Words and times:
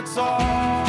it's 0.00 0.16
all 0.16 0.79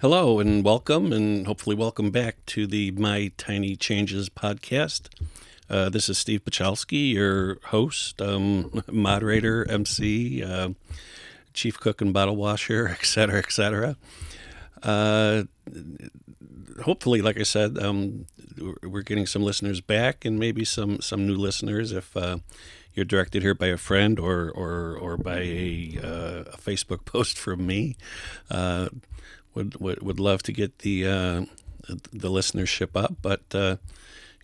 Hello 0.00 0.38
and 0.38 0.64
welcome, 0.64 1.12
and 1.12 1.46
hopefully 1.46 1.74
welcome 1.74 2.10
back 2.10 2.36
to 2.46 2.66
the 2.68 2.92
My 2.92 3.32
Tiny 3.36 3.74
Changes 3.74 4.28
podcast. 4.28 5.08
Uh, 5.68 5.88
this 5.88 6.08
is 6.08 6.16
Steve 6.16 6.44
Pachalski, 6.44 7.12
your 7.12 7.58
host, 7.64 8.22
um, 8.22 8.82
moderator, 8.90 9.68
MC, 9.68 10.42
uh, 10.42 10.70
chief 11.52 11.80
cook 11.80 12.00
and 12.00 12.12
bottle 12.12 12.36
washer, 12.36 12.88
et 13.00 13.04
cetera, 13.04 13.38
et 13.38 13.50
cetera. 13.50 13.96
Uh, 14.84 15.42
hopefully, 16.84 17.20
like 17.20 17.38
I 17.38 17.42
said, 17.42 17.76
um, 17.78 18.26
we're- 18.82 19.02
getting 19.02 19.26
some 19.26 19.42
listeners 19.42 19.80
back 19.80 20.24
and 20.24 20.38
maybe 20.38 20.64
some, 20.64 21.00
some 21.00 21.26
new 21.26 21.34
listeners 21.34 21.90
if 21.92 22.16
uh, 22.16 22.38
you're 22.94 23.04
directed 23.04 23.42
here 23.42 23.54
by 23.54 23.66
a 23.66 23.76
friend 23.76 24.18
or, 24.20 24.50
or, 24.50 24.96
or 24.96 25.16
by 25.16 25.38
a, 25.40 25.98
uh, 26.02 26.44
a 26.52 26.56
Facebook 26.56 27.04
post 27.04 27.36
from 27.36 27.66
me. 27.66 27.96
Would, 29.58 29.80
would 29.80 30.02
would 30.02 30.20
love 30.20 30.44
to 30.44 30.52
get 30.52 30.78
the 30.78 31.04
uh, 31.04 31.44
the 32.12 32.30
listenership 32.30 32.90
up, 32.94 33.16
but 33.20 33.42
uh, 33.52 33.76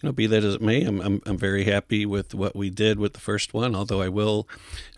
you 0.02 0.08
know, 0.08 0.12
be 0.12 0.26
that 0.26 0.42
as 0.42 0.56
it 0.56 0.60
may, 0.60 0.82
I'm, 0.82 1.00
I'm 1.00 1.22
I'm 1.24 1.38
very 1.38 1.62
happy 1.62 2.04
with 2.04 2.34
what 2.34 2.56
we 2.56 2.68
did 2.68 2.98
with 2.98 3.12
the 3.12 3.20
first 3.20 3.54
one. 3.54 3.76
Although 3.76 4.02
I 4.02 4.08
will 4.08 4.48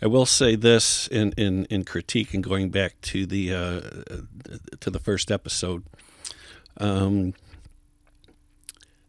I 0.00 0.06
will 0.06 0.25
say 0.25 0.56
this 0.56 1.06
in 1.08 1.33
in, 1.36 1.67
in 1.67 1.84
critique 1.84 2.33
and 2.33 2.42
going 2.42 2.70
back 2.70 2.98
to 3.03 3.27
the 3.27 3.53
uh, 3.53 3.81
to 4.81 4.91
the 4.91 4.98
first 4.98 5.31
episode. 5.31 5.84
Um, 6.78 7.34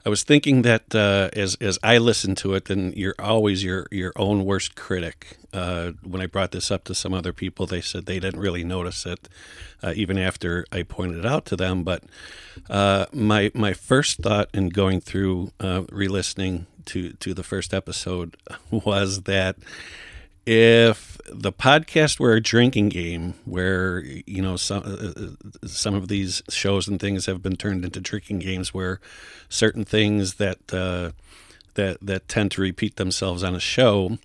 I 0.08 0.09
was 0.09 0.23
thinking 0.23 0.61
that 0.61 0.95
uh, 0.95 1.31
as 1.33 1.58
as 1.59 1.77
I 1.83 1.97
listen 1.97 2.33
to 2.36 2.53
it, 2.53 2.66
then 2.66 2.94
you're 2.95 3.13
always 3.19 3.61
your 3.61 3.88
your 3.91 4.14
own 4.16 4.45
worst 4.45 4.73
critic. 4.73 5.38
Uh, 5.52 5.91
when 6.02 6.22
I 6.22 6.27
brought 6.27 6.52
this 6.52 6.72
up 6.72 6.86
to 6.86 6.95
some 6.95 7.14
other 7.14 7.33
people, 7.33 7.66
they 7.66 7.81
said 7.81 8.05
they 8.05 8.17
didn't 8.17 8.39
really 8.39 8.64
notice 8.64 9.05
it, 9.05 9.27
uh, 9.83 9.91
even 9.97 10.17
after 10.17 10.66
I 10.72 10.83
pointed 10.83 11.17
it 11.17 11.25
out 11.25 11.45
to 11.47 11.58
them. 11.58 11.83
But 11.83 12.03
uh, 12.69 13.08
my 13.11 13.52
my 13.53 13.73
first 13.73 14.19
thought 14.19 14.49
in 14.53 14.69
going 14.69 15.02
through 15.02 15.52
uh, 15.59 15.83
re-listening 15.91 16.67
to 16.86 17.11
to 17.11 17.33
the 17.33 17.44
first 17.44 17.73
episode 17.73 18.38
was 18.71 19.23
that 19.23 19.58
if 20.47 21.17
the 21.29 21.51
podcast 21.51 22.21
were 22.21 22.31
a 22.31 22.41
drinking 22.41 22.87
game 22.87 23.33
where 23.43 23.99
you 23.99 24.41
know 24.41 24.55
some 24.55 24.83
uh, 24.85 25.67
some 25.67 25.93
of 25.93 26.08
these 26.08 26.41
shows 26.49 26.87
and 26.87 27.02
things 27.02 27.25
have 27.25 27.43
been 27.43 27.58
turned 27.58 27.83
into 27.83 27.99
drinking 27.99 28.39
games 28.39 28.73
where 28.73 29.02
certain 29.49 29.83
things 29.83 30.36
that 30.36 30.73
uh, 30.73 31.11
that 31.73 31.97
that 32.02 32.30
tend 32.30 32.52
to 32.52 32.61
repeat 32.61 32.95
themselves 32.95 33.43
on 33.43 33.55
a 33.55 33.59
show 33.59 34.17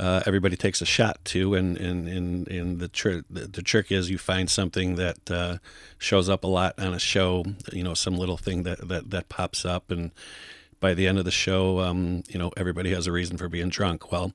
uh, 0.00 0.22
everybody 0.26 0.56
takes 0.56 0.82
a 0.82 0.86
shot 0.86 1.24
to 1.24 1.54
and 1.54 1.76
and 1.76 2.08
and, 2.08 2.48
and 2.48 2.80
the, 2.80 2.88
tr- 2.88 3.20
the 3.30 3.46
the 3.46 3.62
trick 3.62 3.92
is 3.92 4.10
you 4.10 4.18
find 4.18 4.50
something 4.50 4.96
that 4.96 5.30
uh, 5.30 5.58
shows 5.98 6.28
up 6.28 6.42
a 6.42 6.48
lot 6.48 6.76
on 6.78 6.92
a 6.92 6.98
show 6.98 7.44
you 7.72 7.84
know 7.84 7.94
some 7.94 8.16
little 8.16 8.36
thing 8.36 8.64
that 8.64 8.88
that, 8.88 9.10
that 9.10 9.28
pops 9.28 9.64
up 9.64 9.92
and 9.92 10.10
by 10.80 10.94
the 10.94 11.06
end 11.06 11.18
of 11.18 11.24
the 11.24 11.30
show, 11.30 11.80
um, 11.80 12.22
you 12.28 12.38
know, 12.38 12.50
everybody 12.56 12.92
has 12.92 13.06
a 13.06 13.12
reason 13.12 13.36
for 13.36 13.48
being 13.48 13.68
drunk. 13.68 14.10
Well, 14.10 14.32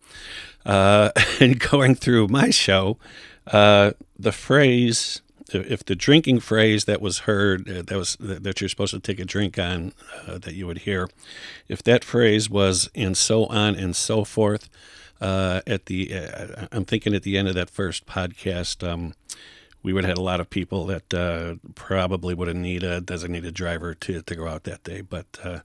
uh, 0.66 1.12
and 1.40 1.60
going 1.60 1.96
through 1.96 2.28
my 2.28 2.52
show, 2.52 2.98
uh, 3.48 3.92
the 4.18 4.32
phrase, 4.32 5.22
if 5.52 5.84
the 5.84 5.96
drinking 5.96 6.40
phrase 6.40 6.86
that 6.86 7.02
was 7.02 7.20
heard, 7.20 7.70
uh, 7.70 7.82
that 7.82 7.98
was 7.98 8.16
that 8.20 8.62
you're 8.62 8.70
supposed 8.70 8.94
to 8.94 9.00
take 9.00 9.20
a 9.20 9.26
drink 9.26 9.60
on, 9.60 9.94
uh, 10.28 10.38
that 10.38 10.54
you 10.54 10.68
would 10.68 10.80
hear, 10.80 11.10
if 11.68 11.84
that 11.84 12.04
phrase 12.04 12.50
was 12.50 12.90
and 12.96 13.18
so 13.18 13.46
on 13.48 13.76
and 13.76 13.96
so 13.96 14.24
forth, 14.24 14.70
uh, 15.22 15.62
at 15.66 15.86
the, 15.86 16.14
uh, 16.14 16.68
I'm 16.72 16.86
thinking 16.86 17.14
at 17.14 17.24
the 17.24 17.38
end 17.38 17.48
of 17.48 17.56
that 17.56 17.70
first 17.70 18.06
podcast, 18.06 18.88
um, 18.88 19.14
we 19.86 19.94
would 19.94 20.04
have 20.04 20.10
had 20.10 20.18
a 20.18 20.24
lot 20.24 20.40
of 20.40 20.50
people 20.50 20.88
that 20.88 21.14
uh, 21.14 21.56
probably 21.76 22.34
would 22.34 22.48
have 22.48 22.58
needed 22.58 22.92
a 22.92 23.02
designated 23.02 23.54
driver 23.54 23.94
to, 23.94 24.22
to 24.24 24.36
go 24.36 24.48
out 24.48 24.64
that 24.64 24.84
day. 24.84 25.02
But 25.02 25.28
uh, 25.44 25.60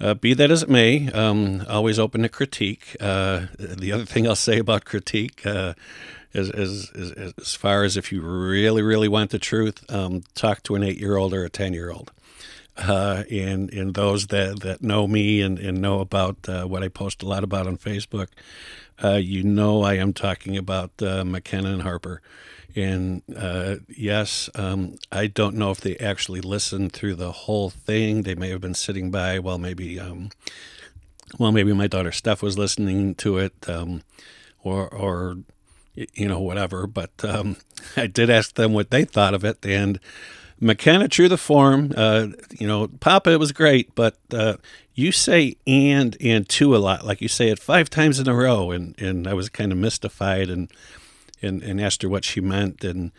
uh, 0.00 0.14
be 0.14 0.34
that 0.34 0.50
as 0.50 0.62
it 0.62 0.68
may, 0.68 1.10
um, 1.12 1.64
always 1.68 1.98
open 1.98 2.22
to 2.22 2.28
critique. 2.28 2.96
Uh, 3.00 3.46
the 3.58 3.92
other 3.92 4.04
thing 4.04 4.26
I'll 4.26 4.36
say 4.36 4.58
about 4.58 4.84
critique 4.84 5.44
uh, 5.46 5.74
is, 6.32 6.50
is, 6.50 6.90
is, 6.94 7.34
as 7.38 7.54
far 7.54 7.84
as 7.84 7.96
if 7.96 8.12
you 8.12 8.20
really, 8.20 8.82
really 8.82 9.08
want 9.08 9.30
the 9.30 9.38
truth, 9.38 9.84
um, 9.90 10.22
talk 10.34 10.62
to 10.64 10.74
an 10.74 10.82
eight 10.82 10.98
year 10.98 11.16
old 11.16 11.32
or 11.32 11.44
a 11.44 11.50
10 11.50 11.72
year 11.72 11.90
old. 11.90 12.12
Uh, 12.76 13.24
and 13.30 13.72
and 13.72 13.94
those 13.94 14.26
that, 14.26 14.60
that 14.60 14.82
know 14.82 15.08
me 15.08 15.40
and, 15.40 15.58
and 15.58 15.80
know 15.80 16.00
about 16.00 16.36
uh, 16.46 16.64
what 16.64 16.82
I 16.82 16.88
post 16.88 17.22
a 17.22 17.26
lot 17.26 17.42
about 17.42 17.66
on 17.66 17.78
Facebook, 17.78 18.28
uh, 19.02 19.14
you 19.14 19.42
know 19.42 19.82
I 19.82 19.94
am 19.94 20.12
talking 20.12 20.58
about 20.58 20.90
McKenna 21.00 21.70
and 21.72 21.80
Harper. 21.80 22.20
And 22.76 23.22
uh, 23.34 23.76
yes, 23.88 24.50
um, 24.54 24.96
I 25.10 25.26
don't 25.28 25.56
know 25.56 25.70
if 25.70 25.80
they 25.80 25.96
actually 25.96 26.42
listened 26.42 26.92
through 26.92 27.14
the 27.14 27.32
whole 27.32 27.70
thing. 27.70 28.22
They 28.22 28.34
may 28.34 28.50
have 28.50 28.60
been 28.60 28.74
sitting 28.74 29.10
by 29.10 29.38
while 29.38 29.58
maybe, 29.58 29.98
um, 29.98 30.30
well, 31.38 31.52
maybe 31.52 31.72
my 31.72 31.86
daughter 31.86 32.12
Steph 32.12 32.42
was 32.42 32.58
listening 32.58 33.14
to 33.16 33.38
it, 33.38 33.54
um, 33.66 34.02
or 34.62 34.92
or 34.92 35.38
you 35.94 36.28
know 36.28 36.38
whatever. 36.38 36.86
But 36.86 37.12
um, 37.24 37.56
I 37.96 38.06
did 38.06 38.28
ask 38.28 38.54
them 38.54 38.74
what 38.74 38.90
they 38.90 39.06
thought 39.06 39.32
of 39.32 39.42
it, 39.42 39.64
and 39.64 39.98
McKenna, 40.60 41.08
true 41.08 41.28
the 41.28 41.38
form, 41.38 41.92
uh, 41.96 42.28
you 42.58 42.66
know, 42.66 42.88
Papa, 42.88 43.32
it 43.32 43.40
was 43.40 43.52
great, 43.52 43.94
but 43.94 44.16
uh, 44.32 44.56
you 44.94 45.12
say 45.12 45.56
and 45.66 46.14
and 46.20 46.48
to 46.50 46.76
a 46.76 46.78
lot, 46.78 47.06
like 47.06 47.20
you 47.22 47.28
say 47.28 47.48
it 47.48 47.58
five 47.58 47.88
times 47.88 48.18
in 48.18 48.28
a 48.28 48.34
row, 48.34 48.70
and 48.70 48.94
and 49.00 49.26
I 49.26 49.34
was 49.34 49.48
kind 49.48 49.72
of 49.72 49.78
mystified 49.78 50.50
and 50.50 50.70
and 51.42 51.62
and 51.62 51.80
asked 51.80 52.02
her 52.02 52.08
what 52.08 52.24
she 52.24 52.40
meant, 52.40 52.84
and 52.84 53.12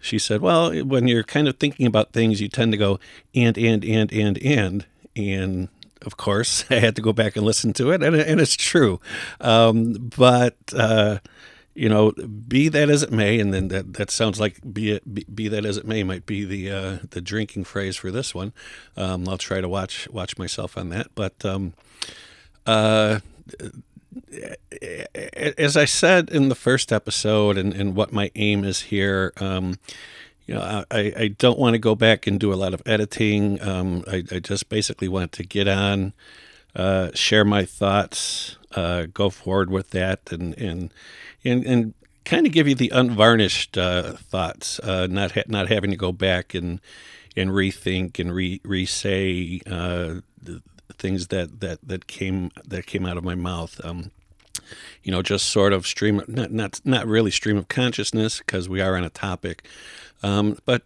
she 0.00 0.18
said, 0.18 0.40
well, 0.40 0.72
when 0.84 1.08
you're 1.08 1.24
kind 1.24 1.48
of 1.48 1.56
thinking 1.56 1.86
about 1.86 2.12
things, 2.12 2.40
you 2.40 2.48
tend 2.48 2.72
to 2.72 2.78
go 2.78 2.98
and 3.34 3.56
and 3.58 3.84
and 3.84 4.12
and 4.12 4.38
and 4.38 4.86
and. 5.16 5.68
Of 6.02 6.16
course, 6.16 6.64
I 6.70 6.74
had 6.76 6.94
to 6.94 7.02
go 7.02 7.12
back 7.12 7.34
and 7.34 7.44
listen 7.44 7.72
to 7.72 7.90
it, 7.90 8.04
and, 8.04 8.14
and 8.14 8.40
it's 8.40 8.54
true. 8.54 9.00
Um, 9.40 9.94
but 10.16 10.54
uh, 10.72 11.18
you 11.78 11.88
know, 11.88 12.10
be 12.12 12.68
that 12.68 12.90
as 12.90 13.04
it 13.04 13.12
may, 13.12 13.38
and 13.38 13.54
then 13.54 13.68
that, 13.68 13.94
that 13.94 14.10
sounds 14.10 14.40
like 14.40 14.60
be 14.72 14.90
it 14.90 15.14
be, 15.14 15.24
be 15.24 15.48
that 15.48 15.64
as 15.64 15.76
it 15.76 15.86
may 15.86 16.02
might 16.02 16.26
be 16.26 16.44
the 16.44 16.70
uh, 16.70 16.98
the 17.10 17.20
drinking 17.20 17.64
phrase 17.64 17.96
for 17.96 18.10
this 18.10 18.34
one. 18.34 18.52
Um, 18.96 19.28
I'll 19.28 19.38
try 19.38 19.60
to 19.60 19.68
watch 19.68 20.08
watch 20.10 20.38
myself 20.38 20.76
on 20.76 20.88
that, 20.90 21.08
but 21.14 21.44
um, 21.44 21.74
uh, 22.66 23.20
as 25.56 25.76
I 25.76 25.84
said 25.84 26.30
in 26.30 26.48
the 26.48 26.54
first 26.54 26.92
episode, 26.92 27.58
and, 27.58 27.72
and 27.72 27.94
what 27.94 28.12
my 28.12 28.30
aim 28.34 28.64
is 28.64 28.82
here. 28.82 29.32
Um, 29.38 29.78
you 30.46 30.54
know, 30.54 30.84
I, 30.90 31.12
I 31.14 31.28
don't 31.28 31.58
want 31.58 31.74
to 31.74 31.78
go 31.78 31.94
back 31.94 32.26
and 32.26 32.40
do 32.40 32.52
a 32.52 32.56
lot 32.56 32.72
of 32.72 32.82
editing. 32.86 33.60
Um, 33.60 34.02
I, 34.10 34.24
I 34.32 34.38
just 34.38 34.70
basically 34.70 35.06
want 35.06 35.32
to 35.32 35.44
get 35.44 35.68
on, 35.68 36.14
uh, 36.74 37.10
share 37.12 37.44
my 37.44 37.66
thoughts, 37.66 38.56
uh, 38.74 39.06
go 39.12 39.28
forward 39.28 39.70
with 39.70 39.90
that, 39.90 40.32
and 40.32 40.56
and 40.56 40.92
and, 41.44 41.66
and 41.66 41.94
kind 42.24 42.46
of 42.46 42.52
give 42.52 42.66
you 42.66 42.74
the 42.74 42.90
unvarnished 42.90 43.76
uh, 43.76 44.14
thoughts, 44.14 44.80
uh, 44.80 45.06
not 45.06 45.32
ha- 45.32 45.42
not 45.48 45.68
having 45.68 45.90
to 45.90 45.96
go 45.98 46.12
back 46.12 46.54
and 46.54 46.80
and 47.36 47.50
rethink 47.50 48.18
and 48.18 48.34
re 48.34 48.60
re 48.64 48.86
say 48.86 49.60
uh, 49.66 50.14
things 50.98 51.28
that, 51.28 51.60
that 51.60 51.78
that 51.86 52.06
came 52.06 52.50
that 52.66 52.86
came 52.86 53.06
out 53.06 53.16
of 53.16 53.24
my 53.24 53.34
mouth. 53.34 53.80
Um, 53.84 54.10
you 55.02 55.10
know, 55.10 55.22
just 55.22 55.48
sort 55.48 55.72
of 55.72 55.86
stream, 55.86 56.22
not 56.28 56.52
not 56.52 56.80
not 56.84 57.06
really 57.06 57.30
stream 57.30 57.56
of 57.56 57.68
consciousness 57.68 58.38
because 58.38 58.68
we 58.68 58.80
are 58.80 58.96
on 58.96 59.04
a 59.04 59.10
topic, 59.10 59.66
um, 60.22 60.58
but 60.64 60.82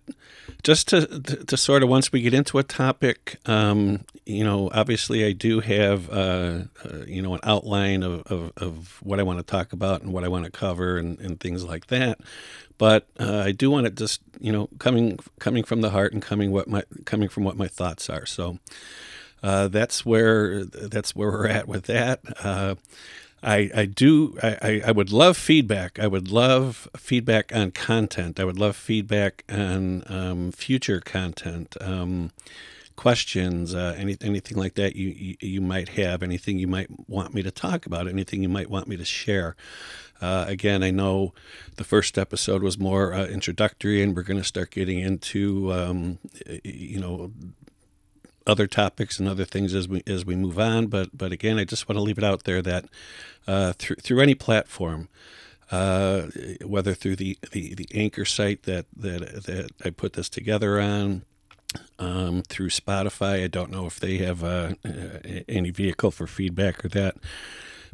just 0.62 0.88
to, 0.88 1.06
to, 1.06 1.44
to 1.44 1.56
sort 1.56 1.82
of 1.82 1.88
once 1.88 2.12
we 2.12 2.20
get 2.20 2.35
into 2.35 2.59
a 2.59 2.62
topic, 2.62 3.38
um, 3.47 4.05
you 4.26 4.44
know, 4.44 4.70
obviously 4.73 5.25
I 5.25 5.32
do 5.32 5.61
have 5.61 6.11
uh, 6.11 6.62
uh, 6.85 6.99
you 7.06 7.23
know 7.23 7.35
an 7.35 7.41
outline 7.43 8.03
of, 8.03 8.23
of, 8.26 8.53
of 8.56 8.99
what 9.03 9.19
I 9.19 9.23
want 9.23 9.38
to 9.38 9.44
talk 9.44 9.73
about 9.73 10.03
and 10.03 10.12
what 10.12 10.25
I 10.25 10.29
want 10.29 10.44
to 10.44 10.50
cover 10.50 10.99
and, 10.99 11.19
and 11.20 11.41
things 11.41 11.64
like 11.64 11.87
that. 11.88 12.20
But 12.79 13.09
uh, 13.19 13.43
I 13.44 13.53
do 13.53 13.70
want 13.70 13.87
to 13.87 13.91
just 13.91 14.20
you 14.41 14.53
know 14.53 14.69
coming 14.79 15.19
coming 15.38 15.64
from 15.64 15.81
the 15.81 15.91
heart 15.91 16.12
and 16.12 16.23
coming 16.23 16.53
what 16.53 16.69
my 16.69 16.82
coming 17.05 17.29
from 17.29 17.44
what 17.44 17.56
my 17.56 17.69
thoughts 17.69 18.11
are. 18.11 18.26
So 18.26 18.59
uh, 19.43 19.69
that's 19.69 20.06
where 20.06 20.65
that's 20.65 21.15
where 21.17 21.31
we're 21.31 21.49
at 21.49 21.69
with 21.69 21.85
that. 21.85 22.21
Uh, 22.44 22.77
I, 23.43 23.71
I 23.75 23.87
do 23.87 24.39
I, 24.43 24.83
I 24.87 24.93
would 24.93 25.11
love 25.11 25.37
feedback. 25.37 25.99
I 25.99 26.06
would 26.06 26.31
love 26.31 26.89
feedback 26.97 27.55
on 27.55 27.73
content. 27.73 28.39
I 28.39 28.44
would 28.44 28.59
love 28.59 28.77
feedback 28.77 29.44
on 29.49 30.05
um, 30.06 30.53
future 30.53 31.00
content, 31.00 31.77
um, 31.81 32.31
questions, 32.94 33.75
uh, 33.75 33.97
any, 33.99 34.17
anything 34.21 34.56
like 34.56 34.75
that 34.75 34.94
you, 34.94 35.09
you, 35.09 35.37
you 35.41 35.61
might 35.61 35.91
have, 35.91 36.23
anything 36.23 36.59
you 36.59 36.69
might 36.69 36.88
want 37.09 37.35
me 37.35 37.43
to 37.43 37.50
talk 37.50 37.85
about, 37.85 38.06
anything 38.06 38.43
you 38.43 38.49
might 38.49 38.71
want 38.71 38.87
me 38.87 38.97
to 38.97 39.05
share. 39.05 39.56
Uh, 40.21 40.45
again, 40.47 40.85
I 40.85 40.93
know 40.93 41.35
the 41.77 41.85
first 41.85 42.17
episode 42.17 42.62
was 42.62 42.79
more 42.79 43.12
uh, 43.12 43.27
introductory, 43.27 44.00
and 44.03 44.15
we're 44.15 44.23
going 44.23 44.38
to 44.38 44.47
start 44.47 44.71
getting 44.71 45.00
into 45.00 45.73
um, 45.73 46.19
you 46.62 47.00
know 47.00 47.33
other 48.47 48.67
topics 48.67 49.19
and 49.19 49.29
other 49.29 49.44
things 49.44 49.75
as 49.75 49.89
we 49.89 50.03
as 50.06 50.25
we 50.25 50.37
move 50.37 50.59
on. 50.59 50.87
But 50.87 51.17
but 51.17 51.33
again, 51.33 51.59
I 51.59 51.65
just 51.65 51.89
want 51.89 51.97
to 51.97 52.03
leave 52.03 52.19
it 52.19 52.25
out 52.25 52.44
there 52.44 52.62
that 52.62 52.87
uh, 53.47 53.73
through 53.75 53.97
through 53.97 54.21
any 54.21 54.35
platform, 54.35 55.09
uh, 55.71 56.23
whether 56.65 56.94
through 56.94 57.17
the, 57.17 57.39
the, 57.53 57.75
the 57.75 57.89
anchor 57.94 58.25
site 58.25 58.65
that, 58.65 58.87
that 58.97 59.44
that 59.44 59.71
I 59.85 59.91
put 59.91 60.12
this 60.15 60.29
together 60.29 60.81
on, 60.81 61.23
um, 61.99 62.43
through 62.43 62.71
Spotify. 62.71 63.44
I 63.44 63.49
don't 63.49 63.71
know 63.71 63.87
if 63.87 63.99
they 63.99 64.19
have 64.19 64.45
uh, 64.45 64.75
any 65.49 65.71
vehicle 65.71 66.11
for 66.11 66.27
feedback 66.27 66.85
or 66.85 66.88
that, 66.88 67.17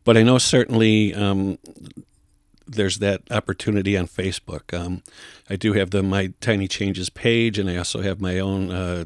but 0.05 0.17
I 0.17 0.23
know 0.23 0.39
certainly 0.39 1.15
um, 1.15 1.59
there's 2.69 2.99
that 2.99 3.23
opportunity 3.31 3.97
on 3.97 4.07
Facebook. 4.07 4.79
Um, 4.79 5.03
I 5.49 5.57
do 5.57 5.73
have 5.73 5.91
the 5.91 6.03
My 6.03 6.33
Tiny 6.41 6.69
Changes 6.69 7.11
page, 7.11 7.59
and 7.59 7.69
I 7.69 7.77
also 7.77 8.03
have 8.03 8.21
my 8.21 8.39
own 8.39 8.71
uh, 8.71 9.05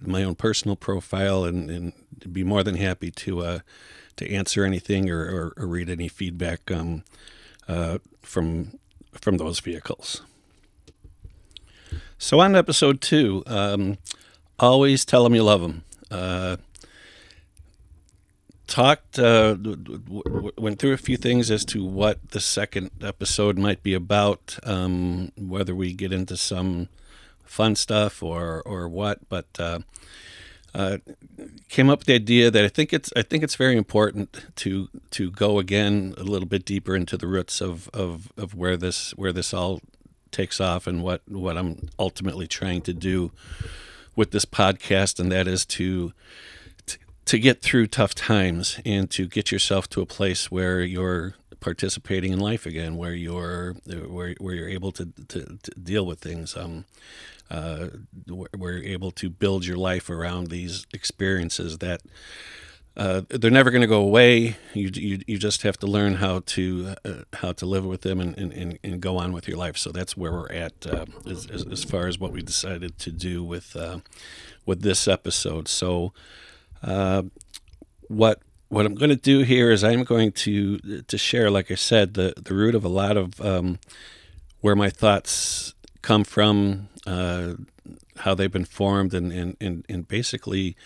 my 0.00 0.22
own 0.22 0.34
personal 0.34 0.76
profile, 0.76 1.44
and, 1.44 1.70
and 1.70 1.92
be 2.32 2.44
more 2.44 2.62
than 2.62 2.76
happy 2.76 3.10
to 3.10 3.40
uh, 3.40 3.58
to 4.16 4.30
answer 4.30 4.64
anything 4.64 5.10
or, 5.10 5.20
or, 5.20 5.52
or 5.56 5.66
read 5.66 5.88
any 5.88 6.08
feedback 6.08 6.70
um, 6.70 7.02
uh, 7.68 7.98
from 8.20 8.78
from 9.12 9.38
those 9.38 9.60
vehicles. 9.60 10.22
So 12.18 12.40
on 12.40 12.54
episode 12.54 13.00
two, 13.00 13.42
um, 13.46 13.98
always 14.58 15.04
tell 15.04 15.24
them 15.24 15.34
you 15.34 15.42
love 15.42 15.60
them. 15.60 15.82
Talked, 18.66 19.18
uh, 19.18 19.56
went 20.56 20.78
through 20.78 20.92
a 20.92 20.98
few 20.98 21.16
things 21.16 21.50
as 21.50 21.64
to 21.66 21.84
what 21.84 22.30
the 22.30 22.40
second 22.40 22.90
episode 23.02 23.58
might 23.58 23.82
be 23.82 23.92
about, 23.92 24.58
um, 24.62 25.30
whether 25.36 25.74
we 25.74 25.92
get 25.92 26.12
into 26.12 26.36
some 26.36 26.88
fun 27.44 27.76
stuff 27.76 28.22
or 28.22 28.62
or 28.64 28.88
what, 28.88 29.28
but 29.28 29.46
uh, 29.58 29.80
uh, 30.74 30.98
came 31.68 31.90
up 31.90 32.00
with 32.00 32.06
the 32.06 32.14
idea 32.14 32.50
that 32.50 32.64
I 32.64 32.68
think 32.68 32.92
it's 32.92 33.12
I 33.14 33.22
think 33.22 33.44
it's 33.44 33.56
very 33.56 33.76
important 33.76 34.46
to 34.56 34.88
to 35.10 35.30
go 35.30 35.58
again 35.58 36.14
a 36.16 36.22
little 36.22 36.48
bit 36.48 36.64
deeper 36.64 36.96
into 36.96 37.18
the 37.18 37.26
roots 37.26 37.60
of 37.60 37.90
of, 37.92 38.32
of 38.38 38.54
where 38.54 38.78
this 38.78 39.10
where 39.12 39.32
this 39.32 39.52
all 39.52 39.80
takes 40.30 40.60
off 40.60 40.86
and 40.86 41.02
what 41.02 41.20
what 41.28 41.58
I'm 41.58 41.90
ultimately 41.98 42.46
trying 42.46 42.80
to 42.82 42.94
do 42.94 43.32
with 44.16 44.30
this 44.30 44.46
podcast, 44.46 45.20
and 45.20 45.30
that 45.30 45.46
is 45.46 45.66
to 45.66 46.12
to 47.24 47.38
get 47.38 47.62
through 47.62 47.86
tough 47.86 48.14
times 48.14 48.80
and 48.84 49.10
to 49.10 49.26
get 49.26 49.52
yourself 49.52 49.88
to 49.90 50.00
a 50.00 50.06
place 50.06 50.50
where 50.50 50.80
you're 50.80 51.34
participating 51.60 52.32
in 52.32 52.40
life 52.40 52.66
again, 52.66 52.96
where 52.96 53.14
you're 53.14 53.74
where, 53.86 54.34
where 54.38 54.54
you're 54.54 54.68
able 54.68 54.92
to, 54.92 55.06
to, 55.28 55.58
to 55.62 55.70
deal 55.80 56.04
with 56.04 56.18
things, 56.18 56.56
um, 56.56 56.84
uh, 57.50 57.88
where 58.28 58.72
you're 58.72 58.92
able 58.92 59.10
to 59.12 59.30
build 59.30 59.64
your 59.64 59.76
life 59.76 60.10
around 60.10 60.48
these 60.48 60.86
experiences 60.92 61.78
that 61.78 62.02
uh, 62.96 63.22
they're 63.30 63.50
never 63.50 63.70
going 63.70 63.80
to 63.80 63.86
go 63.86 64.02
away. 64.02 64.56
You, 64.74 64.90
you 64.92 65.20
you 65.26 65.38
just 65.38 65.62
have 65.62 65.78
to 65.78 65.86
learn 65.86 66.16
how 66.16 66.40
to 66.46 66.94
uh, 67.04 67.12
how 67.32 67.52
to 67.52 67.64
live 67.64 67.86
with 67.86 68.02
them 68.02 68.20
and, 68.20 68.36
and, 68.36 68.78
and, 68.84 69.00
go 69.00 69.16
on 69.16 69.32
with 69.32 69.48
your 69.48 69.56
life. 69.56 69.78
So 69.78 69.92
that's 69.92 70.14
where 70.14 70.30
we're 70.32 70.52
at 70.52 70.86
uh, 70.86 71.06
as, 71.26 71.46
as, 71.46 71.84
far 71.84 72.06
as 72.06 72.18
what 72.18 72.32
we 72.32 72.42
decided 72.42 72.98
to 72.98 73.10
do 73.10 73.42
with 73.42 73.74
uh, 73.76 74.00
with 74.66 74.82
this 74.82 75.08
episode. 75.08 75.68
So. 75.68 76.12
Uh, 76.82 77.22
what 78.08 78.40
what 78.68 78.86
I'm 78.86 78.94
going 78.94 79.10
to 79.10 79.16
do 79.16 79.40
here 79.40 79.70
is 79.70 79.84
I'm 79.84 80.04
going 80.04 80.32
to 80.32 80.78
to 81.02 81.18
share, 81.18 81.50
like 81.50 81.70
I 81.70 81.74
said, 81.74 82.14
the 82.14 82.34
the 82.36 82.54
root 82.54 82.74
of 82.74 82.84
a 82.84 82.88
lot 82.88 83.16
of 83.16 83.40
um, 83.40 83.78
where 84.60 84.74
my 84.74 84.90
thoughts 84.90 85.74
come 86.00 86.24
from, 86.24 86.88
uh, 87.06 87.54
how 88.16 88.34
they've 88.34 88.52
been 88.52 88.64
formed, 88.64 89.14
and 89.14 89.32
and 89.32 89.56
and, 89.60 89.84
and 89.88 90.08
basically 90.08 90.76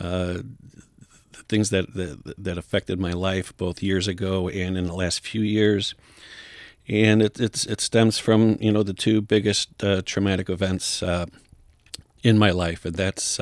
uh, 0.00 0.38
things 1.48 1.70
that, 1.70 1.92
that 1.94 2.34
that 2.38 2.58
affected 2.58 3.00
my 3.00 3.12
life 3.12 3.56
both 3.56 3.82
years 3.82 4.08
ago 4.08 4.48
and 4.48 4.78
in 4.78 4.86
the 4.86 4.94
last 4.94 5.20
few 5.20 5.42
years. 5.42 5.94
And 6.88 7.22
it 7.22 7.40
it 7.40 7.80
stems 7.80 8.18
from 8.18 8.56
you 8.60 8.72
know 8.72 8.82
the 8.82 8.94
two 8.94 9.20
biggest 9.20 9.82
uh, 9.82 10.02
traumatic 10.04 10.48
events 10.48 11.02
uh, 11.02 11.26
in 12.22 12.38
my 12.38 12.50
life, 12.50 12.84
and 12.84 12.94
that's 12.94 13.40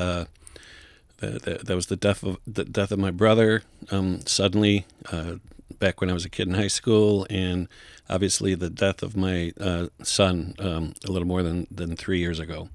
that 1.21 1.75
was 1.75 1.87
the 1.87 1.97
death 1.97 2.23
of 2.23 2.39
the 2.47 2.65
death 2.65 2.93
of 2.93 2.99
my 2.99 3.11
brother 3.11 3.63
um, 3.91 4.21
suddenly 4.27 4.87
uh, 5.13 5.37
back 5.81 6.01
when 6.01 6.11
I 6.11 6.13
was 6.13 6.25
a 6.25 6.31
kid 6.31 6.47
in 6.47 6.55
high 6.55 6.69
school, 6.69 7.27
and 7.29 7.67
obviously 8.09 8.55
the 8.55 8.71
death 8.71 9.03
of 9.03 9.17
my 9.17 9.53
uh, 9.59 9.87
son 10.03 10.55
um, 10.61 10.95
a 11.09 11.11
little 11.11 11.27
more 11.27 11.43
than, 11.43 11.67
than 11.71 11.97
three 11.97 12.21
years 12.21 12.39
ago. 12.39 12.69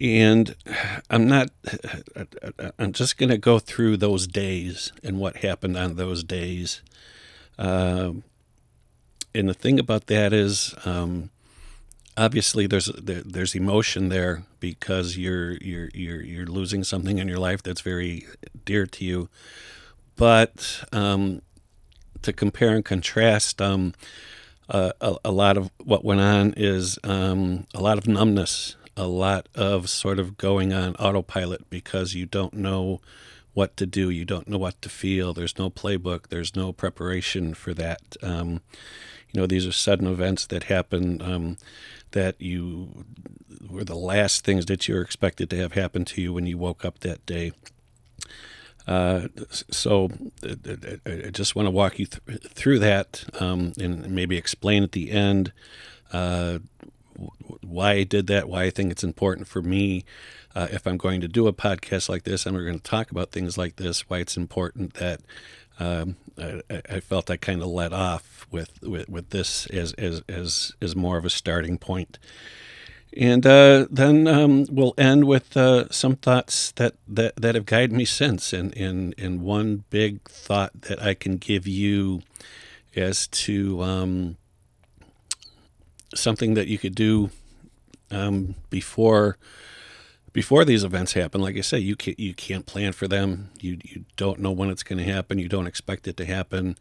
And 0.00 0.54
I'm 1.08 1.26
not, 1.26 1.48
I'm 2.78 2.92
just 2.92 3.16
going 3.16 3.30
to 3.30 3.38
go 3.38 3.58
through 3.58 3.96
those 3.96 4.26
days 4.26 4.92
and 5.02 5.18
what 5.18 5.38
happened 5.38 5.76
on 5.76 5.96
those 5.96 6.22
days. 6.22 6.82
Uh, 7.58 8.12
and 9.34 9.48
the 9.48 9.54
thing 9.54 9.78
about 9.78 10.06
that 10.08 10.32
is, 10.32 10.74
um, 10.84 11.30
obviously 12.18 12.66
there's 12.66 12.86
there, 12.86 13.22
there's 13.24 13.54
emotion 13.54 14.08
there 14.08 14.42
because 14.60 15.16
you're 15.16 15.52
you're 15.58 15.88
you're 15.94 16.20
you're 16.20 16.46
losing 16.46 16.84
something 16.84 17.18
in 17.18 17.28
your 17.28 17.38
life 17.38 17.62
that's 17.62 17.80
very 17.80 18.26
dear 18.64 18.84
to 18.86 19.04
you. 19.04 19.28
But 20.16 20.84
um, 20.92 21.42
to 22.22 22.32
compare 22.32 22.74
and 22.74 22.84
contrast, 22.84 23.62
um, 23.62 23.94
uh, 24.68 24.90
a, 25.00 25.16
a, 25.26 25.30
lot 25.30 25.56
of 25.56 25.70
what 25.82 26.04
went 26.04 26.20
on 26.20 26.54
is 26.56 26.98
um, 27.04 27.68
a 27.72 27.80
lot 27.80 27.98
of 27.98 28.08
numbness, 28.08 28.74
a 28.96 29.06
lot 29.06 29.48
of 29.54 29.88
sort 29.88 30.18
of 30.18 30.36
going 30.36 30.72
on 30.72 30.96
autopilot 30.96 31.70
because 31.70 32.14
you 32.14 32.26
don't 32.26 32.54
know 32.54 33.00
what 33.54 33.76
to 33.76 33.86
do, 33.86 34.10
you 34.10 34.24
don't 34.24 34.48
know 34.48 34.58
what 34.58 34.82
to 34.82 34.88
feel. 34.88 35.32
There's 35.32 35.56
no 35.56 35.70
playbook, 35.70 36.28
there's 36.30 36.56
no 36.56 36.72
preparation 36.72 37.54
for 37.54 37.72
that. 37.74 38.16
Um, 38.20 38.60
you 39.32 39.40
know, 39.40 39.46
these 39.46 39.66
are 39.66 39.72
sudden 39.72 40.06
events 40.06 40.46
that 40.46 40.64
happen 40.64 41.22
um, 41.22 41.58
that 42.12 42.40
you 42.40 43.04
were 43.68 43.84
the 43.84 43.96
last 43.96 44.44
things 44.44 44.66
that 44.66 44.88
you 44.88 44.94
were 44.94 45.02
expected 45.02 45.50
to 45.50 45.56
have 45.56 45.72
happen 45.72 46.04
to 46.04 46.22
you 46.22 46.32
when 46.32 46.46
you 46.46 46.58
woke 46.58 46.84
up 46.84 47.00
that 47.00 47.24
day. 47.26 47.52
Uh, 48.86 49.28
so 49.50 50.08
I 50.42 51.30
just 51.30 51.54
want 51.54 51.66
to 51.66 51.70
walk 51.70 51.98
you 51.98 52.06
th- 52.06 52.40
through 52.42 52.78
that 52.78 53.24
um, 53.38 53.74
and 53.78 54.08
maybe 54.10 54.38
explain 54.38 54.82
at 54.82 54.92
the 54.92 55.10
end 55.10 55.52
uh, 56.10 56.60
why 57.60 57.92
I 57.92 58.04
did 58.04 58.28
that, 58.28 58.48
why 58.48 58.64
I 58.64 58.70
think 58.70 58.90
it's 58.90 59.04
important 59.04 59.46
for 59.46 59.60
me. 59.60 60.04
Uh, 60.54 60.68
if 60.70 60.86
I'm 60.86 60.96
going 60.96 61.20
to 61.20 61.28
do 61.28 61.46
a 61.46 61.52
podcast 61.52 62.08
like 62.08 62.22
this 62.22 62.46
and 62.46 62.56
we're 62.56 62.64
going 62.64 62.80
to 62.80 62.90
talk 62.90 63.10
about 63.10 63.30
things 63.30 63.58
like 63.58 63.76
this, 63.76 64.08
why 64.08 64.18
it's 64.18 64.36
important 64.38 64.94
that 64.94 65.20
um, 65.78 66.16
I, 66.36 66.62
I, 66.90 67.00
felt 67.00 67.30
I 67.30 67.36
kind 67.36 67.62
of 67.62 67.68
let 67.68 67.92
off 67.92 68.46
with, 68.50 68.82
with, 68.82 69.08
with 69.08 69.30
this 69.30 69.66
as, 69.66 69.92
as, 69.94 70.22
as, 70.28 70.72
as 70.80 70.96
more 70.96 71.18
of 71.18 71.24
a 71.24 71.30
starting 71.30 71.78
point. 71.78 72.18
And 73.16 73.46
uh, 73.46 73.86
then 73.90 74.26
um, 74.26 74.66
we'll 74.70 74.94
end 74.98 75.24
with 75.24 75.56
uh, 75.56 75.88
some 75.90 76.16
thoughts 76.16 76.72
that, 76.72 76.94
that, 77.08 77.36
that 77.36 77.54
have 77.54 77.66
guided 77.66 77.92
me 77.92 78.04
since. 78.04 78.52
And, 78.52 78.76
and, 78.76 79.14
and 79.18 79.42
one 79.42 79.84
big 79.90 80.22
thought 80.28 80.82
that 80.82 81.02
I 81.02 81.14
can 81.14 81.36
give 81.36 81.66
you 81.66 82.22
as 82.94 83.26
to 83.28 83.82
um, 83.82 84.36
something 86.14 86.54
that 86.54 86.68
you 86.68 86.78
could 86.78 86.94
do 86.94 87.30
um, 88.10 88.54
before 88.70 89.36
before 90.32 90.64
these 90.64 90.84
events 90.84 91.14
happen, 91.14 91.40
like 91.40 91.56
I 91.56 91.62
say, 91.62 91.78
you 91.78 91.96
can't 91.96 92.18
you 92.18 92.34
can't 92.34 92.66
plan 92.66 92.92
for 92.92 93.08
them. 93.08 93.50
You 93.60 93.78
you 93.84 94.04
don't 94.16 94.40
know 94.40 94.52
when 94.52 94.70
it's 94.70 94.82
going 94.82 94.98
to 94.98 95.12
happen. 95.12 95.38
You 95.38 95.48
don't 95.48 95.66
expect 95.66 96.06
it 96.06 96.16
to 96.18 96.24
happen. 96.26 96.76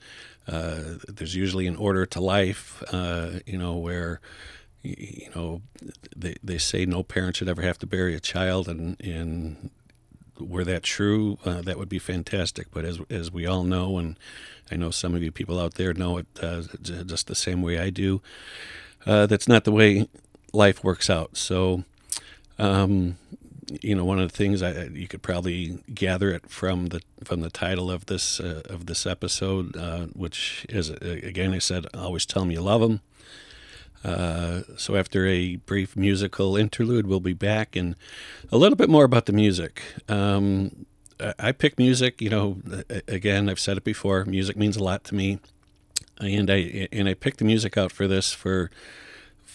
Uh, 0.47 0.95
there's 1.07 1.35
usually 1.35 1.67
an 1.67 1.75
order 1.75 2.05
to 2.05 2.21
life, 2.21 2.83
uh, 2.91 3.39
you 3.45 3.57
know, 3.57 3.75
where 3.75 4.19
you 4.83 5.29
know 5.35 5.61
they 6.15 6.35
they 6.43 6.57
say 6.57 6.85
no 6.85 7.03
parent 7.03 7.37
should 7.37 7.49
ever 7.49 7.61
have 7.61 7.77
to 7.79 7.87
bury 7.87 8.15
a 8.15 8.19
child, 8.19 8.67
and 8.67 8.99
and 9.01 9.69
were 10.39 10.63
that 10.63 10.83
true, 10.83 11.37
uh, 11.45 11.61
that 11.61 11.77
would 11.77 11.89
be 11.89 11.99
fantastic. 11.99 12.67
But 12.71 12.85
as 12.85 12.99
as 13.09 13.31
we 13.31 13.45
all 13.45 13.63
know, 13.63 13.97
and 13.97 14.17
I 14.71 14.75
know 14.75 14.91
some 14.91 15.15
of 15.15 15.23
you 15.23 15.31
people 15.31 15.59
out 15.59 15.75
there 15.75 15.93
know 15.93 16.17
it 16.17 16.27
uh, 16.41 16.63
just 16.81 17.27
the 17.27 17.35
same 17.35 17.61
way 17.61 17.79
I 17.79 17.89
do, 17.89 18.21
uh, 19.05 19.25
that's 19.25 19.47
not 19.47 19.63
the 19.63 19.71
way 19.71 20.07
life 20.53 20.83
works 20.83 21.09
out. 21.09 21.37
So. 21.37 21.83
Um, 22.59 23.17
you 23.81 23.95
know, 23.95 24.05
one 24.05 24.19
of 24.19 24.31
the 24.31 24.37
things 24.37 24.61
I, 24.61 24.85
you 24.85 25.07
could 25.07 25.21
probably 25.21 25.79
gather 25.93 26.31
it 26.31 26.49
from 26.49 26.87
the 26.87 27.01
from 27.23 27.41
the 27.41 27.49
title 27.49 27.91
of 27.91 28.05
this 28.05 28.39
uh, 28.39 28.61
of 28.65 28.85
this 28.85 29.05
episode, 29.05 29.75
uh, 29.75 30.05
which 30.07 30.65
is 30.69 30.89
again 30.89 31.53
I 31.53 31.59
said, 31.59 31.85
always 31.93 32.25
tell 32.25 32.43
them 32.43 32.51
you 32.51 32.61
love 32.61 32.81
them. 32.81 33.01
Uh, 34.03 34.61
so 34.77 34.95
after 34.95 35.27
a 35.27 35.57
brief 35.57 35.97
musical 35.97 36.55
interlude, 36.55 37.07
we'll 37.07 37.19
be 37.19 37.33
back 37.33 37.75
and 37.75 37.95
a 38.51 38.57
little 38.57 38.75
bit 38.75 38.89
more 38.89 39.03
about 39.03 39.25
the 39.25 39.33
music. 39.33 39.81
Um, 40.07 40.85
I 41.39 41.51
pick 41.51 41.77
music, 41.77 42.21
you 42.21 42.29
know. 42.29 42.57
Again, 43.07 43.49
I've 43.49 43.59
said 43.59 43.77
it 43.77 43.83
before. 43.83 44.23
Music 44.25 44.55
means 44.55 44.77
a 44.77 44.83
lot 44.83 45.03
to 45.05 45.15
me, 45.15 45.39
and 46.19 46.49
I 46.49 46.87
and 46.91 47.09
I 47.09 47.15
picked 47.15 47.39
the 47.39 47.45
music 47.45 47.75
out 47.75 47.91
for 47.91 48.07
this 48.07 48.31
for 48.33 48.69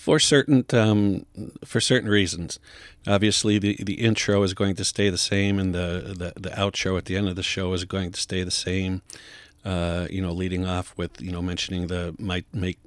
for 0.02 0.18
certain 0.18 0.64
um, 0.72 1.24
for 1.64 1.80
certain 1.80 2.10
reasons. 2.10 2.58
Obviously, 3.06 3.60
the, 3.60 3.76
the 3.80 4.00
intro 4.00 4.42
is 4.42 4.52
going 4.52 4.74
to 4.74 4.84
stay 4.84 5.10
the 5.10 5.16
same, 5.16 5.60
and 5.60 5.72
the, 5.72 6.32
the, 6.34 6.40
the 6.40 6.50
outro 6.56 6.98
at 6.98 7.04
the 7.04 7.16
end 7.16 7.28
of 7.28 7.36
the 7.36 7.42
show 7.44 7.72
is 7.72 7.84
going 7.84 8.10
to 8.10 8.20
stay 8.20 8.42
the 8.42 8.50
same. 8.50 9.02
Uh, 9.64 10.08
you 10.10 10.20
know, 10.20 10.32
leading 10.32 10.66
off 10.66 10.92
with 10.96 11.20
you 11.22 11.30
know 11.30 11.40
mentioning 11.40 11.86
the 11.86 12.16
might 12.18 12.46
make 12.52 12.80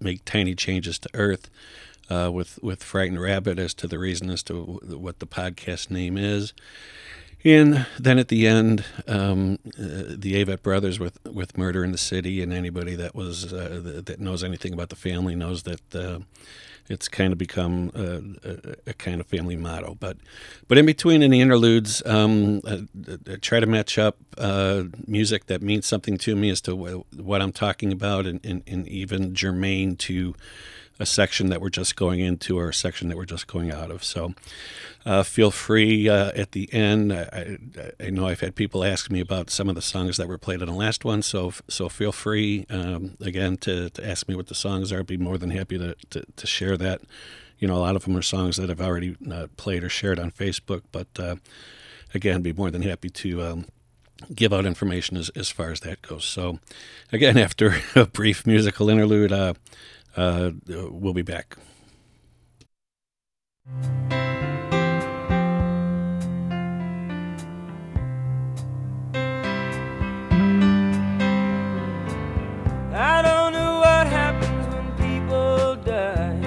make 0.00 0.24
tiny 0.24 0.56
changes 0.56 0.98
to 0.98 1.08
Earth 1.14 1.48
uh, 2.10 2.30
with 2.32 2.58
with 2.64 2.82
Frightened 2.82 3.20
Rabbit 3.20 3.60
as 3.60 3.72
to 3.74 3.86
the 3.86 4.00
reason 4.00 4.28
as 4.28 4.42
to 4.44 4.80
what 4.82 5.20
the 5.20 5.26
podcast 5.26 5.88
name 5.88 6.18
is. 6.18 6.52
And 7.46 7.86
then 7.96 8.18
at 8.18 8.26
the 8.26 8.44
end, 8.44 8.84
um, 9.06 9.60
uh, 9.78 10.16
the 10.18 10.44
Avett 10.44 10.62
brothers 10.62 10.98
with, 10.98 11.24
with 11.24 11.56
Murder 11.56 11.84
in 11.84 11.92
the 11.92 11.98
City, 11.98 12.42
and 12.42 12.52
anybody 12.52 12.96
that 12.96 13.14
was 13.14 13.52
uh, 13.52 14.02
that 14.04 14.18
knows 14.18 14.42
anything 14.42 14.72
about 14.72 14.88
the 14.88 14.96
family 14.96 15.36
knows 15.36 15.62
that 15.62 15.94
uh, 15.94 16.18
it's 16.88 17.06
kind 17.06 17.32
of 17.32 17.38
become 17.38 17.92
a, 17.94 18.48
a, 18.48 18.76
a, 18.88 18.94
kind 18.94 19.20
of 19.20 19.28
family 19.28 19.54
motto. 19.54 19.96
But 20.00 20.16
but 20.66 20.76
in 20.76 20.86
between 20.86 21.22
in 21.22 21.30
the 21.30 21.40
interludes, 21.40 22.04
um, 22.04 22.62
I, 22.66 22.82
I 23.30 23.36
try 23.36 23.60
to 23.60 23.66
match 23.66 23.96
up 23.96 24.16
uh, 24.36 24.82
music 25.06 25.46
that 25.46 25.62
means 25.62 25.86
something 25.86 26.18
to 26.18 26.34
me 26.34 26.50
as 26.50 26.60
to 26.62 26.74
what 26.74 27.42
I'm 27.42 27.52
talking 27.52 27.92
about, 27.92 28.26
and, 28.26 28.44
and, 28.44 28.64
and 28.66 28.88
even 28.88 29.36
germane 29.36 29.94
to 29.98 30.34
a 30.98 31.06
section 31.06 31.48
that 31.50 31.60
we're 31.60 31.68
just 31.68 31.96
going 31.96 32.20
into 32.20 32.58
or 32.58 32.70
a 32.70 32.74
section 32.74 33.08
that 33.08 33.16
we're 33.16 33.24
just 33.24 33.46
going 33.46 33.70
out 33.70 33.90
of. 33.90 34.02
So 34.02 34.34
uh, 35.04 35.22
feel 35.22 35.50
free 35.50 36.08
uh, 36.08 36.32
at 36.34 36.52
the 36.52 36.72
end. 36.72 37.12
I, 37.12 37.58
I, 38.00 38.10
know 38.10 38.26
I've 38.26 38.40
had 38.40 38.56
people 38.56 38.82
ask 38.82 39.10
me 39.10 39.20
about 39.20 39.50
some 39.50 39.68
of 39.68 39.74
the 39.74 39.82
songs 39.82 40.16
that 40.16 40.26
were 40.26 40.38
played 40.38 40.62
in 40.62 40.66
the 40.66 40.74
last 40.74 41.04
one, 41.04 41.22
so 41.22 41.52
so 41.68 41.88
feel 41.88 42.12
free 42.12 42.66
um, 42.70 43.16
again 43.20 43.56
to, 43.58 43.90
to 43.90 44.08
ask 44.08 44.28
me 44.28 44.34
what 44.34 44.48
the 44.48 44.54
songs 44.54 44.90
are. 44.90 44.98
I'd 44.98 45.06
be 45.06 45.16
more 45.16 45.38
than 45.38 45.50
happy 45.50 45.78
to, 45.78 45.94
to, 46.10 46.24
to, 46.34 46.46
share 46.46 46.76
that. 46.78 47.02
You 47.58 47.68
know, 47.68 47.76
a 47.76 47.78
lot 47.78 47.94
of 47.94 48.04
them 48.04 48.16
are 48.16 48.22
songs 48.22 48.56
that 48.56 48.68
I've 48.68 48.80
already 48.80 49.16
uh, 49.30 49.46
played 49.56 49.84
or 49.84 49.88
shared 49.88 50.18
on 50.18 50.32
Facebook, 50.32 50.82
but 50.90 51.08
uh, 51.18 51.36
again, 52.12 52.42
be 52.42 52.52
more 52.52 52.70
than 52.70 52.82
happy 52.82 53.08
to. 53.10 53.42
Um, 53.42 53.66
give 54.34 54.50
out 54.50 54.64
information 54.64 55.18
as, 55.18 55.28
as 55.36 55.50
far 55.50 55.70
as 55.70 55.80
that 55.80 56.00
goes. 56.00 56.24
So, 56.24 56.58
again, 57.12 57.36
after 57.46 57.76
a 57.94 58.06
brief 58.06 58.46
musical 58.46 58.88
interlude, 58.88 59.30
uh, 59.30 59.52
uh, 60.16 60.50
we'll 60.66 61.12
be 61.12 61.22
back. 61.22 61.56
I 72.98 73.22
don't 73.22 73.52
know 73.52 73.78
what 73.78 74.06
happens 74.06 74.66
when 74.74 74.86
people 74.96 75.76
die. 75.84 76.40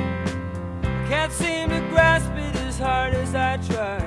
Can't 1.07 1.31
seem 1.31 1.69
to 1.69 1.79
grasp 1.91 2.31
it 2.31 2.55
as 2.67 2.79
hard 2.79 3.13
as 3.13 3.35
I 3.35 3.57
try. 3.57 4.03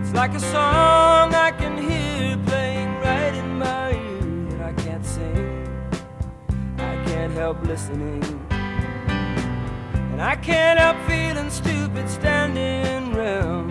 It's 0.00 0.12
like 0.12 0.34
a 0.34 0.40
song 0.40 1.34
I 1.34 1.52
can 1.56 1.78
hear 1.78 2.36
playing 2.46 2.94
right 2.96 3.34
in 3.34 3.58
my 3.58 3.92
ear, 3.92 4.62
I 4.62 4.72
can't 4.82 5.04
sing. 5.06 5.66
I 6.76 7.04
can't 7.06 7.32
help 7.32 7.62
listening. 7.64 8.39
I 10.20 10.36
can't 10.36 10.78
help 10.78 10.98
feeling 11.08 11.48
stupid 11.48 12.06
standing 12.10 13.14
round, 13.14 13.69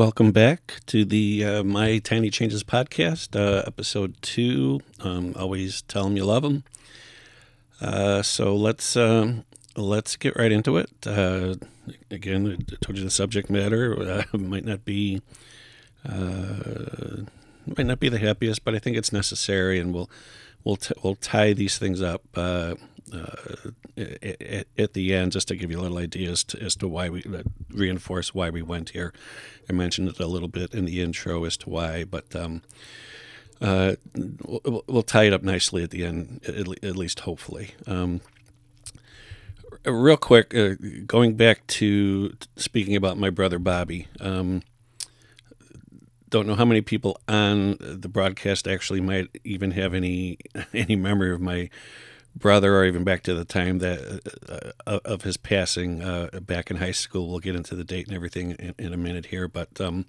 Welcome 0.00 0.32
back 0.32 0.80
to 0.86 1.04
the 1.04 1.44
uh, 1.44 1.62
My 1.62 1.98
Tiny 1.98 2.30
Changes 2.30 2.64
podcast, 2.64 3.38
uh, 3.38 3.64
episode 3.66 4.16
two. 4.22 4.80
Um, 5.00 5.34
always 5.36 5.82
tell 5.82 6.04
them 6.04 6.16
you 6.16 6.24
love 6.24 6.42
them. 6.42 6.64
Uh, 7.82 8.22
so 8.22 8.56
let's 8.56 8.96
um, 8.96 9.44
let's 9.76 10.16
get 10.16 10.36
right 10.36 10.50
into 10.50 10.78
it. 10.78 10.88
Uh, 11.06 11.56
again, 12.10 12.46
I 12.72 12.76
told 12.80 12.96
you 12.96 13.04
the 13.04 13.10
subject 13.10 13.50
matter 13.50 13.94
uh, 14.00 14.22
might 14.38 14.64
not 14.64 14.86
be 14.86 15.20
uh, 16.08 17.26
might 17.66 17.84
not 17.84 18.00
be 18.00 18.08
the 18.08 18.16
happiest, 18.16 18.64
but 18.64 18.74
I 18.74 18.78
think 18.78 18.96
it's 18.96 19.12
necessary, 19.12 19.78
and 19.78 19.92
we'll 19.92 20.08
we'll 20.64 20.76
t- 20.76 20.94
we'll 21.04 21.16
tie 21.16 21.52
these 21.52 21.76
things 21.76 22.00
up 22.00 22.22
at, 23.12 24.66
at, 24.78 24.92
the 24.94 25.14
end, 25.14 25.32
just 25.32 25.48
to 25.48 25.56
give 25.56 25.70
you 25.70 25.80
a 25.80 25.82
little 25.82 25.98
idea 25.98 26.30
as 26.30 26.44
to, 26.44 26.62
as 26.62 26.76
to 26.76 26.88
why 26.88 27.08
we 27.08 27.22
uh, 27.24 27.42
reinforce 27.70 28.34
why 28.34 28.50
we 28.50 28.62
went 28.62 28.90
here. 28.90 29.12
I 29.68 29.72
mentioned 29.72 30.08
it 30.08 30.20
a 30.20 30.26
little 30.26 30.48
bit 30.48 30.74
in 30.74 30.84
the 30.84 31.02
intro 31.02 31.44
as 31.44 31.56
to 31.58 31.70
why, 31.70 32.04
but 32.04 32.34
um, 32.34 32.62
uh, 33.60 33.96
we'll, 34.14 34.84
we'll, 34.86 35.02
tie 35.02 35.24
it 35.24 35.32
up 35.32 35.42
nicely 35.42 35.82
at 35.82 35.90
the 35.90 36.04
end, 36.04 36.40
at, 36.46 36.84
at 36.84 36.96
least 36.96 37.20
hopefully. 37.20 37.74
Um, 37.86 38.20
real 39.84 40.16
quick, 40.16 40.54
uh, 40.54 40.74
going 41.06 41.34
back 41.34 41.66
to 41.66 42.34
speaking 42.56 42.96
about 42.96 43.18
my 43.18 43.30
brother 43.30 43.58
Bobby. 43.58 44.08
Um, 44.20 44.62
don't 46.30 46.46
know 46.46 46.54
how 46.54 46.64
many 46.64 46.80
people 46.80 47.20
on 47.28 47.76
the 47.80 48.08
broadcast 48.08 48.68
actually 48.68 49.00
might 49.00 49.28
even 49.44 49.72
have 49.72 49.92
any 49.92 50.38
any 50.72 50.96
memory 50.96 51.32
of 51.32 51.40
my 51.40 51.68
brother, 52.34 52.76
or 52.76 52.84
even 52.84 53.04
back 53.04 53.22
to 53.24 53.34
the 53.34 53.44
time 53.44 53.78
that 53.78 54.20
uh, 54.48 54.70
uh, 54.86 55.00
of 55.04 55.22
his 55.22 55.36
passing 55.36 56.02
uh, 56.02 56.28
back 56.40 56.70
in 56.70 56.76
high 56.76 56.92
school. 56.92 57.28
We'll 57.28 57.40
get 57.40 57.54
into 57.54 57.74
the 57.74 57.84
date 57.84 58.06
and 58.06 58.14
everything 58.14 58.52
in, 58.52 58.74
in 58.78 58.92
a 58.92 58.96
minute 58.96 59.26
here, 59.26 59.48
but 59.48 59.80
um, 59.80 60.06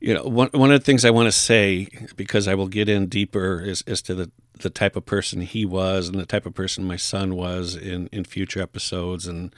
you 0.00 0.14
know, 0.14 0.24
one 0.24 0.48
one 0.52 0.72
of 0.72 0.80
the 0.80 0.84
things 0.84 1.04
I 1.04 1.10
want 1.10 1.26
to 1.26 1.32
say 1.32 1.88
because 2.16 2.48
I 2.48 2.54
will 2.54 2.68
get 2.68 2.88
in 2.88 3.06
deeper 3.06 3.60
is 3.60 3.82
as 3.86 4.02
to 4.02 4.14
the 4.14 4.30
the 4.58 4.70
type 4.70 4.96
of 4.96 5.06
person 5.06 5.40
he 5.40 5.64
was 5.64 6.08
and 6.08 6.18
the 6.18 6.26
type 6.26 6.46
of 6.46 6.54
person 6.54 6.84
my 6.84 6.96
son 6.96 7.34
was 7.36 7.76
in 7.76 8.08
in 8.12 8.24
future 8.24 8.62
episodes 8.62 9.26
and. 9.26 9.54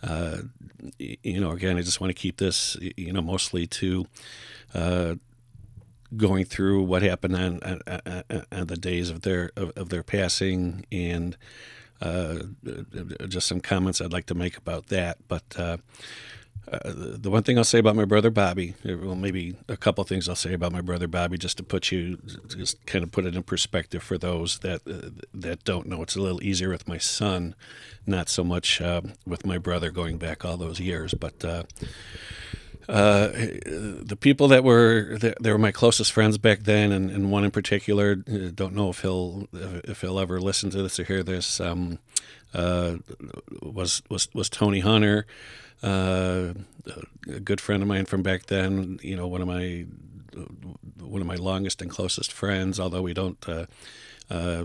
Uh, 0.00 0.42
you 1.00 1.40
know, 1.40 1.50
again, 1.50 1.76
I 1.76 1.82
just 1.82 2.00
want 2.00 2.10
to 2.10 2.14
keep 2.14 2.36
this, 2.36 2.76
you 2.96 3.12
know, 3.12 3.20
mostly 3.20 3.66
to 3.66 4.06
uh, 4.72 5.16
going 6.16 6.44
through 6.44 6.82
what 6.82 7.02
happened 7.02 7.36
on, 7.36 7.60
on, 7.62 8.44
on 8.50 8.66
the 8.66 8.76
days 8.76 9.10
of 9.10 9.22
their 9.22 9.50
of, 9.56 9.70
of 9.76 9.88
their 9.90 10.02
passing 10.02 10.86
and 10.90 11.36
uh, 12.00 12.38
just 13.28 13.46
some 13.46 13.60
comments 13.60 14.00
I'd 14.00 14.12
like 14.12 14.26
to 14.26 14.34
make 14.34 14.56
about 14.56 14.86
that. 14.86 15.18
But 15.26 15.42
uh, 15.58 15.78
uh, 16.70 16.78
the 16.84 17.30
one 17.30 17.42
thing 17.42 17.58
I'll 17.58 17.64
say 17.64 17.78
about 17.78 17.96
my 17.96 18.04
brother 18.04 18.30
Bobby, 18.30 18.74
well, 18.84 19.14
maybe 19.14 19.56
a 19.68 19.76
couple 19.76 20.04
things 20.04 20.28
I'll 20.28 20.36
say 20.36 20.52
about 20.52 20.72
my 20.72 20.80
brother 20.80 21.08
Bobby, 21.08 21.38
just 21.38 21.56
to 21.56 21.62
put 21.62 21.90
you, 21.90 22.18
just 22.48 22.84
kind 22.86 23.02
of 23.02 23.10
put 23.10 23.24
it 23.24 23.34
in 23.34 23.42
perspective 23.42 24.02
for 24.02 24.18
those 24.18 24.58
that 24.60 24.82
uh, 24.86 25.10
that 25.34 25.64
don't 25.64 25.86
know. 25.86 26.02
It's 26.02 26.16
a 26.16 26.22
little 26.22 26.42
easier 26.42 26.70
with 26.70 26.86
my 26.86 26.98
son, 26.98 27.54
not 28.06 28.28
so 28.28 28.44
much 28.44 28.80
uh, 28.80 29.02
with 29.26 29.46
my 29.46 29.58
brother 29.58 29.90
going 29.90 30.18
back 30.18 30.44
all 30.44 30.56
those 30.56 30.80
years, 30.80 31.14
but. 31.14 31.44
Uh, 32.88 33.28
the 33.28 34.16
people 34.18 34.48
that 34.48 34.64
were 34.64 35.18
they 35.18 35.52
were 35.52 35.58
my 35.58 35.72
closest 35.72 36.10
friends 36.10 36.38
back 36.38 36.60
then, 36.60 36.90
and, 36.90 37.10
and 37.10 37.30
one 37.30 37.44
in 37.44 37.50
particular, 37.50 38.16
uh, 38.26 38.50
don't 38.54 38.74
know 38.74 38.88
if 38.88 39.02
he'll 39.02 39.46
if 39.52 40.00
he'll 40.00 40.18
ever 40.18 40.40
listen 40.40 40.70
to 40.70 40.82
this 40.82 40.98
or 40.98 41.04
hear 41.04 41.22
this. 41.22 41.60
Um, 41.60 41.98
uh, 42.54 42.96
was 43.60 44.02
was 44.08 44.28
was 44.34 44.48
Tony 44.48 44.80
Hunter, 44.80 45.26
uh, 45.82 46.54
a 47.26 47.40
good 47.40 47.60
friend 47.60 47.82
of 47.82 47.88
mine 47.88 48.06
from 48.06 48.22
back 48.22 48.46
then. 48.46 48.98
You 49.02 49.16
know, 49.16 49.26
one 49.26 49.42
of 49.42 49.48
my 49.48 49.84
one 50.98 51.20
of 51.20 51.26
my 51.26 51.34
longest 51.34 51.82
and 51.82 51.90
closest 51.90 52.32
friends. 52.32 52.80
Although 52.80 53.02
we 53.02 53.12
don't 53.12 53.46
uh, 53.46 53.66
uh, 54.30 54.64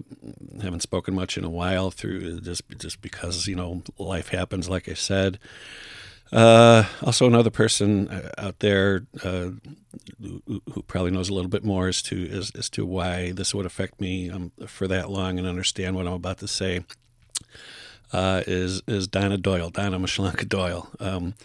haven't 0.61 0.81
spoken 0.81 1.13
much 1.13 1.37
in 1.37 1.43
a 1.43 1.49
while 1.49 1.91
through 1.91 2.39
just 2.39 2.61
just 2.77 3.01
because 3.01 3.47
you 3.47 3.55
know 3.57 3.83
life 3.97 4.29
happens. 4.29 4.69
Like 4.69 4.87
I 4.87 4.93
said. 4.93 5.39
Uh, 6.33 6.85
also, 7.03 7.27
another 7.27 7.51
person 7.51 8.07
uh, 8.09 8.29
out 8.39 8.59
there 8.59 9.05
uh, 9.23 9.51
who, 10.19 10.81
probably 10.87 11.11
knows 11.11 11.29
a 11.29 11.33
little 11.33 11.49
bit 11.49 11.63
more 11.63 11.87
as 11.87 12.01
to 12.01 12.27
as, 12.31 12.51
as 12.57 12.69
to 12.71 12.85
why 12.85 13.31
this 13.31 13.53
would 13.53 13.67
affect 13.67 14.01
me 14.01 14.31
um, 14.31 14.51
for 14.65 14.87
that 14.87 15.11
long 15.11 15.37
and 15.37 15.47
understand 15.47 15.95
what 15.95 16.07
I'm 16.07 16.13
about 16.13 16.39
to 16.39 16.47
say 16.47 16.83
uh, 18.11 18.41
is 18.47 18.81
is 18.87 19.07
Donna 19.07 19.37
Doyle, 19.37 19.69
Donna 19.69 19.99
Mashlanka 19.99 20.47
Doyle, 20.49 20.89
um, 20.99 21.35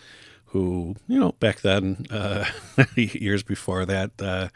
who 0.47 0.97
you 1.07 1.21
know 1.21 1.33
back 1.33 1.61
then, 1.61 2.07
uh, 2.11 2.47
years 2.97 3.43
before 3.43 3.85
that, 3.85 4.13
uh, 4.21 4.49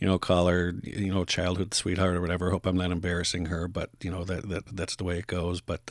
you 0.00 0.08
know, 0.08 0.18
call 0.18 0.48
her 0.48 0.74
you 0.82 1.12
know 1.12 1.24
childhood 1.24 1.72
sweetheart 1.72 2.16
or 2.16 2.20
whatever. 2.20 2.50
Hope 2.50 2.66
I'm 2.66 2.76
not 2.76 2.90
embarrassing 2.90 3.46
her, 3.46 3.68
but 3.68 3.90
you 4.02 4.10
know 4.10 4.24
that, 4.24 4.48
that 4.48 4.64
that's 4.74 4.96
the 4.96 5.04
way 5.04 5.18
it 5.18 5.28
goes. 5.28 5.60
But 5.60 5.82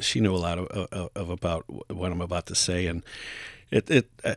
she 0.00 0.20
knew 0.20 0.34
a 0.34 0.38
lot 0.38 0.58
of, 0.58 0.66
of, 0.66 1.10
of, 1.14 1.30
about 1.30 1.64
what 1.90 2.12
I'm 2.12 2.20
about 2.20 2.46
to 2.46 2.54
say, 2.54 2.86
and 2.86 3.02
it, 3.70 3.90
it 3.90 4.10
I, 4.24 4.36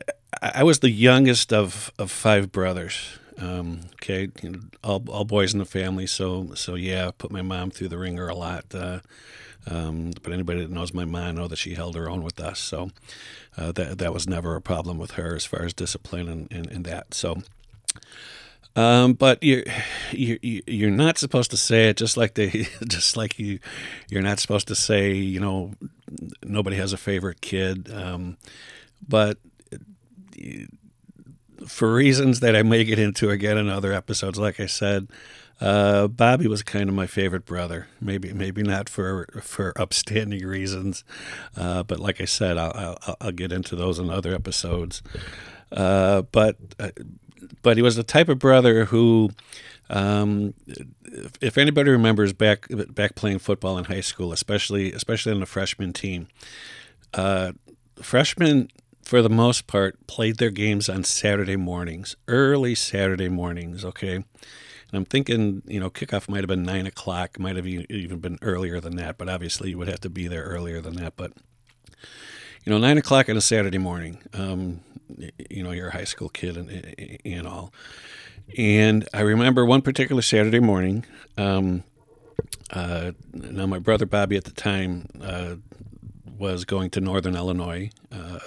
I, 0.56 0.62
was 0.62 0.80
the 0.80 0.90
youngest 0.90 1.52
of, 1.52 1.92
of 1.98 2.10
five 2.10 2.52
brothers. 2.52 3.18
Um, 3.38 3.80
okay, 3.94 4.30
you 4.42 4.50
know, 4.50 4.60
all, 4.82 5.04
all 5.08 5.24
boys 5.24 5.52
in 5.52 5.58
the 5.58 5.64
family, 5.64 6.06
so 6.06 6.54
so 6.54 6.74
yeah, 6.74 7.10
put 7.16 7.30
my 7.30 7.42
mom 7.42 7.70
through 7.70 7.88
the 7.88 7.98
wringer 7.98 8.28
a 8.28 8.34
lot. 8.34 8.64
Uh, 8.72 9.00
um, 9.66 10.12
but 10.22 10.32
anybody 10.32 10.60
that 10.60 10.70
knows 10.70 10.92
my 10.92 11.04
mom 11.04 11.36
know 11.36 11.48
that 11.48 11.56
she 11.56 11.74
held 11.74 11.96
her 11.96 12.08
own 12.08 12.22
with 12.22 12.38
us, 12.38 12.58
so 12.60 12.90
uh, 13.56 13.72
that 13.72 13.98
that 13.98 14.12
was 14.12 14.28
never 14.28 14.54
a 14.56 14.60
problem 14.60 14.98
with 14.98 15.12
her 15.12 15.34
as 15.34 15.44
far 15.44 15.64
as 15.64 15.72
discipline 15.72 16.28
and, 16.28 16.52
and, 16.52 16.70
and 16.70 16.84
that. 16.84 17.14
So. 17.14 17.42
Um, 18.76 19.12
but 19.12 19.42
you're, 19.42 19.62
you're 20.10 20.38
you're 20.42 20.90
not 20.90 21.16
supposed 21.16 21.50
to 21.52 21.56
say 21.56 21.88
it 21.90 21.96
just 21.96 22.16
like 22.16 22.34
they 22.34 22.66
just 22.88 23.16
like 23.16 23.38
you 23.38 23.60
you're 24.08 24.22
not 24.22 24.40
supposed 24.40 24.66
to 24.68 24.74
say 24.74 25.12
you 25.12 25.38
know 25.38 25.74
nobody 26.42 26.76
has 26.76 26.92
a 26.92 26.96
favorite 26.96 27.40
kid. 27.40 27.90
Um, 27.92 28.36
but 29.06 29.38
for 31.66 31.94
reasons 31.94 32.40
that 32.40 32.56
I 32.56 32.62
may 32.62 32.84
get 32.84 32.98
into 32.98 33.30
again 33.30 33.58
in 33.58 33.68
other 33.68 33.92
episodes, 33.92 34.38
like 34.38 34.60
I 34.60 34.66
said, 34.66 35.08
uh, 35.60 36.08
Bobby 36.08 36.48
was 36.48 36.62
kind 36.62 36.88
of 36.88 36.94
my 36.94 37.06
favorite 37.06 37.44
brother. 37.44 37.86
Maybe 38.00 38.32
maybe 38.32 38.62
not 38.62 38.88
for 38.88 39.26
for 39.40 39.72
upstanding 39.80 40.44
reasons, 40.46 41.04
uh, 41.56 41.82
but 41.84 42.00
like 42.00 42.20
I 42.20 42.24
said, 42.24 42.58
I'll, 42.58 42.98
I'll, 43.06 43.16
I'll 43.20 43.32
get 43.32 43.52
into 43.52 43.76
those 43.76 43.98
in 43.98 44.10
other 44.10 44.34
episodes. 44.34 45.02
Uh, 45.70 46.22
but 46.22 46.56
uh, 46.78 46.90
but 47.62 47.76
he 47.76 47.82
was 47.82 47.96
the 47.96 48.02
type 48.02 48.28
of 48.28 48.38
brother 48.38 48.86
who, 48.86 49.30
um, 49.90 50.54
if, 51.40 51.58
anybody 51.58 51.90
remembers 51.90 52.32
back 52.32 52.66
back 52.90 53.14
playing 53.14 53.38
football 53.38 53.78
in 53.78 53.84
high 53.84 54.00
school, 54.00 54.32
especially 54.32 54.92
especially 54.92 55.32
on 55.32 55.40
the 55.40 55.46
freshman 55.46 55.92
team, 55.92 56.28
uh, 57.12 57.52
freshmen 58.00 58.68
for 59.02 59.20
the 59.20 59.30
most 59.30 59.66
part 59.66 60.06
played 60.06 60.38
their 60.38 60.50
games 60.50 60.88
on 60.88 61.04
Saturday 61.04 61.56
mornings, 61.56 62.16
early 62.28 62.74
Saturday 62.74 63.28
mornings. 63.28 63.84
Okay. 63.84 64.14
And 64.16 65.00
I'm 65.00 65.04
thinking, 65.04 65.62
you 65.66 65.80
know, 65.80 65.90
kickoff 65.90 66.28
might 66.28 66.40
have 66.40 66.48
been 66.48 66.62
nine 66.62 66.86
o'clock, 66.86 67.38
might 67.38 67.56
have 67.56 67.66
even 67.66 68.20
been 68.20 68.38
earlier 68.42 68.80
than 68.80 68.96
that, 68.96 69.18
but 69.18 69.28
obviously 69.28 69.70
you 69.70 69.78
would 69.78 69.88
have 69.88 70.00
to 70.00 70.10
be 70.10 70.28
there 70.28 70.44
earlier 70.44 70.80
than 70.80 70.94
that. 70.96 71.16
But 71.16 71.32
you 72.64 72.72
know, 72.72 72.78
nine 72.78 72.96
o'clock 72.96 73.28
on 73.28 73.36
a 73.36 73.42
Saturday 73.42 73.78
morning. 73.78 74.22
Um, 74.32 74.80
you 75.50 75.62
know, 75.62 75.70
you're 75.70 75.88
a 75.88 75.92
high 75.92 76.04
school 76.04 76.28
kid 76.28 76.56
and, 76.56 77.20
and 77.24 77.46
all. 77.46 77.72
And 78.56 79.08
I 79.12 79.20
remember 79.20 79.64
one 79.64 79.82
particular 79.82 80.22
Saturday 80.22 80.60
morning. 80.60 81.04
Um, 81.38 81.84
uh, 82.70 83.12
now, 83.32 83.66
my 83.66 83.78
brother 83.78 84.06
Bobby 84.06 84.36
at 84.36 84.44
the 84.44 84.52
time 84.52 85.08
uh, 85.20 85.56
was 86.38 86.64
going 86.64 86.90
to 86.90 87.00
Northern 87.00 87.36
Illinois, 87.36 87.90
uh, 88.12 88.38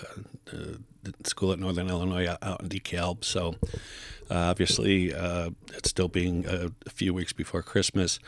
school 1.24 1.52
at 1.52 1.60
Northern 1.60 1.90
Illinois 1.90 2.28
out 2.42 2.62
in 2.62 2.70
DeKalb. 2.70 3.24
So, 3.24 3.56
uh, 3.64 3.78
obviously, 4.36 5.14
uh, 5.14 5.52
it's 5.74 5.90
still 5.90 6.08
being 6.08 6.46
a, 6.46 6.72
a 6.86 6.90
few 6.90 7.14
weeks 7.14 7.34
before 7.34 7.62
Christmas. 7.62 8.20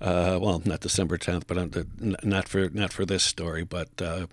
Uh, 0.00 0.38
well, 0.40 0.60
not 0.64 0.80
December 0.80 1.16
10th, 1.16 1.44
but 1.46 1.72
the, 1.72 1.86
not 2.22 2.48
for 2.48 2.68
not 2.70 2.92
for 2.92 3.06
this 3.06 3.22
story. 3.22 3.64
But 3.64 3.88
uh, 4.00 4.26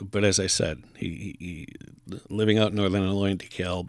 but 0.00 0.24
as 0.24 0.40
I 0.40 0.46
said, 0.46 0.82
he, 0.96 1.36
he, 1.38 1.68
living 2.28 2.58
out 2.58 2.70
in 2.70 2.76
Northern 2.76 3.02
Illinois 3.02 3.32
in 3.32 3.38
DeKalb, 3.38 3.88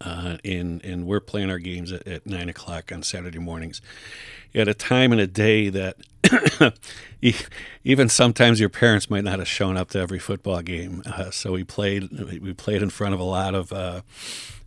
uh, 0.00 0.38
and 0.44 0.82
and 0.84 1.06
we're 1.06 1.20
playing 1.20 1.50
our 1.50 1.58
games 1.58 1.92
at, 1.92 2.06
at, 2.08 2.26
nine 2.26 2.48
o'clock 2.48 2.90
on 2.90 3.02
Saturday 3.02 3.38
mornings, 3.38 3.82
at 4.54 4.68
a 4.68 4.74
time 4.74 5.12
and 5.12 5.20
a 5.20 5.26
day 5.26 5.68
that 5.68 5.96
even 7.84 8.08
sometimes 8.08 8.58
your 8.58 8.70
parents 8.70 9.10
might 9.10 9.24
not 9.24 9.38
have 9.38 9.48
shown 9.48 9.76
up 9.76 9.90
to 9.90 9.98
every 9.98 10.18
football 10.18 10.62
game. 10.62 11.02
Uh, 11.04 11.30
so 11.30 11.52
we 11.52 11.62
played 11.62 12.10
we 12.40 12.54
played 12.54 12.82
in 12.82 12.90
front 12.90 13.14
of 13.14 13.20
a 13.20 13.24
lot 13.24 13.54
of. 13.54 14.02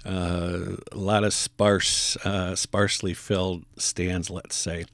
Uh, 0.05 0.77
a 0.91 0.97
lot 0.97 1.23
of 1.23 1.33
sparse, 1.33 2.15
uh, 2.25 2.55
sparsely 2.55 3.13
filled 3.13 3.65
stands, 3.77 4.29
let's 4.29 4.55
say. 4.55 4.85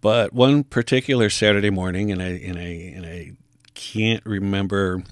But 0.00 0.32
one 0.32 0.64
particular 0.64 1.30
Saturday 1.30 1.70
morning, 1.70 2.10
and 2.10 2.22
I 2.22 2.28
and 2.28 2.58
I 2.58 2.92
and 2.96 3.06
I 3.06 3.32
can't 3.74 4.24
remember 4.24 5.02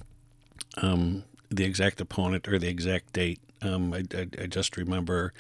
um, 0.79 1.25
the 1.51 1.65
exact 1.65 2.01
opponent 2.01 2.49
or 2.49 2.59
the 2.59 2.69
exact 2.69 3.13
date. 3.13 3.41
Um, 3.61 3.93
I, 3.93 4.05
I, 4.15 4.27
I, 4.43 4.47
just 4.47 4.77
remember 4.77 5.33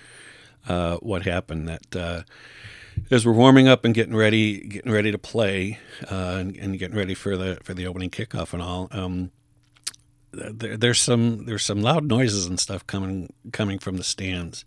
uh, 0.69 0.97
what 0.97 1.25
happened. 1.25 1.69
That 1.69 1.97
uh, 1.97 2.23
as 3.11 3.25
we're 3.25 3.33
warming 3.33 3.69
up 3.69 3.85
and 3.85 3.95
getting 3.95 4.17
ready, 4.17 4.61
getting 4.61 4.93
ready 4.93 5.13
to 5.13 5.19
play, 5.19 5.79
uh, 6.11 6.37
and, 6.39 6.57
and, 6.57 6.79
getting 6.79 6.97
ready 6.97 7.15
for 7.15 7.37
the 7.37 7.59
for 7.63 7.75
the 7.75 7.87
opening 7.87 8.11
kickoff 8.11 8.53
and 8.53 8.63
all. 8.63 8.89
Um, 8.91 9.31
there, 10.33 10.77
there's 10.77 11.01
some 11.01 11.47
there's 11.47 11.65
some 11.65 11.83
loud 11.83 12.05
noises 12.05 12.47
and 12.47 12.59
stuff 12.59 12.87
coming 12.87 13.33
coming 13.53 13.79
from 13.79 13.97
the 13.97 14.05
stands, 14.05 14.65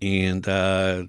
and 0.00 0.46
uh, 0.48 1.04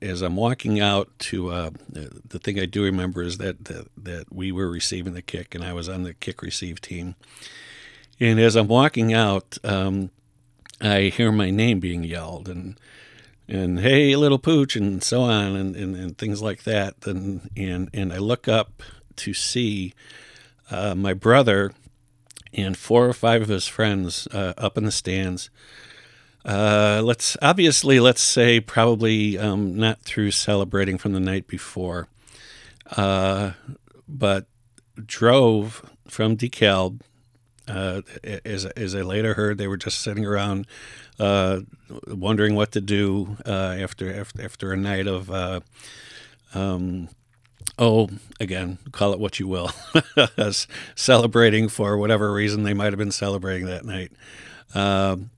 as 0.00 0.22
I'm 0.22 0.36
walking 0.36 0.80
out 0.80 1.10
to 1.18 1.50
uh, 1.50 1.70
the 1.88 2.38
thing 2.38 2.58
I 2.58 2.66
do 2.66 2.84
remember 2.84 3.22
is 3.22 3.38
that, 3.38 3.64
that, 3.64 3.88
that 3.96 4.32
we 4.32 4.52
were 4.52 4.68
receiving 4.68 5.14
the 5.14 5.22
kick 5.22 5.54
and 5.54 5.64
I 5.64 5.72
was 5.72 5.88
on 5.88 6.04
the 6.04 6.14
kick 6.14 6.42
receive 6.42 6.80
team. 6.80 7.16
And 8.20 8.38
as 8.38 8.56
I'm 8.56 8.68
walking 8.68 9.12
out, 9.12 9.58
um, 9.64 10.10
I 10.80 11.02
hear 11.04 11.32
my 11.32 11.50
name 11.50 11.80
being 11.80 12.04
yelled 12.04 12.48
and 12.48 12.78
and 13.48 13.80
hey 13.80 14.14
little 14.14 14.38
pooch 14.38 14.76
and 14.76 15.02
so 15.02 15.22
on 15.22 15.56
and, 15.56 15.74
and, 15.74 15.96
and 15.96 16.16
things 16.16 16.40
like 16.40 16.62
that 16.62 16.94
and 17.06 17.50
and 17.56 17.90
and 17.92 18.12
I 18.12 18.18
look 18.18 18.46
up 18.46 18.82
to 19.16 19.34
see 19.34 19.94
uh, 20.70 20.94
my 20.94 21.12
brother 21.12 21.72
and 22.54 22.76
four 22.76 23.06
or 23.06 23.12
five 23.12 23.42
of 23.42 23.48
his 23.48 23.66
friends 23.66 24.26
uh, 24.28 24.52
up 24.56 24.76
in 24.76 24.84
the 24.84 24.92
stands 24.92 25.50
uh, 26.44 27.00
let's 27.04 27.36
obviously 27.40 28.00
let's 28.00 28.20
say 28.20 28.60
probably 28.60 29.38
um, 29.38 29.76
not 29.76 30.00
through 30.00 30.32
celebrating 30.32 30.98
from 30.98 31.12
the 31.12 31.20
night 31.20 31.46
before, 31.46 32.08
uh, 32.96 33.52
but 34.08 34.46
drove 35.06 35.88
from 36.08 36.36
DeKalb. 36.36 37.00
Uh, 37.68 38.02
as, 38.44 38.66
as 38.66 38.94
I 38.94 39.02
later 39.02 39.34
heard, 39.34 39.56
they 39.56 39.68
were 39.68 39.76
just 39.76 40.00
sitting 40.00 40.26
around 40.26 40.66
uh, 41.20 41.60
wondering 42.08 42.56
what 42.56 42.72
to 42.72 42.80
do 42.80 43.36
uh, 43.46 43.76
after, 43.78 44.12
after 44.12 44.42
after 44.42 44.72
a 44.72 44.76
night 44.76 45.06
of 45.06 45.30
um, 46.54 47.08
oh, 47.78 48.08
again, 48.40 48.78
call 48.92 49.12
it 49.12 49.18
what 49.18 49.38
you 49.38 49.48
will, 49.48 49.70
celebrating 50.94 51.68
for 51.68 51.96
whatever 51.96 52.32
reason 52.32 52.62
they 52.62 52.74
might 52.74 52.92
have 52.92 52.98
been 52.98 53.12
celebrating 53.12 53.66
that 53.66 53.84
night. 53.84 54.12
Um, 54.74 55.30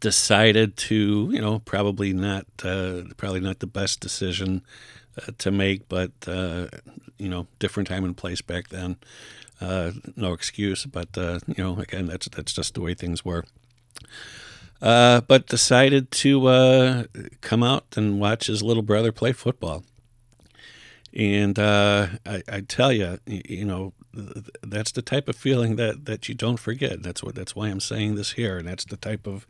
decided 0.00 0.76
to, 0.76 1.30
you 1.32 1.40
know, 1.40 1.60
probably 1.60 2.12
not, 2.12 2.46
uh, 2.64 3.02
probably 3.16 3.40
not 3.40 3.60
the 3.60 3.66
best 3.66 4.00
decision 4.00 4.62
uh, 5.16 5.32
to 5.38 5.50
make, 5.50 5.88
but 5.88 6.10
uh, 6.26 6.66
you 7.18 7.28
know, 7.28 7.46
different 7.58 7.88
time 7.88 8.04
and 8.04 8.16
place 8.16 8.42
back 8.42 8.68
then. 8.68 8.96
Uh, 9.60 9.92
no 10.16 10.32
excuse, 10.32 10.86
but 10.86 11.16
uh, 11.16 11.38
you 11.46 11.62
know, 11.62 11.78
again, 11.78 12.06
that's 12.06 12.28
that's 12.28 12.52
just 12.52 12.74
the 12.74 12.80
way 12.80 12.94
things 12.94 13.24
were. 13.24 13.44
Uh, 14.80 15.20
but 15.20 15.46
decided 15.46 16.10
to 16.10 17.06
come 17.40 17.62
out 17.62 17.84
and 17.96 18.18
watch 18.18 18.48
his 18.48 18.62
little 18.62 18.82
brother 18.82 19.12
play 19.12 19.32
football. 19.32 19.84
And 21.14 21.58
uh, 21.58 22.08
I, 22.24 22.42
I 22.48 22.60
tell 22.62 22.90
you, 22.90 23.18
you 23.26 23.64
know, 23.66 23.92
that's 24.62 24.92
the 24.92 25.02
type 25.02 25.28
of 25.28 25.36
feeling 25.36 25.76
that, 25.76 26.06
that 26.06 26.28
you 26.28 26.34
don't 26.34 26.58
forget. 26.58 27.02
That's 27.02 27.22
what 27.22 27.34
that's 27.34 27.54
why 27.54 27.68
I'm 27.68 27.80
saying 27.80 28.14
this 28.14 28.32
here, 28.32 28.58
and 28.58 28.66
that's 28.66 28.84
the 28.84 28.96
type 28.96 29.26
of 29.26 29.46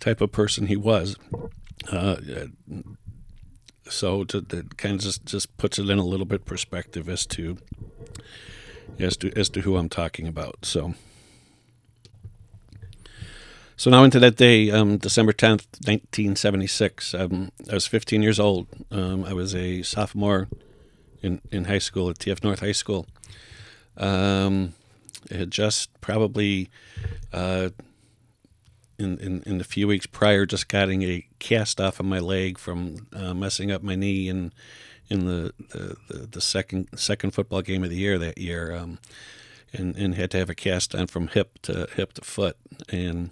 type 0.00 0.20
of 0.20 0.32
person 0.32 0.66
he 0.66 0.76
was. 0.76 1.16
Uh, 1.90 2.16
so 3.88 4.24
to, 4.24 4.42
to 4.42 4.64
kind 4.76 4.96
of 4.96 5.00
just, 5.00 5.24
just 5.24 5.56
puts 5.56 5.78
it 5.78 5.88
in 5.88 5.98
a 5.98 6.04
little 6.04 6.26
bit 6.26 6.44
perspective 6.44 7.08
as 7.08 7.26
to 7.26 7.58
as 8.98 9.16
to 9.18 9.32
as 9.36 9.48
to 9.50 9.60
who 9.60 9.76
I'm 9.76 9.88
talking 9.88 10.26
about. 10.26 10.64
So. 10.64 10.94
So 13.76 13.92
now 13.92 14.02
into 14.02 14.18
that 14.18 14.34
day, 14.34 14.72
um, 14.72 14.96
December 14.96 15.32
10th, 15.32 15.66
1976. 15.86 17.14
Um, 17.14 17.52
I 17.70 17.74
was 17.74 17.86
15 17.86 18.24
years 18.24 18.40
old. 18.40 18.66
Um, 18.90 19.24
I 19.24 19.32
was 19.32 19.54
a 19.54 19.82
sophomore 19.82 20.48
in, 21.22 21.40
in 21.50 21.64
high 21.64 21.78
school 21.78 22.10
at 22.10 22.18
TF 22.18 22.42
North 22.42 22.60
High 22.60 22.72
School. 22.72 23.06
Um, 23.96 24.74
I 25.30 25.36
had 25.36 25.50
just 25.50 26.00
probably 26.00 26.70
uh, 27.32 27.70
in, 28.98 29.18
in, 29.18 29.42
in 29.44 29.58
the 29.58 29.64
few 29.64 29.86
weeks 29.88 30.06
prior 30.06 30.46
just 30.46 30.68
getting 30.68 31.02
a 31.02 31.26
cast 31.38 31.80
off 31.80 32.00
of 32.00 32.06
my 32.06 32.18
leg 32.18 32.58
from 32.58 33.06
uh, 33.12 33.34
messing 33.34 33.70
up 33.70 33.82
my 33.82 33.94
knee 33.94 34.28
in 34.28 34.52
in 35.10 35.24
the, 35.24 35.54
the, 35.70 35.96
the, 36.08 36.26
the, 36.26 36.40
second 36.40 36.88
second 36.94 37.30
football 37.30 37.62
game 37.62 37.82
of 37.82 37.88
the 37.88 37.96
year 37.96 38.18
that 38.18 38.36
year, 38.36 38.74
um, 38.76 38.98
and 39.72 39.96
and 39.96 40.14
had 40.16 40.30
to 40.30 40.36
have 40.36 40.50
a 40.50 40.54
cast 40.54 40.94
on 40.94 41.06
from 41.06 41.28
hip 41.28 41.58
to 41.62 41.88
hip 41.94 42.12
to 42.12 42.20
foot, 42.20 42.58
and 42.90 43.30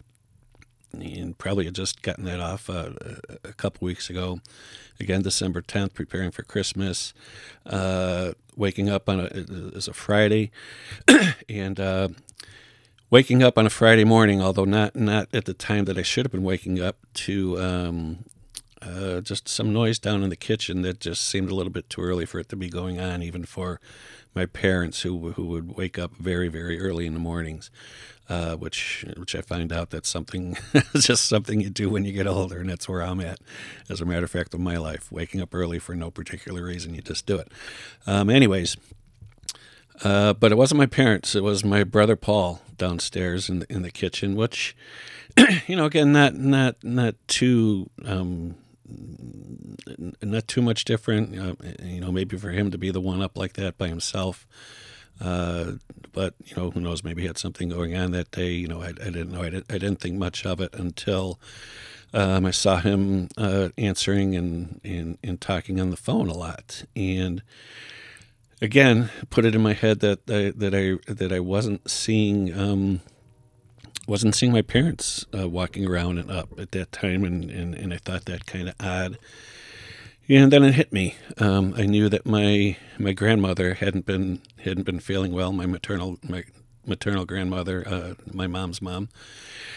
and 1.02 1.36
probably 1.36 1.64
had 1.64 1.74
just 1.74 2.02
gotten 2.02 2.24
that 2.24 2.40
off 2.40 2.68
uh, 2.70 2.90
a 3.44 3.52
couple 3.52 3.86
weeks 3.86 4.10
ago. 4.10 4.40
Again, 4.98 5.22
December 5.22 5.62
10th, 5.62 5.94
preparing 5.94 6.30
for 6.30 6.42
Christmas. 6.42 7.12
Uh, 7.64 8.32
waking 8.56 8.88
up 8.88 9.08
on 9.08 9.20
a 9.20 9.76
a 9.76 9.92
Friday, 9.92 10.50
and 11.48 11.78
uh, 11.78 12.08
waking 13.10 13.42
up 13.42 13.58
on 13.58 13.66
a 13.66 13.70
Friday 13.70 14.04
morning, 14.04 14.40
although 14.40 14.64
not 14.64 14.96
not 14.96 15.28
at 15.34 15.44
the 15.44 15.54
time 15.54 15.84
that 15.84 15.98
I 15.98 16.02
should 16.02 16.24
have 16.24 16.32
been 16.32 16.42
waking 16.42 16.80
up, 16.80 16.96
to 17.14 17.60
um, 17.60 18.24
uh, 18.82 19.20
just 19.20 19.48
some 19.48 19.72
noise 19.72 19.98
down 19.98 20.22
in 20.22 20.30
the 20.30 20.36
kitchen 20.36 20.82
that 20.82 21.00
just 21.00 21.24
seemed 21.24 21.50
a 21.50 21.54
little 21.54 21.72
bit 21.72 21.88
too 21.90 22.00
early 22.00 22.26
for 22.26 22.38
it 22.38 22.48
to 22.48 22.56
be 22.56 22.68
going 22.68 23.00
on, 23.00 23.22
even 23.22 23.44
for 23.44 23.80
my 24.36 24.46
parents 24.46 25.00
who 25.00 25.32
who 25.32 25.46
would 25.46 25.76
wake 25.76 25.98
up 25.98 26.14
very 26.16 26.48
very 26.48 26.78
early 26.78 27.06
in 27.06 27.14
the 27.14 27.18
mornings, 27.18 27.70
uh, 28.28 28.54
which 28.54 29.04
which 29.16 29.34
I 29.34 29.40
find 29.40 29.72
out 29.72 29.90
that's 29.90 30.08
something 30.08 30.56
just 30.94 31.26
something 31.26 31.60
you 31.60 31.70
do 31.70 31.88
when 31.88 32.04
you 32.04 32.12
get 32.12 32.26
older, 32.26 32.60
and 32.60 32.68
that's 32.68 32.88
where 32.88 33.02
I'm 33.02 33.20
at. 33.20 33.40
As 33.88 34.00
a 34.00 34.04
matter 34.04 34.24
of 34.24 34.30
fact, 34.30 34.52
of 34.54 34.60
my 34.60 34.76
life, 34.76 35.10
waking 35.10 35.40
up 35.40 35.54
early 35.54 35.78
for 35.78 35.96
no 35.96 36.10
particular 36.10 36.62
reason, 36.62 36.94
you 36.94 37.00
just 37.02 37.26
do 37.26 37.38
it. 37.38 37.50
Um, 38.06 38.30
anyways. 38.30 38.76
Uh, 40.04 40.34
but 40.34 40.52
it 40.52 40.56
wasn't 40.56 40.76
my 40.76 40.84
parents; 40.84 41.34
it 41.34 41.42
was 41.42 41.64
my 41.64 41.82
brother 41.82 42.16
Paul 42.16 42.60
downstairs 42.76 43.48
in 43.48 43.60
the, 43.60 43.72
in 43.72 43.80
the 43.80 43.90
kitchen, 43.90 44.36
which, 44.36 44.76
you 45.66 45.74
know, 45.74 45.86
again, 45.86 46.12
not 46.12 46.34
not 46.34 46.76
not 46.84 47.14
too 47.28 47.88
um, 48.04 48.56
not 50.22 50.48
too 50.48 50.62
much 50.62 50.84
different. 50.84 51.38
Uh, 51.38 51.54
you 51.82 52.00
know, 52.00 52.12
maybe 52.12 52.36
for 52.36 52.50
him 52.50 52.70
to 52.70 52.78
be 52.78 52.90
the 52.90 53.00
one 53.00 53.22
up 53.22 53.36
like 53.36 53.54
that 53.54 53.78
by 53.78 53.88
himself. 53.88 54.46
Uh, 55.20 55.72
but 56.12 56.34
you 56.44 56.56
know, 56.56 56.70
who 56.70 56.80
knows? 56.80 57.02
Maybe 57.02 57.22
he 57.22 57.26
had 57.26 57.38
something 57.38 57.68
going 57.68 57.96
on 57.96 58.10
that 58.12 58.30
day. 58.30 58.52
You 58.52 58.68
know, 58.68 58.82
I, 58.82 58.88
I 58.88 58.92
didn't 58.92 59.32
know. 59.32 59.42
I, 59.42 59.50
did, 59.50 59.64
I 59.70 59.78
didn't 59.78 60.00
think 60.00 60.16
much 60.16 60.44
of 60.44 60.60
it 60.60 60.74
until 60.74 61.40
um, 62.12 62.44
I 62.44 62.50
saw 62.50 62.78
him 62.78 63.28
uh, 63.36 63.70
answering 63.78 64.36
and, 64.36 64.80
and 64.84 65.18
and 65.22 65.40
talking 65.40 65.80
on 65.80 65.90
the 65.90 65.96
phone 65.96 66.28
a 66.28 66.36
lot. 66.36 66.84
And 66.94 67.42
again, 68.60 69.10
put 69.30 69.44
it 69.44 69.54
in 69.54 69.62
my 69.62 69.72
head 69.72 70.00
that 70.00 70.20
I, 70.28 70.52
that 70.56 70.74
I 70.74 71.12
that 71.12 71.32
I 71.32 71.40
wasn't 71.40 71.90
seeing. 71.90 72.56
Um, 72.58 73.00
wasn't 74.06 74.34
seeing 74.34 74.52
my 74.52 74.62
parents 74.62 75.26
uh, 75.36 75.48
walking 75.48 75.86
around 75.86 76.18
and 76.18 76.30
up 76.30 76.58
at 76.58 76.72
that 76.72 76.92
time, 76.92 77.24
and, 77.24 77.50
and, 77.50 77.74
and 77.74 77.92
I 77.92 77.98
thought 77.98 78.24
that 78.26 78.46
kind 78.46 78.68
of 78.68 78.74
odd. 78.80 79.18
And 80.28 80.52
then 80.52 80.64
it 80.64 80.74
hit 80.74 80.92
me. 80.92 81.14
Um, 81.38 81.74
I 81.76 81.86
knew 81.86 82.08
that 82.08 82.26
my 82.26 82.76
my 82.98 83.12
grandmother 83.12 83.74
hadn't 83.74 84.06
been 84.06 84.40
hadn't 84.58 84.82
been 84.82 84.98
feeling 84.98 85.32
well. 85.32 85.52
My 85.52 85.66
maternal 85.66 86.18
my 86.22 86.44
maternal 86.84 87.24
grandmother, 87.24 87.86
uh, 87.86 88.14
my 88.32 88.46
mom's 88.46 88.82
mom, 88.82 89.08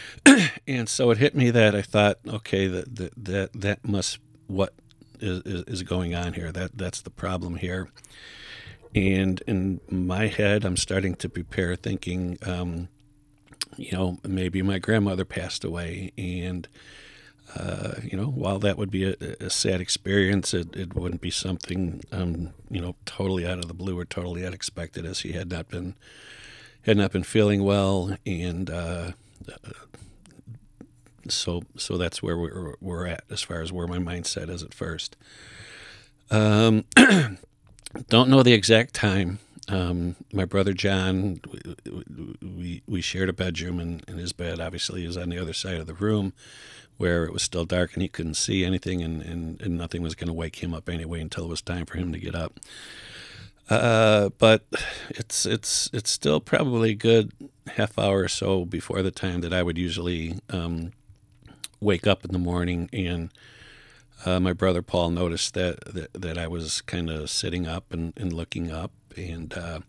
and 0.66 0.88
so 0.88 1.10
it 1.10 1.18
hit 1.18 1.34
me 1.36 1.50
that 1.50 1.74
I 1.74 1.82
thought, 1.82 2.18
okay, 2.26 2.66
that 2.66 2.96
that 2.96 3.12
that, 3.16 3.52
that 3.54 3.84
must 3.88 4.18
what 4.48 4.74
is, 5.20 5.42
is, 5.44 5.82
going 5.82 6.14
on 6.14 6.32
here. 6.32 6.50
That 6.50 6.76
that's 6.76 7.02
the 7.02 7.10
problem 7.10 7.56
here. 7.56 7.88
And 8.94 9.40
in 9.46 9.80
my 9.88 10.26
head, 10.26 10.64
I'm 10.64 10.76
starting 10.76 11.14
to 11.16 11.28
prepare, 11.28 11.76
thinking, 11.76 12.38
um, 12.42 12.88
you 13.76 13.92
know, 13.92 14.18
maybe 14.26 14.62
my 14.62 14.78
grandmother 14.78 15.24
passed 15.24 15.64
away, 15.64 16.12
and 16.18 16.68
uh, 17.56 17.94
you 18.02 18.16
know, 18.16 18.26
while 18.26 18.58
that 18.58 18.76
would 18.76 18.90
be 18.90 19.04
a, 19.04 19.16
a 19.40 19.50
sad 19.50 19.80
experience, 19.80 20.54
it, 20.54 20.74
it 20.76 20.94
wouldn't 20.94 21.20
be 21.20 21.30
something 21.30 22.02
um, 22.12 22.50
you 22.70 22.80
know 22.80 22.94
totally 23.04 23.46
out 23.46 23.58
of 23.58 23.68
the 23.68 23.74
blue 23.74 23.98
or 23.98 24.04
totally 24.04 24.46
unexpected, 24.46 25.04
as 25.04 25.20
he 25.20 25.32
had 25.32 25.50
not 25.50 25.68
been 25.68 25.94
had 26.82 26.96
not 26.96 27.12
been 27.12 27.24
feeling 27.24 27.62
well, 27.64 28.16
and 28.24 28.70
uh, 28.70 29.12
so 31.28 31.62
so 31.76 31.96
that's 31.96 32.22
where 32.22 32.38
we're 32.38 32.74
we're 32.80 33.06
at 33.06 33.24
as 33.30 33.42
far 33.42 33.60
as 33.60 33.72
where 33.72 33.86
my 33.86 33.98
mindset 33.98 34.48
is 34.48 34.62
at 34.62 34.74
first. 34.74 35.16
Um, 36.30 36.84
don't 38.08 38.30
know 38.30 38.42
the 38.42 38.52
exact 38.52 38.94
time 38.94 39.40
um, 39.70 40.16
my 40.32 40.44
brother 40.44 40.72
John, 40.72 41.40
we, 42.42 42.82
we 42.86 43.00
shared 43.00 43.28
a 43.28 43.32
bedroom, 43.32 43.78
and, 43.78 44.02
and 44.08 44.18
his 44.18 44.32
bed 44.32 44.60
obviously 44.60 45.04
is 45.04 45.16
on 45.16 45.28
the 45.28 45.38
other 45.38 45.52
side 45.52 45.76
of 45.76 45.86
the 45.86 45.94
room 45.94 46.32
where 46.96 47.24
it 47.24 47.32
was 47.32 47.42
still 47.42 47.64
dark 47.64 47.94
and 47.94 48.02
he 48.02 48.08
couldn't 48.08 48.34
see 48.34 48.64
anything, 48.64 49.02
and, 49.02 49.22
and, 49.22 49.60
and 49.62 49.78
nothing 49.78 50.02
was 50.02 50.14
going 50.14 50.28
to 50.28 50.34
wake 50.34 50.56
him 50.56 50.74
up 50.74 50.88
anyway 50.88 51.20
until 51.20 51.44
it 51.44 51.48
was 51.48 51.62
time 51.62 51.86
for 51.86 51.96
him 51.96 52.12
to 52.12 52.18
get 52.18 52.34
up. 52.34 52.60
Uh, 53.70 54.30
but 54.38 54.66
it's 55.10 55.46
it's 55.46 55.88
it's 55.92 56.10
still 56.10 56.40
probably 56.40 56.90
a 56.90 56.94
good 56.94 57.32
half 57.76 57.96
hour 57.98 58.24
or 58.24 58.28
so 58.28 58.64
before 58.64 59.00
the 59.00 59.12
time 59.12 59.40
that 59.42 59.52
I 59.52 59.62
would 59.62 59.78
usually 59.78 60.40
um, 60.50 60.92
wake 61.80 62.06
up 62.06 62.24
in 62.24 62.32
the 62.32 62.38
morning 62.38 62.90
and 62.92 63.30
uh, 64.26 64.40
my 64.40 64.52
brother 64.52 64.82
Paul 64.82 65.10
noticed 65.10 65.54
that 65.54 65.80
that, 65.94 66.12
that 66.14 66.36
I 66.36 66.48
was 66.48 66.80
kind 66.80 67.08
of 67.08 67.30
sitting 67.30 67.66
up 67.66 67.92
and, 67.92 68.12
and 68.16 68.32
looking 68.32 68.70
up, 68.72 68.90
and 69.16 69.52
uh, 69.56 69.80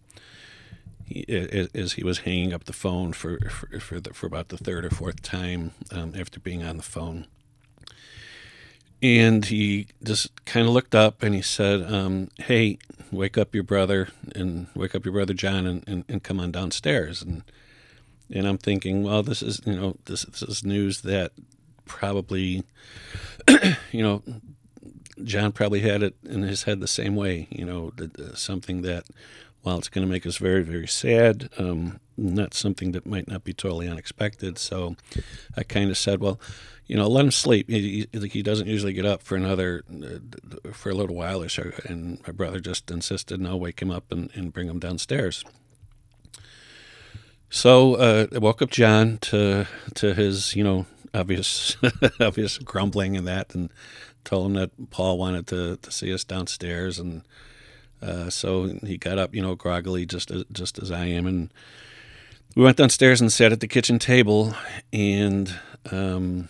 he, 1.06 1.26
as 1.74 1.94
he 1.94 2.04
was 2.04 2.20
hanging 2.20 2.54
up 2.54 2.66
the 2.66 2.74
phone 2.74 3.14
for 3.14 3.40
for 3.50 3.80
for, 3.80 4.00
the, 4.00 4.14
for 4.14 4.28
about 4.28 4.50
the 4.50 4.58
third 4.58 4.86
or 4.86 4.90
fourth 4.90 5.22
time 5.22 5.72
um, 5.92 6.14
after 6.18 6.40
being 6.40 6.64
on 6.64 6.78
the 6.78 6.84
phone, 6.84 7.28
and 9.02 9.46
he 9.46 9.88
just 10.04 10.44
kind 10.46 10.68
of 10.68 10.74
looked 10.74 10.96
up 10.96 11.24
and 11.24 11.36
he 11.36 11.42
said, 11.42 11.82
um, 11.92 12.30
"Hey, 12.38 12.78
wake 13.12 13.38
up 13.38 13.54
your 13.54 13.64
brother 13.64 14.10
and 14.36 14.68
wake 14.76 14.96
up 14.96 15.06
your 15.06 15.14
brother 15.14 15.34
John 15.34 15.66
and, 15.66 15.84
and, 15.88 16.06
and 16.08 16.24
come 16.24 16.40
on 16.40 16.52
downstairs." 16.52 17.22
And 17.22 17.44
and 18.34 18.48
I'm 18.48 18.58
thinking, 18.58 19.04
well, 19.04 19.24
this 19.24 19.42
is 19.42 19.62
you 19.66 19.76
know 19.76 19.98
this 20.06 20.24
this 20.24 20.44
is 20.44 20.64
news 20.64 21.02
that 21.02 21.32
probably 21.86 22.64
you 23.92 24.04
know 24.04 24.24
John 25.24 25.52
probably 25.52 25.82
had 25.82 26.04
it 26.04 26.16
in 26.24 26.44
his 26.44 26.64
head 26.64 26.80
the 26.80 26.88
same 26.88 27.16
way. 27.16 27.48
You 27.50 27.66
know, 27.66 27.92
something 28.36 28.82
that, 28.84 29.06
while 29.62 29.78
it's 29.78 29.90
going 29.90 30.06
to 30.06 30.12
make 30.12 30.26
us 30.26 30.38
very, 30.38 30.64
very 30.64 30.88
sad, 30.88 31.50
um, 31.58 32.00
not 32.18 32.54
something 32.54 32.92
that 32.92 33.06
might 33.06 33.28
not 33.28 33.44
be 33.44 33.54
totally 33.54 33.88
unexpected. 33.88 34.58
So 34.58 34.96
I 35.58 35.64
kind 35.64 35.90
of 35.90 35.98
said, 35.98 36.20
well, 36.20 36.40
you 36.88 36.96
know, 36.96 37.08
let 37.08 37.26
him 37.26 37.32
sleep. 37.32 37.70
He, 37.70 38.08
he, 38.12 38.42
doesn't 38.44 38.68
usually 38.68 38.94
get 38.94 39.06
up 39.06 39.22
for 39.22 39.36
another, 39.36 39.84
uh, 39.90 40.72
for 40.74 40.90
a 40.90 40.94
little 40.94 41.16
while 41.16 41.42
or 41.42 41.50
so. 41.50 41.72
And 41.86 42.20
my 42.28 42.34
brother 42.34 42.60
just 42.60 42.92
insisted, 42.92 43.40
no, 43.40 43.56
wake 43.56 43.82
him 43.82 43.92
up 43.92 44.12
and, 44.12 44.30
and 44.36 44.52
bring 44.52 44.68
him 44.68 44.80
downstairs. 44.80 45.44
So 47.54 47.96
uh, 47.96 48.28
I 48.34 48.38
woke 48.38 48.62
up 48.62 48.70
John 48.70 49.18
to 49.24 49.68
to 49.96 50.14
his, 50.14 50.56
you 50.56 50.64
know, 50.64 50.86
obvious 51.14 51.76
obvious 52.20 52.58
grumbling 52.58 53.18
and 53.18 53.28
that, 53.28 53.54
and 53.54 53.70
told 54.24 54.48
him 54.48 54.54
that 54.54 54.90
Paul 54.90 55.18
wanted 55.18 55.48
to, 55.48 55.78
to 55.78 55.92
see 55.92 56.14
us 56.14 56.24
downstairs, 56.24 57.00
and 57.00 57.24
uh, 58.02 58.30
so 58.30 58.68
he 58.84 58.98
got 58.98 59.18
up, 59.18 59.36
you 59.36 59.42
know, 59.42 59.56
groggily, 59.56 60.06
just 60.06 60.32
as, 60.32 60.44
just 60.52 60.80
as 60.80 60.92
I 60.92 61.06
am, 61.06 61.26
and 61.28 61.54
we 62.56 62.64
went 62.64 62.78
downstairs 62.78 63.22
and 63.22 63.32
sat 63.32 63.52
at 63.52 63.60
the 63.60 63.68
kitchen 63.68 64.00
table, 64.00 64.54
and 64.92 65.54
um, 65.92 66.50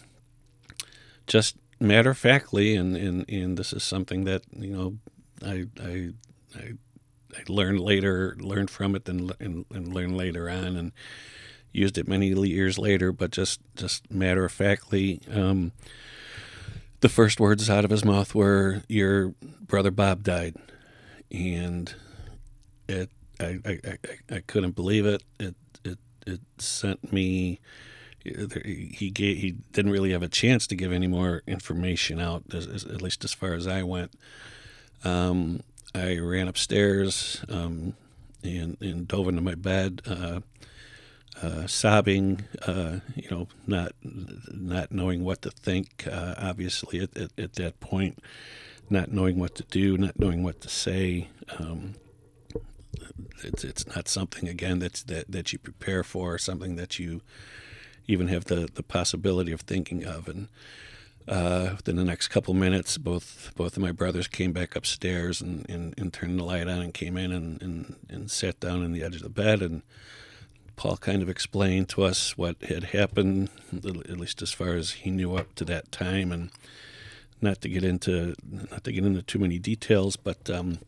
just 1.28 1.58
matter 1.80 2.12
of 2.12 2.18
factly, 2.18 2.76
and, 2.76 2.96
and 2.96 3.30
and 3.30 3.58
this 3.58 3.74
is 3.74 3.84
something 3.84 4.24
that 4.26 4.44
you 4.58 4.74
know, 4.76 4.98
I 5.46 5.66
I 5.82 6.10
I, 6.56 6.74
I 7.36 7.44
learned 7.48 7.80
later, 7.80 8.36
learned 8.40 8.70
from 8.70 8.96
it, 8.96 9.08
and, 9.08 9.34
and 9.40 9.66
and 9.72 9.94
learned 9.94 10.18
later 10.18 10.50
on, 10.50 10.76
and 10.76 10.92
used 11.74 11.98
it 11.98 12.08
many 12.08 12.28
years 12.28 12.78
later, 12.78 13.12
but 13.12 13.32
just 13.32 13.60
just 13.76 14.10
matter 14.12 14.46
of 14.46 14.52
factly. 14.52 15.22
Um, 15.32 15.72
the 17.02 17.10
first 17.10 17.40
words 17.40 17.70
out 17.70 17.86
of 17.86 17.92
his 17.92 18.06
mouth 18.06 18.34
were, 18.34 18.84
Your 18.88 19.34
brother 19.62 19.92
Bob 19.92 20.24
died. 20.24 20.56
and 21.32 21.94
it 22.88 23.10
I, 23.40 23.60
I, 23.66 23.80
I, 23.86 24.36
I 24.36 24.40
couldn't 24.46 24.76
believe 24.76 25.06
it. 25.06 25.24
It 25.40 25.56
it 25.84 25.98
it 26.26 26.42
sent 26.58 27.12
me. 27.12 27.60
He 28.24 29.10
gave, 29.10 29.38
he 29.40 29.56
didn't 29.72 29.92
really 29.92 30.12
have 30.12 30.22
a 30.22 30.28
chance 30.28 30.68
to 30.68 30.76
give 30.76 30.92
any 30.92 31.08
more 31.08 31.42
information 31.48 32.20
out, 32.20 32.44
at 32.54 33.02
least 33.02 33.24
as 33.24 33.34
far 33.34 33.54
as 33.56 33.66
I 33.66 33.82
went. 33.82 34.14
Um, 35.04 35.62
I 35.96 36.20
ran 36.20 36.48
upstairs 36.48 37.44
um, 37.50 37.96
and, 38.44 38.78
and 38.80 39.08
dove 39.08 39.28
into 39.28 39.42
my 39.42 39.56
bed, 39.56 40.04
uh, 40.06 40.42
uh, 41.42 41.66
sobbing, 41.66 42.44
uh, 42.68 42.98
you 43.16 43.30
know, 43.30 43.48
not 43.66 43.94
not 44.04 44.92
knowing 44.92 45.24
what 45.24 45.42
to 45.44 45.52
think. 45.52 46.08
Uh, 46.08 46.36
obviously, 46.38 47.00
at, 47.00 47.16
at, 47.18 47.32
at, 47.38 47.54
that 47.54 47.80
point, 47.80 48.20
not 48.90 49.12
knowing 49.12 49.40
what 49.40 49.56
to 49.56 49.64
do, 49.64 49.98
not 49.98 50.20
knowing 50.20 50.44
what 50.44 50.62
to 50.62 50.70
say. 50.70 51.30
Um, 51.58 51.96
it's 53.44 53.64
it's 53.64 53.88
not 53.96 54.08
something 54.08 54.48
again 54.50 54.80
that's 54.80 55.04
that 55.04 55.32
that 55.32 55.54
you 55.54 55.60
prepare 55.60 56.04
for, 56.04 56.34
or 56.34 56.38
something 56.38 56.76
that 56.76 57.00
you 57.00 57.22
even 58.08 58.28
have 58.28 58.46
the 58.46 58.70
the 58.74 58.84
possibility 58.84 59.52
of 59.52 59.62
thinking 59.62 60.04
of. 60.04 60.28
And 60.28 60.48
uh, 61.28 61.72
within 61.78 61.96
the 61.96 62.04
next 62.04 62.28
couple 62.28 62.54
minutes, 62.54 62.98
both 62.98 63.52
both 63.56 63.78
of 63.78 63.82
my 63.82 63.94
brothers 63.94 64.28
came 64.28 64.52
back 64.52 64.76
upstairs 64.76 65.42
and, 65.42 65.68
and, 65.70 65.94
and 65.98 66.14
turned 66.14 66.40
the 66.40 66.44
light 66.44 66.68
on 66.68 66.82
and 66.82 66.94
came 66.94 67.16
in 67.18 67.32
and, 67.32 67.62
and, 67.62 67.96
and 68.10 68.30
sat 68.30 68.60
down 68.60 68.84
on 68.84 68.92
the 68.92 69.02
edge 69.02 69.16
of 69.16 69.24
the 69.24 69.30
bed 69.30 69.62
and. 69.62 69.82
Paul 70.82 70.98
kind 70.98 71.22
of 71.22 71.30
explained 71.30 71.90
to 71.90 72.02
us 72.02 72.36
what 72.36 72.60
had 72.64 72.86
happened, 72.86 73.52
at 73.72 74.18
least 74.18 74.42
as 74.42 74.52
far 74.52 74.70
as 74.70 74.94
he 74.94 75.12
knew 75.12 75.36
up 75.36 75.54
to 75.54 75.66
that 75.66 75.92
time, 75.92 76.32
and 76.32 76.50
not 77.40 77.62
to 77.62 77.70
get 77.70 77.84
into 77.84 78.34
not 78.50 78.84
to 78.86 78.92
get 78.92 79.06
into 79.06 79.22
too 79.22 79.38
many 79.38 79.60
details, 79.60 80.16
but 80.16 80.50
um, 80.50 80.80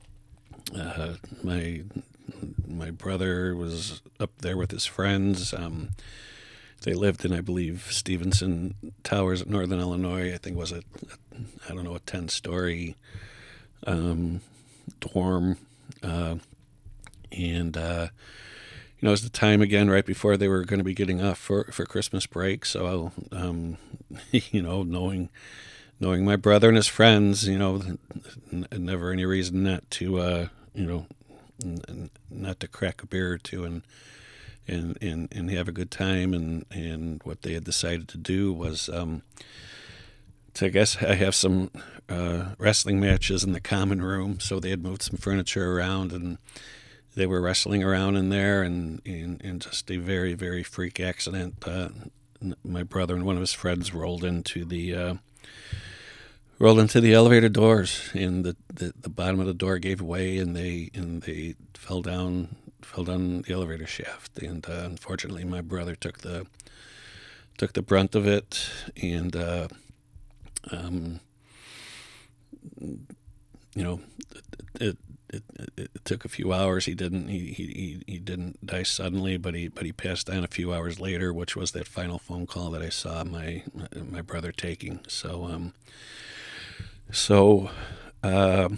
uh, 0.75 1.13
my 1.43 1.84
my 2.67 2.89
brother 2.89 3.56
was 3.56 4.01
up 4.19 4.32
there 4.39 4.58
with 4.58 4.71
his 4.71 4.88
friends. 4.88 5.53
Um, 5.53 5.89
they 6.82 6.95
lived 6.95 7.23
in, 7.23 7.32
I 7.32 7.41
believe, 7.41 7.89
Stevenson 7.91 8.73
Towers 9.03 9.43
at 9.43 9.47
Northern 9.47 9.79
Illinois. 9.79 10.34
I 10.34 10.39
think 10.39 10.58
was 10.58 10.71
a, 10.71 10.77
a 10.79 11.38
I 11.69 11.75
don't 11.75 11.84
know, 11.84 11.93
a 11.93 11.99
ten 11.99 12.29
story 12.29 12.95
um, 13.86 14.41
dorm, 15.01 15.58
uh, 16.01 16.38
and 17.32 17.77
uh, 17.77 18.08
you 19.03 19.07
know, 19.07 19.11
it 19.11 19.19
was 19.19 19.23
the 19.23 19.29
time 19.29 19.61
again 19.61 19.89
right 19.89 20.05
before 20.05 20.37
they 20.37 20.47
were 20.47 20.63
going 20.63 20.77
to 20.77 20.83
be 20.85 20.93
getting 20.93 21.21
off 21.21 21.37
for 21.37 21.65
for 21.73 21.85
Christmas 21.85 22.25
break. 22.25 22.63
So, 22.65 23.11
um, 23.33 23.75
you 24.31 24.61
know, 24.61 24.83
knowing 24.83 25.27
knowing 25.99 26.23
my 26.23 26.37
brother 26.37 26.69
and 26.69 26.77
his 26.77 26.87
friends, 26.87 27.45
you 27.45 27.57
know, 27.57 27.81
n- 28.49 28.65
never 28.71 29.11
any 29.11 29.25
reason 29.25 29.61
not 29.61 29.91
to, 29.91 30.19
uh, 30.19 30.47
you 30.73 30.85
know, 30.85 31.05
n- 31.61 32.11
not 32.31 32.61
to 32.61 32.67
crack 32.69 33.03
a 33.03 33.05
beer 33.05 33.33
or 33.33 33.37
two 33.37 33.65
and 33.65 33.81
and 34.69 34.97
and, 35.01 35.27
and 35.33 35.51
have 35.51 35.67
a 35.67 35.73
good 35.73 35.91
time. 35.91 36.33
And, 36.33 36.65
and 36.71 37.19
what 37.25 37.41
they 37.41 37.55
had 37.55 37.65
decided 37.65 38.07
to 38.07 38.17
do 38.17 38.53
was, 38.53 38.87
um, 38.87 39.23
to 40.53 40.67
I 40.67 40.69
guess 40.69 41.03
I 41.03 41.15
have 41.15 41.35
some 41.35 41.71
uh, 42.07 42.55
wrestling 42.57 43.01
matches 43.01 43.43
in 43.43 43.51
the 43.51 43.59
common 43.59 44.01
room. 44.01 44.39
So 44.39 44.61
they 44.61 44.69
had 44.69 44.81
moved 44.81 45.01
some 45.01 45.17
furniture 45.17 45.77
around 45.77 46.13
and 46.13 46.37
they 47.15 47.26
were 47.26 47.41
wrestling 47.41 47.84
around 47.84 48.15
in 48.15 48.30
there, 48.30 48.63
and 48.63 49.02
and, 49.06 49.41
and 49.43 49.62
just 49.62 49.89
a 49.91 49.97
very 49.97 50.34
very 50.34 50.63
freak 50.63 50.99
accident. 50.99 51.56
Uh, 51.65 51.89
my 52.63 52.84
brother 52.84 53.15
and 53.15 53.26
one 53.26 53.36
of 53.36 53.41
his 53.41 53.54
friends 53.54 53.93
rolled 53.93 54.23
into 54.23 54.65
the 54.65 54.95
uh, 54.95 55.13
rolled 56.60 56.80
into 56.80 57.02
the 57.02 57.13
elevator 57.13 57.49
doors, 57.49 58.10
and 58.13 58.45
the, 58.45 58.56
the, 58.73 58.93
the 58.99 59.10
bottom 59.10 59.39
of 59.39 59.45
the 59.45 59.54
door 59.54 59.80
gave 59.80 60.02
way, 60.02 60.38
and 60.38 60.56
they 60.56 60.89
and 60.93 61.23
they 61.23 61.56
fell 61.73 62.02
down 62.02 62.56
fell 62.82 63.04
down 63.04 63.41
the 63.41 63.54
elevator 63.54 63.88
shaft. 63.88 64.39
And 64.39 64.65
uh, 64.69 64.84
unfortunately, 64.86 65.43
my 65.43 65.62
brother 65.62 65.95
took 65.95 66.19
the 66.19 66.47
took 67.58 67.73
the 67.73 67.82
brunt 67.82 68.15
of 68.15 68.28
it, 68.28 68.69
and 69.02 69.36
uh, 69.36 69.67
um, 70.71 71.19
you 72.80 73.84
know, 73.84 74.02
it, 74.32 74.43
it, 74.80 74.97
it, 75.33 75.43
it, 75.77 76.05
took 76.05 76.25
a 76.25 76.29
few 76.29 76.53
hours. 76.53 76.85
He 76.85 76.95
didn't 76.95 77.27
he, 77.27 77.53
he, 77.53 78.03
he 78.05 78.19
didn't 78.19 78.65
die 78.65 78.83
suddenly, 78.83 79.37
but 79.37 79.55
he 79.55 79.67
but 79.67 79.85
he 79.85 79.91
passed 79.91 80.29
on 80.29 80.43
a 80.43 80.47
few 80.47 80.73
hours 80.73 80.99
later, 80.99 81.33
which 81.33 81.55
was 81.55 81.71
that 81.71 81.87
final 81.87 82.19
phone 82.19 82.45
call 82.45 82.71
that 82.71 82.81
I 82.81 82.89
saw 82.89 83.23
my 83.23 83.63
my 83.93 84.21
brother 84.21 84.51
taking. 84.51 84.99
So 85.07 85.45
um, 85.45 85.73
so, 87.13 87.69
uh, 88.23 88.69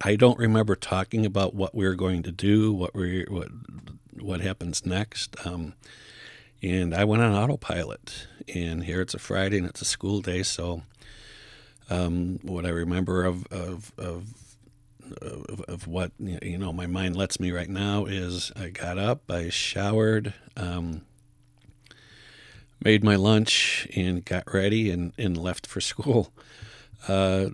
I 0.00 0.14
don't 0.14 0.38
remember 0.38 0.76
talking 0.76 1.26
about 1.26 1.54
what 1.54 1.74
we 1.74 1.84
were 1.84 1.96
going 1.96 2.22
to 2.22 2.32
do, 2.32 2.72
what 2.72 2.94
we 2.94 3.24
what 3.28 3.48
what 4.20 4.40
happens 4.40 4.86
next. 4.86 5.34
Um, 5.44 5.74
and 6.62 6.94
I 6.94 7.04
went 7.04 7.22
on 7.22 7.32
autopilot. 7.32 8.28
And 8.54 8.84
here 8.84 9.00
it's 9.00 9.14
a 9.14 9.18
Friday 9.18 9.58
and 9.58 9.66
it's 9.66 9.82
a 9.82 9.86
school 9.86 10.20
day, 10.20 10.44
so 10.44 10.82
um, 11.90 12.38
what 12.42 12.66
I 12.66 12.70
remember 12.70 13.24
of 13.24 13.46
of, 13.52 13.92
of 13.98 14.46
of, 15.22 15.60
of, 15.68 15.86
what 15.86 16.10
you 16.18 16.58
know 16.58 16.72
my 16.72 16.86
mind 16.86 17.16
lets 17.16 17.38
me 17.38 17.52
right 17.52 17.68
now 17.68 18.06
is 18.06 18.50
I 18.56 18.70
got 18.70 18.98
up, 18.98 19.30
I 19.30 19.50
showered, 19.50 20.34
um, 20.56 21.02
made 22.82 23.04
my 23.04 23.14
lunch 23.14 23.86
and 23.94 24.24
got 24.24 24.52
ready 24.52 24.90
and, 24.90 25.12
and 25.16 25.36
left 25.36 25.66
for 25.66 25.80
school. 25.80 26.32
Uh, 27.06 27.50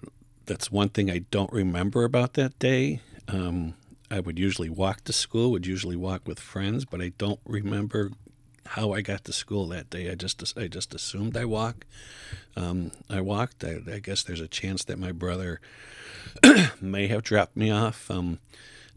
that's 0.46 0.72
one 0.72 0.88
thing 0.88 1.10
I 1.10 1.18
don't 1.30 1.52
remember 1.52 2.04
about 2.04 2.34
that 2.34 2.58
day. 2.58 3.00
Um, 3.28 3.74
I 4.10 4.20
would 4.20 4.38
usually 4.38 4.70
walk 4.70 5.04
to 5.04 5.12
school, 5.12 5.50
would 5.52 5.66
usually 5.66 5.96
walk 5.96 6.26
with 6.26 6.40
friends, 6.40 6.84
but 6.84 7.00
I 7.00 7.12
don't 7.18 7.40
remember 7.44 8.12
how 8.72 8.92
I 8.92 9.02
got 9.02 9.24
to 9.24 9.34
school 9.34 9.66
that 9.68 9.90
day. 9.90 10.10
I 10.10 10.14
just 10.14 10.56
I 10.56 10.66
just 10.66 10.94
assumed 10.94 11.36
I 11.36 11.44
walk. 11.44 11.84
Um, 12.56 12.90
I 13.10 13.20
walked. 13.20 13.64
I, 13.64 13.80
I, 13.90 13.98
guess 13.98 14.22
there's 14.22 14.40
a 14.40 14.48
chance 14.48 14.82
that 14.84 14.98
my 14.98 15.12
brother 15.12 15.60
may 16.80 17.06
have 17.06 17.22
dropped 17.22 17.54
me 17.54 17.70
off. 17.70 18.10
Um, 18.10 18.38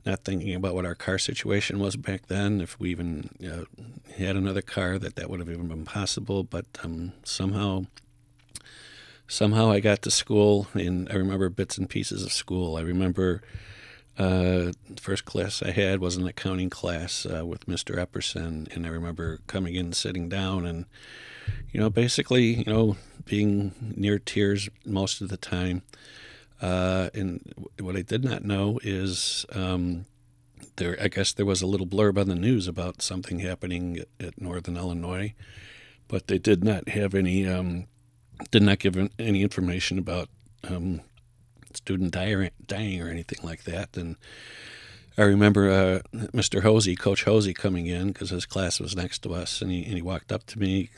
not 0.06 0.24
thinking 0.24 0.56
about 0.56 0.76
what 0.76 0.86
our 0.86 0.96
car 0.96 1.18
situation 1.18 1.80
was 1.80 1.98
back 1.98 2.28
then. 2.28 2.62
If 2.62 2.80
we 2.80 2.90
even 2.92 3.30
uh, 3.46 3.66
had 4.18 4.38
another 4.38 4.62
car, 4.62 4.98
that 4.98 5.16
that 5.18 5.30
would 5.30 5.42
have 5.42 5.50
even 5.50 5.68
been 5.68 5.84
possible. 5.84 6.44
But 6.44 6.66
um, 6.82 7.12
somehow, 7.24 7.88
somehow 9.28 9.72
I 9.72 9.82
got 9.82 10.02
to 10.04 10.12
school, 10.12 10.68
and 10.74 11.10
I 11.12 11.16
remember 11.16 11.50
bits 11.50 11.78
and 11.78 11.90
pieces 11.90 12.24
of 12.24 12.32
school. 12.32 12.78
I 12.78 12.82
remember 12.82 13.42
uh, 14.18 14.72
first 15.00 15.26
class 15.26 15.62
I 15.62 15.72
had 15.72 16.00
was 16.00 16.16
an 16.16 16.28
accounting 16.28 16.70
class 16.70 17.26
uh, 17.26 17.46
with 17.46 17.66
Mr. 17.66 17.98
Epperson, 17.98 18.74
and 18.74 18.86
I 18.86 18.90
remember 18.90 19.40
coming 19.48 19.76
in, 19.76 19.94
sitting 19.94 20.30
down, 20.30 20.66
and 20.66 20.86
you 21.72 21.80
know, 21.80 21.90
basically, 21.90 22.56
you 22.56 22.66
know, 22.66 22.98
being 23.26 23.74
near 23.96 24.20
tears 24.20 24.70
most 24.86 25.22
of 25.22 25.30
the 25.30 25.38
time. 25.38 25.82
Uh, 26.62 27.10
and 27.14 27.54
what 27.80 27.96
I 27.98 28.02
did 28.02 28.24
not 28.24 28.46
know 28.46 28.80
is 28.84 29.46
um, 29.54 30.06
there. 30.78 30.98
I 31.02 31.10
guess 31.10 31.34
there 31.34 31.46
was 31.46 31.62
a 31.62 31.68
little 31.68 31.88
blurb 31.88 32.18
on 32.18 32.30
the 32.30 32.36
news 32.36 32.68
about 32.68 33.02
something 33.02 33.40
happening 33.40 34.00
at, 34.00 34.28
at 34.28 34.42
Northern 34.42 34.78
Illinois, 34.78 35.34
but 36.08 36.28
they 36.28 36.38
did 36.38 36.64
not 36.64 36.90
have 36.90 37.14
any. 37.14 37.48
Um, 37.48 37.88
did 38.52 38.64
not 38.64 38.80
give 38.80 38.98
any 39.18 39.44
information 39.44 39.98
about 39.98 40.30
um, 40.64 41.02
student 41.86 42.12
dying, 42.12 43.02
or 43.02 43.10
anything 43.10 43.40
like 43.44 43.64
that. 43.66 43.96
And 43.96 44.16
I 45.18 45.22
remember 45.22 45.70
uh, 45.70 46.00
Mr. 46.34 46.64
Hosey, 46.64 46.96
Coach 46.96 47.24
Hosey, 47.24 47.54
coming 47.54 47.86
in 47.86 48.08
because 48.08 48.32
his 48.32 48.48
class 48.48 48.80
was 48.80 48.96
next 48.96 49.20
to 49.20 49.36
us, 49.36 49.62
and 49.62 49.72
he, 49.72 49.86
and 49.86 49.94
he 49.94 50.02
walked 50.02 50.32
up 50.32 50.46
to 50.48 50.60
me 50.60 50.90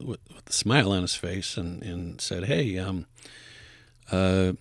with, 0.00 0.18
with, 0.34 0.48
a 0.48 0.52
smile 0.52 0.92
on 0.92 1.02
his 1.02 1.14
face 1.14 1.58
and, 1.58 1.82
and 1.82 2.20
said, 2.20 2.44
"Hey, 2.44 2.78
um, 2.78 3.06
uh, 4.10 4.52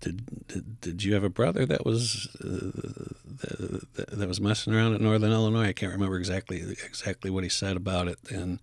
did, 0.00 0.46
did, 0.46 0.80
did 0.80 1.04
you 1.04 1.14
have 1.14 1.24
a 1.24 1.28
brother 1.28 1.66
that 1.66 1.84
was 1.84 2.28
uh, 2.40 3.10
that, 3.96 4.08
that, 4.12 4.28
was 4.28 4.40
messing 4.40 4.72
around 4.72 4.94
at 4.94 5.00
Northern 5.00 5.32
Illinois? 5.32 5.68
I 5.68 5.72
can't 5.72 5.92
remember 5.92 6.16
exactly 6.16 6.60
exactly 6.60 7.28
what 7.28 7.42
he 7.42 7.50
said 7.50 7.76
about 7.76 8.06
it. 8.06 8.18
And 8.30 8.60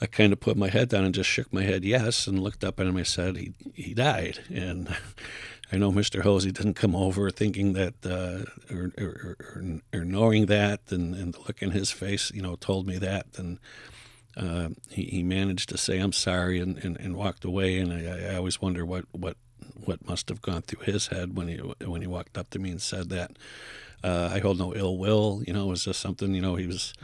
I 0.00 0.06
kind 0.06 0.32
of 0.32 0.40
put 0.40 0.56
my 0.56 0.68
head 0.68 0.88
down 0.88 1.04
and 1.04 1.14
just 1.14 1.28
shook 1.28 1.52
my 1.52 1.62
head 1.62 1.84
yes, 1.84 2.26
and 2.26 2.42
looked 2.42 2.64
up 2.64 2.80
at 2.80 2.86
him. 2.86 2.96
I 2.96 3.02
said 3.02 3.36
he 3.36 3.52
he 3.74 3.94
died, 3.94 4.40
and 4.48 4.96
I 5.72 5.76
know 5.76 5.92
Mr. 5.92 6.22
Hosey 6.22 6.50
didn't 6.52 6.74
come 6.74 6.96
over 6.96 7.30
thinking 7.30 7.74
that 7.74 7.94
uh, 8.04 8.74
or, 8.74 8.92
or, 8.98 9.36
or, 9.38 9.80
or, 9.92 10.04
knowing 10.04 10.46
that, 10.46 10.80
and, 10.90 11.14
and 11.14 11.34
the 11.34 11.38
look 11.40 11.62
in 11.62 11.70
his 11.70 11.92
face, 11.92 12.32
you 12.34 12.42
know, 12.42 12.56
told 12.56 12.88
me 12.88 12.98
that, 12.98 13.26
and 13.36 13.60
uh, 14.36 14.70
he, 14.88 15.04
he 15.04 15.22
managed 15.22 15.68
to 15.68 15.78
say 15.78 15.98
I'm 15.98 16.12
sorry 16.12 16.58
and, 16.60 16.76
and, 16.78 16.98
and 16.98 17.14
walked 17.14 17.44
away. 17.44 17.78
And 17.78 17.92
I, 17.92 18.32
I, 18.32 18.36
always 18.36 18.60
wonder 18.60 18.84
what, 18.84 19.04
what 19.12 19.36
what 19.84 20.06
must 20.06 20.28
have 20.28 20.42
gone 20.42 20.62
through 20.62 20.84
his 20.84 21.08
head 21.08 21.36
when 21.36 21.48
he 21.48 21.56
when 21.56 22.00
he 22.00 22.06
walked 22.06 22.36
up 22.36 22.50
to 22.50 22.58
me 22.58 22.70
and 22.70 22.82
said 22.82 23.10
that. 23.10 23.32
Uh, 24.02 24.30
I 24.32 24.38
hold 24.38 24.58
no 24.58 24.74
ill 24.74 24.96
will. 24.96 25.42
You 25.46 25.52
know, 25.52 25.66
it 25.66 25.70
was 25.70 25.84
just 25.84 26.00
something. 26.00 26.34
You 26.34 26.40
know, 26.40 26.54
he 26.54 26.66
was, 26.66 26.94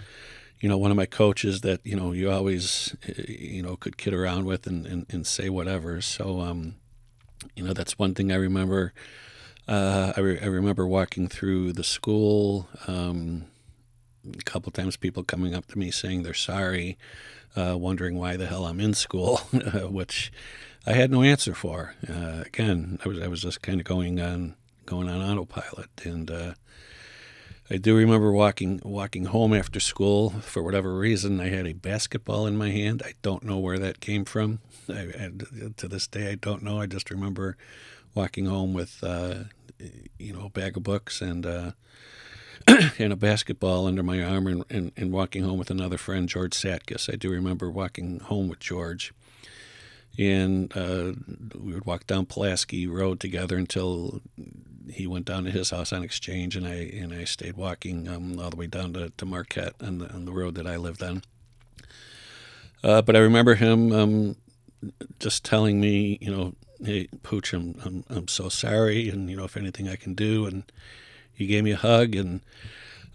you 0.60 0.68
know, 0.68 0.78
one 0.78 0.90
of 0.90 0.96
my 0.96 1.06
coaches 1.06 1.60
that 1.62 1.80
you 1.84 1.96
know 1.96 2.12
you 2.12 2.30
always, 2.30 2.96
you 3.28 3.62
know, 3.62 3.76
could 3.76 3.96
kid 3.96 4.14
around 4.14 4.46
with 4.46 4.66
and, 4.66 4.86
and, 4.86 5.06
and 5.10 5.26
say 5.26 5.48
whatever. 5.48 6.00
So, 6.00 6.40
um, 6.40 6.76
you 7.54 7.62
know, 7.62 7.72
that's 7.72 7.98
one 7.98 8.14
thing 8.14 8.32
I 8.32 8.36
remember. 8.36 8.92
Uh, 9.68 10.12
I, 10.16 10.20
re- 10.20 10.40
I 10.40 10.46
remember 10.46 10.86
walking 10.86 11.28
through 11.28 11.72
the 11.72 11.84
school. 11.84 12.68
Um, 12.86 13.46
a 14.32 14.42
couple 14.44 14.72
times, 14.72 14.96
people 14.96 15.22
coming 15.22 15.54
up 15.54 15.66
to 15.68 15.78
me 15.78 15.90
saying 15.90 16.22
they're 16.22 16.34
sorry, 16.34 16.98
uh, 17.56 17.76
wondering 17.78 18.16
why 18.16 18.36
the 18.36 18.46
hell 18.46 18.66
I'm 18.66 18.80
in 18.80 18.94
school, 18.94 19.36
which 19.90 20.32
I 20.86 20.92
had 20.92 21.10
no 21.10 21.22
answer 21.22 21.54
for. 21.54 21.94
Uh, 22.08 22.42
again, 22.46 22.98
I 23.04 23.08
was 23.08 23.20
I 23.20 23.28
was 23.28 23.42
just 23.42 23.62
kind 23.62 23.80
of 23.80 23.84
going 23.84 24.20
on 24.20 24.54
going 24.86 25.08
on 25.08 25.20
autopilot, 25.20 25.90
and 26.04 26.30
uh, 26.30 26.54
I 27.68 27.78
do 27.78 27.96
remember 27.96 28.30
walking 28.30 28.80
walking 28.84 29.24
home 29.26 29.52
after 29.52 29.80
school. 29.80 30.30
For 30.30 30.62
whatever 30.62 30.96
reason, 30.96 31.40
I 31.40 31.48
had 31.48 31.66
a 31.66 31.72
basketball 31.72 32.46
in 32.46 32.56
my 32.56 32.70
hand. 32.70 33.02
I 33.04 33.14
don't 33.22 33.42
know 33.42 33.58
where 33.58 33.78
that 33.78 34.00
came 34.00 34.24
from. 34.24 34.60
I, 34.88 35.00
I, 35.18 35.30
to 35.76 35.88
this 35.88 36.06
day, 36.06 36.30
I 36.30 36.36
don't 36.36 36.62
know. 36.62 36.80
I 36.80 36.86
just 36.86 37.10
remember 37.10 37.56
walking 38.14 38.46
home 38.46 38.72
with 38.72 39.02
uh, 39.02 39.44
you 40.18 40.32
know 40.32 40.46
a 40.46 40.50
bag 40.50 40.76
of 40.76 40.84
books 40.84 41.20
and 41.20 41.44
uh, 41.44 41.72
and 42.98 43.12
a 43.12 43.16
basketball 43.16 43.86
under 43.86 44.02
my 44.02 44.22
arm, 44.22 44.46
and, 44.46 44.64
and, 44.70 44.92
and 44.96 45.12
walking 45.12 45.42
home 45.42 45.58
with 45.58 45.70
another 45.70 45.98
friend, 45.98 46.28
George 46.28 46.52
Satkus. 46.52 47.12
I 47.12 47.16
do 47.16 47.30
remember 47.30 47.68
walking 47.68 48.20
home 48.20 48.48
with 48.48 48.60
George 48.60 49.12
and 50.18 50.74
uh, 50.76 51.12
we 51.58 51.74
would 51.74 51.84
walk 51.84 52.06
down 52.06 52.26
Pulaski 52.26 52.86
Road 52.86 53.20
together 53.20 53.56
until 53.56 54.22
he 54.90 55.06
went 55.06 55.26
down 55.26 55.44
to 55.44 55.50
his 55.50 55.70
house 55.70 55.92
on 55.92 56.02
Exchange, 56.02 56.56
and 56.56 56.66
I 56.66 56.74
and 56.74 57.12
I 57.12 57.24
stayed 57.24 57.56
walking 57.56 58.08
um, 58.08 58.38
all 58.38 58.50
the 58.50 58.56
way 58.56 58.66
down 58.66 58.92
to, 58.94 59.10
to 59.10 59.26
Marquette 59.26 59.74
on 59.80 59.98
the, 59.98 60.12
on 60.12 60.24
the 60.24 60.32
road 60.32 60.54
that 60.54 60.66
I 60.66 60.76
lived 60.76 61.02
on. 61.02 61.22
Uh, 62.84 63.02
but 63.02 63.16
I 63.16 63.20
remember 63.20 63.54
him 63.54 63.92
um, 63.92 64.36
just 65.18 65.44
telling 65.44 65.80
me, 65.80 66.18
you 66.20 66.30
know, 66.30 66.54
hey, 66.84 67.08
Pooch, 67.22 67.52
I'm, 67.52 67.80
I'm 67.84 68.04
I'm 68.08 68.28
so 68.28 68.48
sorry, 68.48 69.08
and 69.08 69.28
you 69.28 69.36
know, 69.36 69.44
if 69.44 69.56
anything 69.56 69.88
I 69.88 69.96
can 69.96 70.14
do, 70.14 70.46
and 70.46 70.64
he 71.32 71.46
gave 71.46 71.64
me 71.64 71.72
a 71.72 71.76
hug, 71.76 72.14
and 72.14 72.40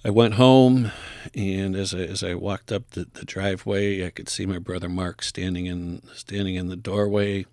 I 0.04 0.10
went 0.10 0.34
home, 0.34 0.92
and 1.36 1.76
as 1.76 1.94
I, 1.94 2.00
as 2.00 2.24
I 2.24 2.34
walked 2.34 2.72
up 2.72 2.90
the, 2.92 3.08
the 3.14 3.26
driveway, 3.26 4.06
I 4.06 4.10
could 4.10 4.30
see 4.30 4.46
my 4.46 4.58
brother 4.58 4.90
Mark 4.90 5.22
standing 5.22 5.68
in 5.68 6.02
standing 6.14 6.56
in 6.56 6.68
the 6.68 6.76
doorway, 6.76 7.46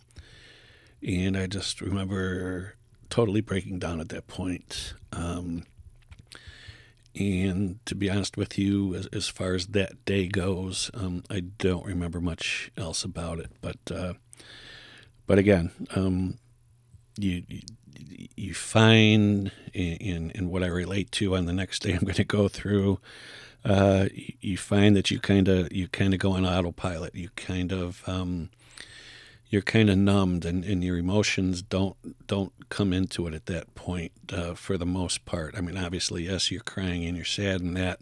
and 1.06 1.36
I 1.36 1.46
just 1.46 1.80
remember 1.80 2.74
totally 3.10 3.40
breaking 3.40 3.78
down 3.78 4.00
at 4.00 4.08
that 4.10 4.26
point. 4.26 4.94
Um, 5.12 5.64
and 7.14 7.84
to 7.86 7.94
be 7.94 8.10
honest 8.10 8.36
with 8.36 8.58
you, 8.58 8.94
as, 8.94 9.06
as 9.06 9.28
far 9.28 9.54
as 9.54 9.68
that 9.68 10.04
day 10.04 10.28
goes, 10.28 10.90
um, 10.94 11.24
I 11.28 11.40
don't 11.40 11.84
remember 11.84 12.20
much 12.20 12.70
else 12.76 13.02
about 13.02 13.40
it. 13.40 13.50
But 13.60 13.78
uh, 13.90 14.14
but 15.26 15.38
again, 15.38 15.70
um, 15.94 16.38
you, 17.18 17.44
you 18.36 18.54
find 18.54 19.52
in, 19.74 20.30
in 20.30 20.48
what 20.48 20.62
I 20.62 20.68
relate 20.68 21.12
to 21.12 21.36
on 21.36 21.46
the 21.46 21.52
next 21.52 21.82
day 21.82 21.92
I'm 21.92 22.00
going 22.00 22.14
to 22.14 22.24
go 22.24 22.48
through, 22.48 23.00
uh, 23.64 24.08
you 24.40 24.56
find 24.56 24.96
that 24.96 25.10
you 25.10 25.18
kind 25.18 25.48
of 25.48 25.72
you 25.72 25.88
kind 25.88 26.14
of 26.14 26.20
go 26.20 26.32
on 26.32 26.46
autopilot. 26.46 27.14
You 27.14 27.28
kind 27.36 27.72
of 27.72 28.02
um, 28.06 28.50
you're 29.50 29.62
kind 29.62 29.88
of 29.88 29.96
numbed, 29.96 30.44
and, 30.44 30.64
and 30.64 30.84
your 30.84 30.98
emotions 30.98 31.62
don't 31.62 31.96
don't 32.26 32.52
come 32.68 32.92
into 32.92 33.26
it 33.26 33.34
at 33.34 33.46
that 33.46 33.74
point 33.74 34.12
uh, 34.32 34.54
for 34.54 34.76
the 34.76 34.86
most 34.86 35.24
part. 35.24 35.54
I 35.56 35.60
mean, 35.60 35.76
obviously, 35.76 36.24
yes, 36.24 36.50
you're 36.50 36.60
crying 36.60 37.04
and 37.04 37.16
you're 37.16 37.24
sad 37.24 37.60
and 37.60 37.76
that, 37.76 38.00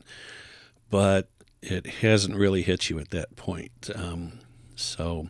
but 0.91 1.29
it 1.63 1.87
hasn't 1.87 2.37
really 2.37 2.63
hit 2.63 2.91
you 2.91 2.99
at 2.99 3.11
that 3.11 3.37
point. 3.37 3.91
Um, 3.95 4.41
so 4.75 5.29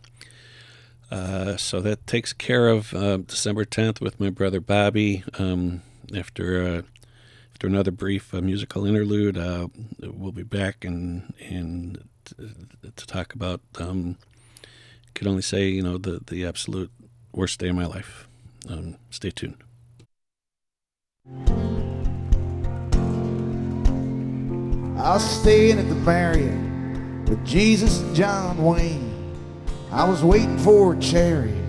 uh, 1.09 1.55
so 1.55 1.79
that 1.81 2.05
takes 2.05 2.33
care 2.33 2.67
of 2.67 2.93
uh, 2.93 3.17
December 3.17 3.65
10th 3.65 4.01
with 4.01 4.19
my 4.19 4.29
brother 4.29 4.59
Bobby. 4.59 5.23
Um, 5.39 5.81
after 6.15 6.63
uh, 6.63 6.81
after 7.53 7.67
another 7.67 7.91
brief 7.91 8.33
uh, 8.33 8.41
musical 8.41 8.85
interlude, 8.85 9.37
uh, 9.37 9.67
we'll 9.99 10.31
be 10.31 10.43
back 10.43 10.83
and 10.83 11.33
and 11.39 12.07
to 12.95 13.07
talk 13.07 13.33
about. 13.33 13.61
Um, 13.79 14.17
could 15.17 15.27
only 15.27 15.41
say 15.41 15.67
you 15.67 15.81
know 15.81 15.97
the 15.97 16.21
the 16.27 16.45
absolute 16.45 16.91
worst 17.33 17.59
day 17.59 17.69
of 17.69 17.75
my 17.75 17.87
life. 17.87 18.27
Um, 18.69 18.97
stay 19.09 19.31
tuned. 19.31 19.57
I 24.99 25.13
was 25.13 25.23
staying 25.41 25.79
at 25.79 25.89
the 25.89 25.95
Marriott 25.95 27.29
with 27.29 27.43
Jesus 27.45 28.01
and 28.01 28.15
John 28.15 28.63
Wayne. 28.63 29.33
I 29.91 30.07
was 30.07 30.23
waiting 30.23 30.57
for 30.59 30.93
a 30.93 30.99
chariot. 30.99 31.65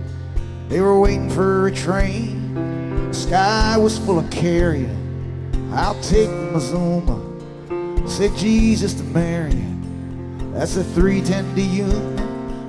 They 0.68 0.80
were 0.80 1.00
waiting 1.00 1.30
for 1.30 1.68
a 1.68 1.72
train. 1.72 2.54
The 3.08 3.14
sky 3.14 3.78
was 3.78 3.98
full 3.98 4.18
of 4.18 4.30
carrion. 4.30 5.70
I'll 5.72 6.00
take 6.02 6.28
the 6.28 6.50
Mazuma. 6.52 8.08
Said 8.08 8.36
Jesus 8.36 8.92
to 8.94 9.04
Marion. 9.04 10.52
That's 10.52 10.76
a 10.76 10.84
310 10.84 11.54
to 11.54 11.62
Yuma. 11.62 12.27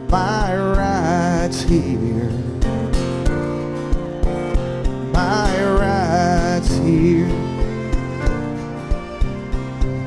My 0.09 0.57
ride's 0.57 1.61
here. 1.61 2.31
My 5.13 5.63
ride's 5.63 6.75
here. 6.77 7.27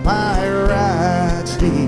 My 0.02 0.48
ride's 0.48 1.54
here. 1.54 1.78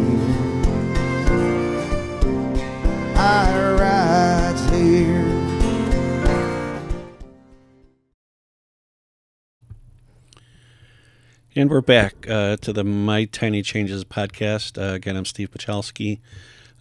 My 3.16 3.72
ride's 3.72 4.70
here. 4.70 5.24
And 11.56 11.68
we're 11.68 11.80
back 11.80 12.30
uh, 12.30 12.58
to 12.58 12.72
the 12.72 12.84
My 12.84 13.24
Tiny 13.24 13.62
Changes 13.62 14.04
podcast. 14.04 14.80
Uh, 14.80 14.94
again, 14.94 15.16
I'm 15.16 15.24
Steve 15.24 15.50
Pachalski. 15.50 16.20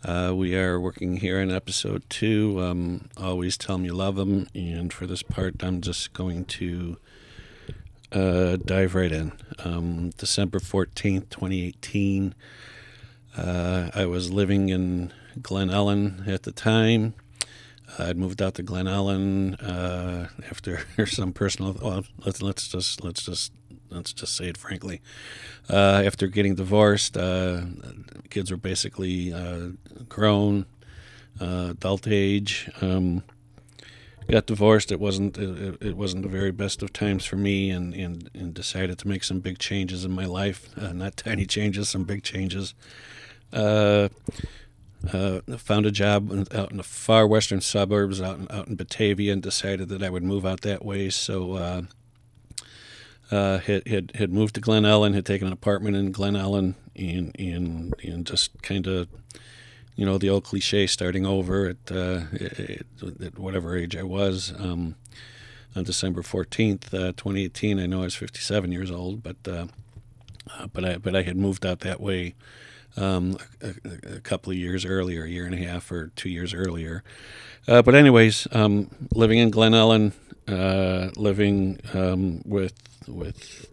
Uh, 0.05 0.33
we 0.35 0.53
are 0.53 0.81
working 0.81 1.17
here 1.17 1.39
in 1.39 1.49
episode 1.49 2.03
two. 2.09 2.61
Um, 2.61 3.07
always 3.15 3.57
tell 3.57 3.77
them 3.77 3.85
you 3.85 3.93
love 3.93 4.17
them. 4.17 4.47
And 4.53 4.91
for 4.91 5.07
this 5.07 5.23
part, 5.23 5.63
I'm 5.63 5.79
just 5.79 6.11
going 6.11 6.43
to 6.45 6.97
uh, 8.11 8.57
dive 8.57 8.95
right 8.95 9.11
in. 9.11 9.31
Um, 9.63 10.09
December 10.17 10.59
14th, 10.59 11.29
2018. 11.29 12.35
Uh, 13.37 13.91
I 13.95 14.05
was 14.05 14.29
living 14.29 14.67
in 14.67 15.13
Glen 15.41 15.69
Ellyn 15.69 16.27
at 16.27 16.43
the 16.43 16.51
time. 16.51 17.13
I'd 17.97 18.17
moved 18.17 18.41
out 18.41 18.55
to 18.55 18.63
Glen 18.63 18.87
Ellyn 18.87 19.55
uh, 19.63 20.27
after 20.49 20.85
some 21.05 21.31
personal. 21.31 21.77
Well, 21.81 22.03
let's 22.25 22.41
let's 22.41 22.67
just 22.67 23.03
let's 23.03 23.23
just 23.23 23.53
let's 23.93 24.13
just 24.13 24.36
say 24.36 24.47
it 24.47 24.58
frankly. 24.58 25.01
Uh, 25.69 26.03
after 26.06 26.27
getting 26.27 26.56
divorced, 26.56 27.17
uh, 27.17 27.62
kids 28.29 28.51
were 28.51 28.58
basically 28.58 29.34
uh, 29.34 29.69
grown, 30.10 30.65
uh, 31.39 31.69
adult 31.71 32.08
age. 32.08 32.69
Um, 32.82 33.23
got 34.29 34.45
divorced. 34.45 34.91
It 34.91 34.99
wasn't 34.99 35.38
it, 35.38 35.77
it, 35.82 35.97
wasn't 35.97 36.23
the 36.23 36.29
very 36.29 36.51
best 36.51 36.82
of 36.82 36.93
times 36.93 37.25
for 37.25 37.36
me, 37.36 37.69
and, 37.69 37.93
and, 37.93 38.29
and 38.34 38.53
decided 38.53 38.97
to 38.99 39.08
make 39.08 39.23
some 39.23 39.39
big 39.39 39.60
changes 39.60 40.06
in 40.06 40.12
my 40.12 40.25
life. 40.25 40.69
Uh, 40.77 40.93
not 40.93 41.17
tiny 41.17 41.45
changes, 41.45 41.89
some 41.89 42.03
big 42.03 42.23
changes. 42.23 42.73
Uh, 43.51 44.10
uh, 45.12 45.41
found 45.58 45.86
a 45.86 45.91
job 45.91 46.32
out 46.53 46.71
in 46.71 46.77
the 46.77 46.84
far 46.84 47.27
western 47.27 47.60
suburbs, 47.60 48.21
out 48.21 48.38
in, 48.39 48.47
out 48.49 48.67
in 48.67 48.75
Batavia, 48.75 49.34
and 49.34 49.43
decided 49.43 49.89
that 49.89 50.01
I 50.01 50.10
would 50.10 50.23
move 50.23 50.45
out 50.45 50.62
that 50.62 50.86
way. 50.86 51.10
So, 51.10 51.53
uh, 51.53 51.82
uh, 53.34 53.58
had, 53.60 53.88
had 53.88 54.12
had 54.15 54.32
moved 54.32 54.56
to 54.56 54.62
Glen 54.62 54.86
Ellyn, 54.86 55.13
had 55.13 55.26
taken 55.26 55.48
an 55.48 55.54
apartment 55.54 55.96
in 55.96 56.12
Glen 56.12 56.36
Ellyn, 56.36 56.76
and 56.96 57.36
and 57.39 57.93
and 58.04 58.26
just 58.26 58.62
kind 58.62 58.86
of, 58.86 59.08
you 59.96 60.06
know, 60.06 60.17
the 60.17 60.30
old 60.30 60.43
cliche, 60.43 60.86
starting 60.86 61.26
over 61.26 61.67
at, 61.67 61.91
uh, 61.91 62.22
at, 62.34 63.22
at 63.22 63.39
whatever 63.39 63.76
age 63.76 63.96
I 63.96 64.04
was. 64.04 64.54
Um, 64.58 64.96
on 65.76 65.84
December 65.84 66.22
fourteenth, 66.22 66.93
uh, 66.93 67.13
twenty 67.17 67.43
eighteen, 67.43 67.80
I 67.80 67.88
know 67.88 68.02
I 68.02 68.06
was 68.06 68.15
fifty 68.15 68.39
seven 68.39 68.72
years 68.72 68.91
old, 68.91 69.24
but 69.24 69.38
uh, 69.48 69.65
but 70.72 70.86
I 70.86 70.98
but 70.98 71.15
I 71.15 71.24
had 71.24 71.36
moved 71.36 71.65
out 71.65 71.80
that 71.80 72.00
way 72.00 72.36
um, 72.96 73.38
a, 73.62 74.17
a, 74.17 74.19
couple 74.19 74.52
of 74.52 74.58
years 74.58 74.86
earlier, 74.86 75.24
a 75.24 75.30
year 75.30 75.46
and 75.46 75.56
a 75.56 75.58
half 75.58 75.91
or 75.91 76.12
two 76.15 76.30
years 76.30 76.54
earlier. 76.54 77.04
Uh, 77.67 77.82
but 77.82 77.96
anyways, 77.96 78.48
um, 78.52 78.91
living 79.13 79.39
in 79.39 79.50
Glen 79.50 79.72
Ellyn, 79.72 80.13
uh, 80.48 81.10
living 81.15 81.80
um, 81.93 82.41
with 82.46 82.74
with 83.07 83.67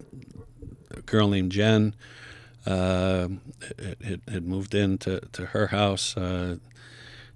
a 0.90 1.00
girl 1.02 1.28
named 1.28 1.52
Jen. 1.52 1.94
Uh, 2.66 3.28
had, 4.04 4.20
had 4.30 4.46
moved 4.46 4.74
into 4.74 5.20
to 5.32 5.46
her 5.46 5.68
house. 5.68 6.14
Uh, 6.14 6.56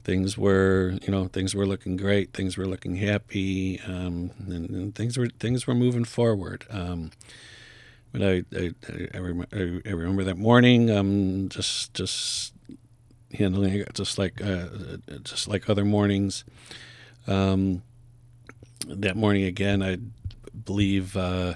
things 0.05 0.37
were, 0.37 0.99
you 1.03 1.11
know, 1.11 1.27
things 1.29 1.55
were 1.55 1.67
looking 1.67 1.97
great. 1.97 2.33
Things 2.33 2.57
were 2.57 2.67
looking 2.67 2.97
happy, 2.97 3.81
um, 3.87 4.31
and, 4.47 4.71
and, 4.71 4.95
things 4.95 5.17
were 5.17 5.29
things 5.29 5.67
were 5.67 5.75
moving 5.75 6.05
forward. 6.05 6.67
Um, 6.71 7.11
but 8.13 8.23
I 8.23 8.45
I, 8.55 8.75
I, 9.15 9.19
rem- 9.19 9.47
I, 9.53 9.91
remember 9.91 10.25
that 10.25 10.37
morning, 10.37 10.91
um, 10.91 11.49
just 11.49 11.95
just 11.95 12.53
handling 13.33 13.75
it 13.75 13.95
just 13.95 14.19
like 14.19 14.41
uh, 14.43 14.67
just 15.23 15.49
like 15.49 15.69
other 15.69 15.85
mornings. 15.85 16.45
Um, 17.27 17.83
that 18.87 19.17
morning 19.17 19.45
again, 19.45 19.83
I 19.83 19.97
believe 20.65 21.17
uh, 21.17 21.55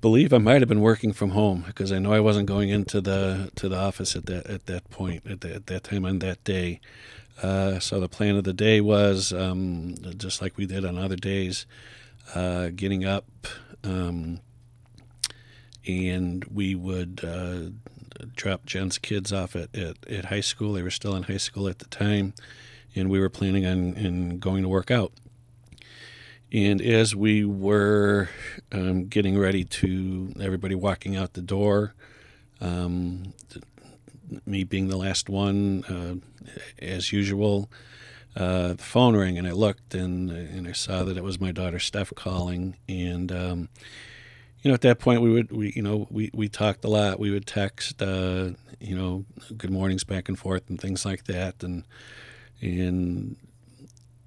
believe 0.00 0.32
I 0.32 0.38
might 0.38 0.60
have 0.60 0.68
been 0.68 0.80
working 0.80 1.12
from 1.12 1.30
home 1.30 1.64
because 1.66 1.92
I 1.92 1.98
know 1.98 2.12
I 2.12 2.20
wasn't 2.20 2.46
going 2.46 2.68
into 2.68 3.00
the 3.00 3.50
to 3.56 3.68
the 3.68 3.76
office 3.76 4.14
at 4.14 4.26
that 4.26 4.46
at 4.46 4.66
that 4.66 4.88
point 4.90 5.26
at, 5.26 5.40
the, 5.40 5.54
at 5.54 5.66
that 5.66 5.84
time 5.84 6.04
on 6.04 6.20
that 6.20 6.42
day. 6.44 6.80
Uh, 7.42 7.78
so 7.78 8.00
the 8.00 8.08
plan 8.08 8.36
of 8.36 8.44
the 8.44 8.52
day 8.52 8.80
was 8.80 9.32
um, 9.32 9.94
just 10.16 10.42
like 10.42 10.56
we 10.56 10.66
did 10.66 10.84
on 10.84 10.98
other 10.98 11.16
days, 11.16 11.66
uh, 12.34 12.68
getting 12.74 13.04
up, 13.04 13.26
um, 13.84 14.40
and 15.86 16.44
we 16.46 16.74
would 16.74 17.20
uh, 17.22 17.70
drop 18.34 18.66
Jen's 18.66 18.98
kids 18.98 19.32
off 19.32 19.54
at, 19.54 19.74
at, 19.76 20.04
at, 20.10 20.24
high 20.26 20.40
school. 20.40 20.72
They 20.72 20.82
were 20.82 20.90
still 20.90 21.14
in 21.14 21.24
high 21.24 21.36
school 21.36 21.68
at 21.68 21.78
the 21.78 21.86
time, 21.86 22.34
and 22.96 23.08
we 23.08 23.20
were 23.20 23.30
planning 23.30 23.64
on, 23.64 24.38
going 24.38 24.62
to 24.62 24.68
work 24.68 24.90
out. 24.90 25.12
And 26.52 26.80
as 26.80 27.14
we 27.14 27.44
were 27.44 28.30
um, 28.72 29.06
getting 29.06 29.38
ready 29.38 29.64
to, 29.64 30.32
everybody 30.40 30.74
walking 30.74 31.14
out 31.14 31.34
the 31.34 31.42
door, 31.42 31.94
um, 32.60 33.34
me 34.46 34.64
being 34.64 34.88
the 34.88 34.96
last 34.96 35.28
one, 35.28 35.84
uh, 35.84 36.50
as 36.82 37.12
usual, 37.12 37.70
uh, 38.34 38.74
the 38.74 38.82
phone 38.82 39.16
rang 39.16 39.36
and 39.36 39.46
I 39.46 39.50
looked 39.50 39.94
and 39.94 40.30
and 40.30 40.68
I 40.68 40.72
saw 40.72 41.02
that 41.02 41.16
it 41.16 41.24
was 41.24 41.40
my 41.40 41.50
daughter 41.50 41.78
Steph 41.78 42.12
calling. 42.14 42.76
And 42.88 43.32
um, 43.32 43.68
you 44.62 44.70
know 44.70 44.74
at 44.74 44.82
that 44.82 44.98
point 45.00 45.22
we 45.22 45.30
would 45.30 45.50
we 45.50 45.72
you 45.74 45.82
know 45.82 46.06
we, 46.10 46.30
we 46.32 46.48
talked 46.48 46.84
a 46.84 46.88
lot. 46.88 47.18
We 47.18 47.30
would 47.30 47.46
text 47.46 48.00
uh, 48.00 48.50
you 48.80 48.96
know 48.96 49.24
good 49.56 49.70
mornings 49.70 50.04
back 50.04 50.28
and 50.28 50.38
forth 50.38 50.68
and 50.68 50.80
things 50.80 51.04
like 51.04 51.24
that. 51.24 51.62
And 51.62 51.84
and 52.60 53.36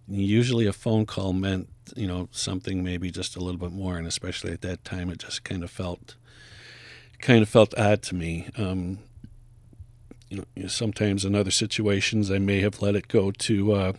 usually 0.08 0.68
a 0.68 0.74
phone 0.74 1.06
call 1.06 1.32
meant 1.34 1.70
you 1.96 2.08
know 2.08 2.28
something 2.32 2.84
maybe 2.84 3.12
just 3.12 3.36
a 3.36 3.40
little 3.40 3.60
bit 3.60 3.72
more 3.72 3.98
and 3.98 4.08
especially 4.08 4.52
at 4.52 4.62
that 4.62 4.84
time 4.84 5.10
it 5.10 5.20
just 5.20 5.44
kind 5.44 5.64
of 5.64 5.72
felt 5.72 6.16
kind 7.20 7.42
of 7.42 7.50
felt 7.50 7.78
odd 7.78 8.02
to 8.02 8.16
me 8.16 8.48
um, 8.58 9.00
you 10.30 10.46
know, 10.56 10.68
sometimes 10.68 11.26
in 11.26 11.36
other 11.36 11.52
situations 11.52 12.32
I 12.32 12.40
may 12.40 12.62
have 12.62 12.82
let 12.82 12.96
it 12.96 13.08
go 13.08 13.32
to 13.32 13.74
uh, 13.74 13.94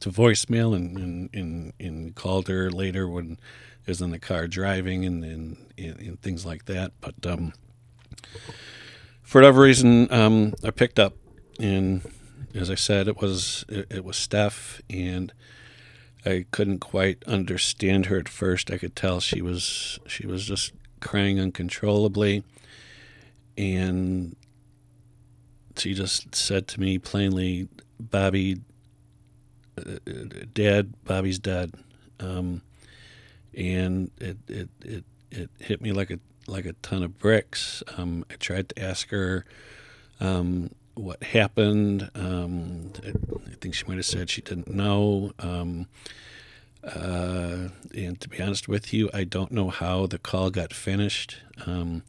to 0.00 0.10
voicemail 0.10 0.74
and, 0.74 0.96
and, 0.96 1.30
and, 1.32 1.72
and, 1.78 2.14
called 2.14 2.48
her 2.48 2.70
later 2.70 3.08
when 3.08 3.38
I 3.86 3.90
was 3.90 4.00
in 4.00 4.10
the 4.10 4.18
car 4.18 4.48
driving 4.48 5.04
and, 5.04 5.24
and, 5.24 5.56
and 5.78 6.20
things 6.20 6.44
like 6.44 6.64
that. 6.66 6.92
But 7.00 7.14
um, 7.26 7.52
for 9.22 9.40
whatever 9.40 9.60
reason, 9.60 10.12
um, 10.12 10.54
I 10.64 10.70
picked 10.70 10.98
up, 10.98 11.14
and 11.60 12.02
as 12.54 12.70
I 12.70 12.74
said, 12.74 13.08
it 13.08 13.20
was 13.20 13.64
it, 13.68 13.86
it 13.90 14.04
was 14.04 14.16
Steph, 14.16 14.80
and 14.90 15.32
I 16.24 16.46
couldn't 16.50 16.78
quite 16.78 17.22
understand 17.26 18.06
her 18.06 18.18
at 18.18 18.28
first. 18.28 18.70
I 18.70 18.78
could 18.78 18.96
tell 18.96 19.20
she 19.20 19.42
was 19.42 19.98
she 20.06 20.26
was 20.26 20.44
just 20.46 20.72
crying 21.00 21.38
uncontrollably, 21.38 22.44
and 23.58 24.36
she 25.76 25.94
just 25.94 26.34
said 26.34 26.68
to 26.68 26.80
me 26.80 26.98
plainly, 26.98 27.68
Bobby, 27.98 28.60
uh, 29.78 29.98
Dad, 30.52 30.94
Bobby's 31.04 31.38
dead. 31.38 31.72
Um, 32.20 32.62
and 33.56 34.10
it, 34.20 34.38
it, 34.48 34.68
it, 34.84 35.04
it 35.30 35.50
hit 35.58 35.80
me 35.80 35.92
like 35.92 36.10
a, 36.10 36.18
like 36.46 36.66
a 36.66 36.72
ton 36.74 37.02
of 37.02 37.18
bricks. 37.18 37.82
Um, 37.96 38.24
I 38.30 38.34
tried 38.34 38.68
to 38.70 38.82
ask 38.82 39.08
her, 39.10 39.44
um, 40.20 40.70
what 40.94 41.22
happened. 41.22 42.10
Um, 42.14 42.92
I, 43.04 43.12
think 43.60 43.74
she 43.74 43.84
might 43.86 43.96
have 43.96 44.06
said 44.06 44.30
she 44.30 44.42
didn't 44.42 44.68
know. 44.68 45.32
Um, 45.38 45.86
uh, 46.82 47.68
and 47.94 48.20
to 48.20 48.28
be 48.28 48.42
honest 48.42 48.68
with 48.68 48.92
you, 48.92 49.08
I 49.14 49.24
don't 49.24 49.52
know 49.52 49.70
how 49.70 50.06
the 50.06 50.18
call 50.18 50.50
got 50.50 50.72
finished. 50.72 51.38
Um, 51.66 52.02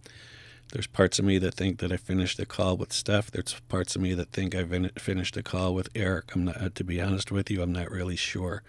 there's 0.72 0.88
parts 0.88 1.20
of 1.20 1.26
me 1.26 1.38
that 1.38 1.54
think 1.54 1.80
that 1.80 1.92
I 1.92 1.98
finished 1.98 2.38
the 2.38 2.46
call 2.46 2.76
with 2.76 2.92
Steph. 2.92 3.32
There's 3.32 3.60
parts 3.70 3.96
of 3.96 4.02
me 4.02 4.14
that 4.16 4.32
think 4.32 4.54
I 4.54 4.66
finished 4.98 5.36
the 5.36 5.44
call 5.44 5.74
with 5.74 5.88
Eric. 5.96 6.36
I'm 6.36 6.46
not, 6.46 6.76
to 6.76 6.84
be 6.84 7.00
honest 7.00 7.32
with 7.32 7.50
you, 7.50 7.62
I'm 7.62 7.72
not 7.72 7.90
really 7.90 8.18
sure. 8.18 8.64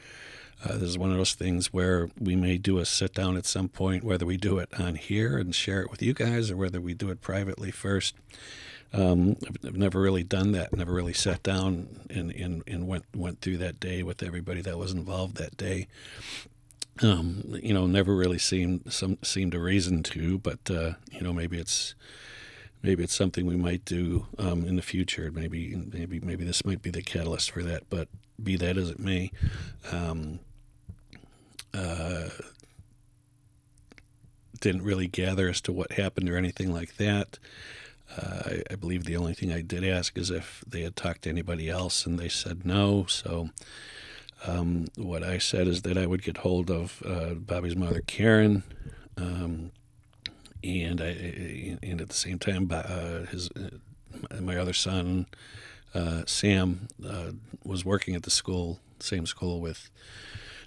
Uh, 0.64 0.74
this 0.74 0.82
is 0.82 0.98
one 0.98 1.10
of 1.10 1.16
those 1.16 1.34
things 1.34 1.72
where 1.72 2.08
we 2.18 2.34
may 2.36 2.56
do 2.58 2.78
a 2.78 2.84
sit 2.84 3.12
down 3.12 3.36
at 3.36 3.44
some 3.44 3.68
point, 3.68 4.04
whether 4.04 4.24
we 4.24 4.36
do 4.36 4.58
it 4.58 4.68
on 4.78 4.94
here 4.94 5.36
and 5.36 5.54
share 5.54 5.82
it 5.82 5.90
with 5.90 6.00
you 6.00 6.14
guys 6.14 6.50
or 6.50 6.56
whether 6.56 6.80
we 6.80 6.94
do 6.94 7.10
it 7.10 7.20
privately 7.20 7.70
first. 7.70 8.14
Um, 8.92 9.36
I've, 9.64 9.76
never 9.76 10.00
really 10.00 10.22
done 10.22 10.52
that. 10.52 10.74
Never 10.74 10.92
really 10.92 11.12
sat 11.12 11.42
down 11.42 12.00
and, 12.08 12.30
and, 12.32 12.62
and 12.66 12.86
went 12.86 13.04
went 13.14 13.40
through 13.40 13.58
that 13.58 13.78
day 13.80 14.02
with 14.02 14.22
everybody 14.22 14.62
that 14.62 14.78
was 14.78 14.92
involved 14.92 15.36
that 15.36 15.56
day 15.56 15.88
um, 17.02 17.42
you 17.62 17.74
know, 17.74 17.86
never 17.86 18.14
really 18.16 18.38
seemed 18.38 18.92
some 18.92 19.18
seemed 19.22 19.54
a 19.54 19.60
reason 19.60 20.02
to, 20.04 20.38
but 20.38 20.70
uh, 20.70 20.92
you 21.10 21.20
know, 21.20 21.32
maybe 21.32 21.58
it's 21.58 21.94
maybe 22.82 23.02
it's 23.02 23.14
something 23.14 23.46
we 23.46 23.56
might 23.56 23.84
do 23.84 24.26
um, 24.38 24.64
in 24.64 24.76
the 24.76 24.82
future. 24.82 25.30
Maybe 25.30 25.76
maybe 25.92 26.20
maybe 26.20 26.44
this 26.44 26.64
might 26.64 26.82
be 26.82 26.90
the 26.90 27.02
catalyst 27.02 27.50
for 27.50 27.62
that. 27.62 27.84
But 27.90 28.08
be 28.42 28.56
that 28.56 28.76
as 28.76 28.90
it 28.90 28.98
may, 28.98 29.30
um, 29.92 30.40
uh, 31.74 32.28
didn't 34.60 34.82
really 34.82 35.06
gather 35.06 35.48
as 35.48 35.60
to 35.62 35.72
what 35.72 35.92
happened 35.92 36.30
or 36.30 36.36
anything 36.36 36.72
like 36.72 36.96
that. 36.96 37.38
I, 38.16 38.62
I, 38.70 38.74
believe 38.76 39.04
the 39.04 39.16
only 39.16 39.34
thing 39.34 39.52
I 39.52 39.60
did 39.60 39.84
ask 39.84 40.16
is 40.16 40.30
if 40.30 40.64
they 40.66 40.82
had 40.82 40.96
talked 40.96 41.22
to 41.22 41.28
anybody 41.30 41.68
else, 41.68 42.06
and 42.06 42.18
they 42.18 42.28
said 42.28 42.64
no. 42.64 43.06
So 43.06 43.50
um, 44.46 44.86
what 44.96 45.22
I 45.22 45.38
said 45.38 45.66
is 45.66 45.82
that 45.82 45.98
I 45.98 46.06
would 46.06 46.22
get 46.22 46.38
hold 46.38 46.70
of 46.70 47.02
uh, 47.04 47.34
Bobby's 47.34 47.76
mother, 47.76 48.00
Karen, 48.06 48.62
um, 49.16 49.72
and 50.62 51.00
I, 51.00 51.78
and 51.82 52.00
at 52.00 52.08
the 52.08 52.14
same 52.14 52.38
time, 52.38 52.68
uh, 52.70 53.26
his 53.26 53.50
uh, 53.50 54.40
my 54.40 54.56
other 54.56 54.72
son, 54.72 55.26
uh, 55.94 56.22
Sam, 56.26 56.88
uh, 57.06 57.32
was 57.64 57.84
working 57.84 58.14
at 58.14 58.22
the 58.22 58.30
school, 58.30 58.80
same 59.00 59.26
school 59.26 59.60
with. 59.60 59.90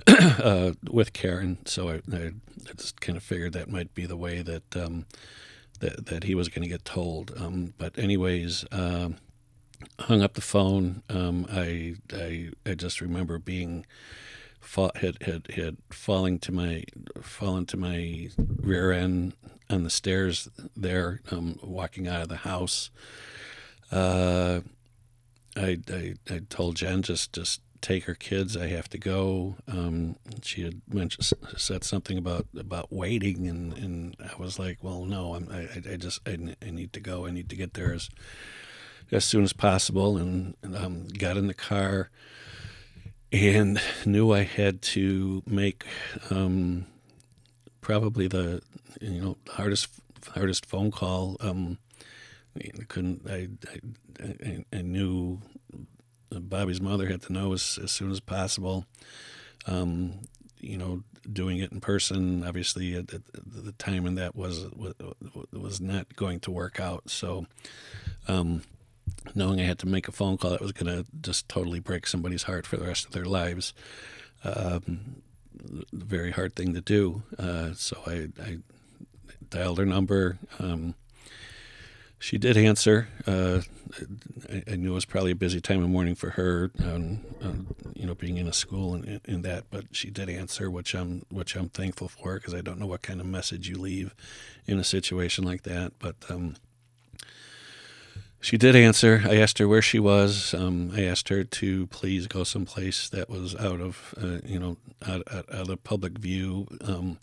Uh, 0.10 0.72
with 0.90 1.12
Karen, 1.12 1.58
so 1.66 1.90
I, 1.90 2.02
I, 2.12 2.32
just 2.78 3.02
kind 3.02 3.18
of 3.18 3.24
figured 3.24 3.54
that 3.54 3.70
might 3.70 3.94
be 3.94 4.06
the 4.06 4.16
way 4.16 4.42
that 4.42 4.76
um, 4.76 5.06
that 5.80 6.06
that 6.08 6.24
he 6.24 6.36
was 6.36 6.50
going 6.50 6.64
to 6.64 6.70
get 6.70 6.86
told. 6.86 7.34
Um, 7.38 7.74
but 7.78 7.98
anyways, 7.98 8.66
um, 8.72 9.18
hung 10.00 10.22
up 10.22 10.34
the 10.34 10.42
phone. 10.42 11.04
Um, 11.10 11.46
I, 11.52 11.96
I 12.14 12.50
I 12.66 12.74
just 12.76 13.02
remember 13.02 13.40
being 13.40 13.86
fall, 14.60 14.92
had 14.96 15.22
had 15.24 15.48
had 15.52 15.78
falling 15.90 16.40
to 16.40 16.52
my 16.52 16.84
fallen 17.22 17.66
to 17.68 17.78
my 17.78 18.30
rear 18.38 18.92
end 18.92 19.34
on 19.70 19.84
the 19.84 19.90
stairs 19.90 20.50
there, 20.76 21.22
um, 21.32 21.60
walking 21.64 22.08
out 22.08 22.22
of 22.22 22.30
the 22.30 22.38
house. 22.38 22.90
Uh, 23.92 24.62
I, 25.56 25.80
I 25.92 26.14
I 26.30 26.42
told 26.50 26.76
Jen 26.76 27.02
just 27.02 27.34
just 27.34 27.62
take 27.82 28.06
her 28.06 28.16
kids. 28.16 28.58
I 28.58 28.68
have 28.68 28.90
to 28.90 28.98
go. 28.98 29.56
Um, 29.68 30.18
she 30.42 30.64
had 30.64 30.82
mentioned 30.88 31.32
said 31.58 31.84
something 31.84 32.18
about 32.18 32.48
about 32.58 32.92
waiting, 32.92 33.48
and, 33.48 33.74
and 33.74 34.16
I 34.20 34.40
was 34.42 34.60
like, 34.60 34.78
well, 34.82 35.06
no, 35.06 35.36
I'm, 35.36 35.50
I 35.52 35.94
I 35.94 35.96
just 35.98 36.22
I, 36.28 36.56
I 36.66 36.72
need 36.72 36.94
to 36.94 37.00
go. 37.00 37.26
I 37.26 37.32
need 37.32 37.50
to 37.50 37.56
get 37.56 37.74
there 37.74 37.94
as 37.94 38.10
as 39.12 39.26
soon 39.26 39.44
as 39.44 39.54
possible 39.54 40.18
and, 40.18 40.56
um, 40.76 41.08
got 41.08 41.36
in 41.36 41.48
the 41.48 41.54
car 41.54 42.12
and 43.32 43.82
knew 44.06 44.32
I 44.34 44.44
had 44.44 44.82
to 44.84 45.44
make 45.46 45.86
um, 46.30 46.86
probably 47.82 48.28
the 48.28 48.62
you 49.02 49.22
know 49.22 49.38
hardest 49.50 49.88
hardest 50.34 50.66
phone 50.66 50.92
call. 50.92 51.38
Um, 51.40 51.78
I 52.58 52.84
couldn't 52.88 53.22
I, 53.30 53.48
I, 54.22 54.66
I 54.74 54.82
knew 54.82 55.42
Bobby's 56.32 56.82
mother 56.82 57.08
had 57.08 57.22
to 57.24 57.34
know 57.34 57.54
as, 57.54 57.80
as 57.82 57.92
soon 57.92 58.12
as 58.12 58.20
possible. 58.20 58.86
Um, 59.66 60.20
you 60.60 60.78
know, 60.78 61.04
doing 61.32 61.60
it 61.60 61.72
in 61.72 61.80
person, 61.80 62.44
obviously, 62.46 62.96
at, 62.96 63.08
the 63.08 63.74
time 63.78 64.06
and 64.06 64.18
that 64.18 64.36
was 64.36 64.68
was 65.52 65.80
not 65.80 66.16
going 66.16 66.40
to 66.42 66.52
work 66.52 66.80
out. 66.80 67.10
So, 67.10 67.46
um, 68.28 68.64
knowing 69.36 69.60
I 69.60 69.64
had 69.64 69.80
to 69.80 69.88
make 69.88 70.08
a 70.08 70.12
phone 70.12 70.38
call 70.38 70.52
that 70.52 70.62
was 70.62 70.72
going 70.72 70.94
to 70.96 71.10
just 71.22 71.48
totally 71.50 71.80
break 71.80 72.08
somebody's 72.08 72.44
heart 72.44 72.66
for 72.66 72.78
the 72.78 72.88
rest 72.88 73.06
of 73.06 73.12
their 73.12 73.26
lives. 73.26 73.74
Um, 74.44 75.22
very 75.92 76.32
hard 76.32 76.56
thing 76.56 76.74
to 76.74 76.82
do. 76.82 77.24
Uh, 77.38 77.74
so 77.74 77.98
I, 78.06 78.30
I, 78.42 78.58
dialed 79.50 79.80
her 79.80 79.86
number. 79.86 80.38
Um, 80.60 80.94
she 82.20 82.38
did 82.38 82.58
answer. 82.58 83.08
Uh, 83.26 83.62
I, 84.52 84.64
I, 84.74 84.76
knew 84.76 84.92
it 84.92 84.96
was 84.96 85.06
probably 85.06 85.32
a 85.32 85.36
busy 85.36 85.62
time 85.62 85.82
of 85.82 85.90
morning 85.90 86.16
for 86.16 86.32
her, 86.32 86.70
um, 86.84 87.22
um, 87.42 87.76
you 87.96 88.06
know, 88.06 88.14
being 88.14 88.38
in 88.38 88.48
a 88.48 88.54
school 88.54 88.94
and, 88.94 89.22
and, 89.26 89.44
that. 89.46 89.66
But 89.72 89.86
she 89.94 90.10
did 90.12 90.30
answer, 90.30 90.70
which 90.70 90.94
I'm 90.94 91.26
which 91.30 91.56
I'm 91.56 91.70
thankful 91.70 92.10
for 92.10 92.36
because 92.36 92.54
I 92.54 92.62
don't 92.62 92.80
know 92.80 92.86
what 92.86 93.02
kind 93.02 93.20
of 93.20 93.26
message 93.26 93.68
you 93.70 93.78
leave 93.78 94.14
in 94.68 94.78
a 94.80 94.84
situation 94.84 95.44
like 95.44 95.64
that. 95.64 95.94
But 95.98 96.16
um, 96.30 96.56
she 98.42 98.58
did 98.58 98.76
answer. 98.76 99.24
I 99.26 99.38
asked 99.38 99.58
her 99.58 99.68
where 99.68 99.82
she 99.82 100.00
was. 100.00 100.54
Um, 100.54 100.92
I 100.96 101.04
asked 101.04 101.30
her 101.30 101.44
to 101.44 101.88
please 101.88 102.28
go 102.28 102.44
someplace 102.44 103.10
that 103.10 103.30
was 103.30 103.56
out 103.56 103.82
of, 103.82 104.14
uh, 104.22 104.40
you 104.46 104.60
know, 104.60 104.78
out, 105.06 105.24
out, 105.32 105.46
out, 105.54 105.70
of 105.70 105.84
public 105.84 106.18
view, 106.18 106.68
um, 106.82 107.18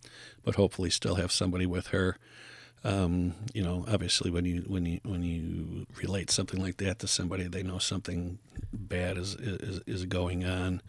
but 0.44 0.56
hopefully 0.56 0.90
still 0.90 1.14
have 1.14 1.32
somebody 1.32 1.64
with 1.64 1.88
her. 1.88 2.18
Um, 2.86 3.34
you 3.52 3.64
know, 3.64 3.84
obviously, 3.88 4.30
when 4.30 4.44
you 4.44 4.64
when 4.68 4.86
you 4.86 5.00
when 5.02 5.22
you 5.22 5.86
relate 6.00 6.30
something 6.30 6.60
like 6.60 6.76
that 6.76 7.00
to 7.00 7.08
somebody, 7.08 7.48
they 7.48 7.64
know 7.64 7.78
something 7.78 8.38
bad 8.72 9.18
is 9.18 9.34
is, 9.34 9.80
is 9.86 10.04
going 10.06 10.44
on, 10.44 10.82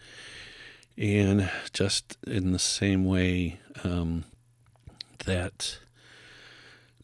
and 0.97 1.49
just 1.73 2.17
in 2.27 2.51
the 2.51 2.59
same 2.59 3.03
way 3.03 3.59
um, 3.83 4.25
that 5.25 5.79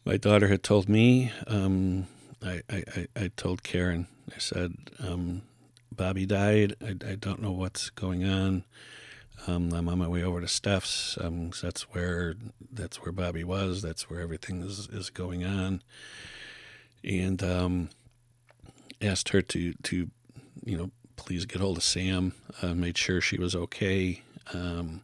my 0.04 0.16
daughter 0.16 0.46
had 0.48 0.62
told 0.62 0.88
me 0.88 1.32
um, 1.48 2.06
I, 2.44 2.62
I, 2.70 3.06
I 3.16 3.30
told 3.36 3.62
Karen, 3.62 4.06
I 4.34 4.38
said, 4.38 4.74
um, 5.00 5.42
Bobby 5.94 6.26
died. 6.26 6.74
I, 6.82 6.90
I 6.90 7.14
don't 7.14 7.40
know 7.40 7.52
what's 7.52 7.90
going 7.90 8.24
on. 8.24 8.64
Um, 9.46 9.72
I'm 9.72 9.88
on 9.88 9.98
my 9.98 10.08
way 10.08 10.22
over 10.22 10.40
to 10.40 10.48
Steph's. 10.48 11.18
Um, 11.20 11.50
that's 11.60 11.82
where 11.92 12.34
that's 12.72 13.02
where 13.02 13.12
Bobby 13.12 13.44
was. 13.44 13.82
That's 13.82 14.08
where 14.08 14.20
everything 14.20 14.62
is, 14.62 14.88
is 14.88 15.10
going 15.10 15.44
on. 15.44 15.82
And 17.02 17.42
um, 17.42 17.90
asked 19.02 19.30
her 19.30 19.42
to 19.42 19.74
to 19.74 20.10
you 20.64 20.76
know 20.76 20.90
please 21.16 21.46
get 21.46 21.60
hold 21.60 21.76
of 21.76 21.82
Sam. 21.82 22.32
Uh, 22.62 22.74
made 22.74 22.98
sure 22.98 23.20
she 23.20 23.38
was 23.38 23.54
okay. 23.54 24.22
Um, 24.52 25.02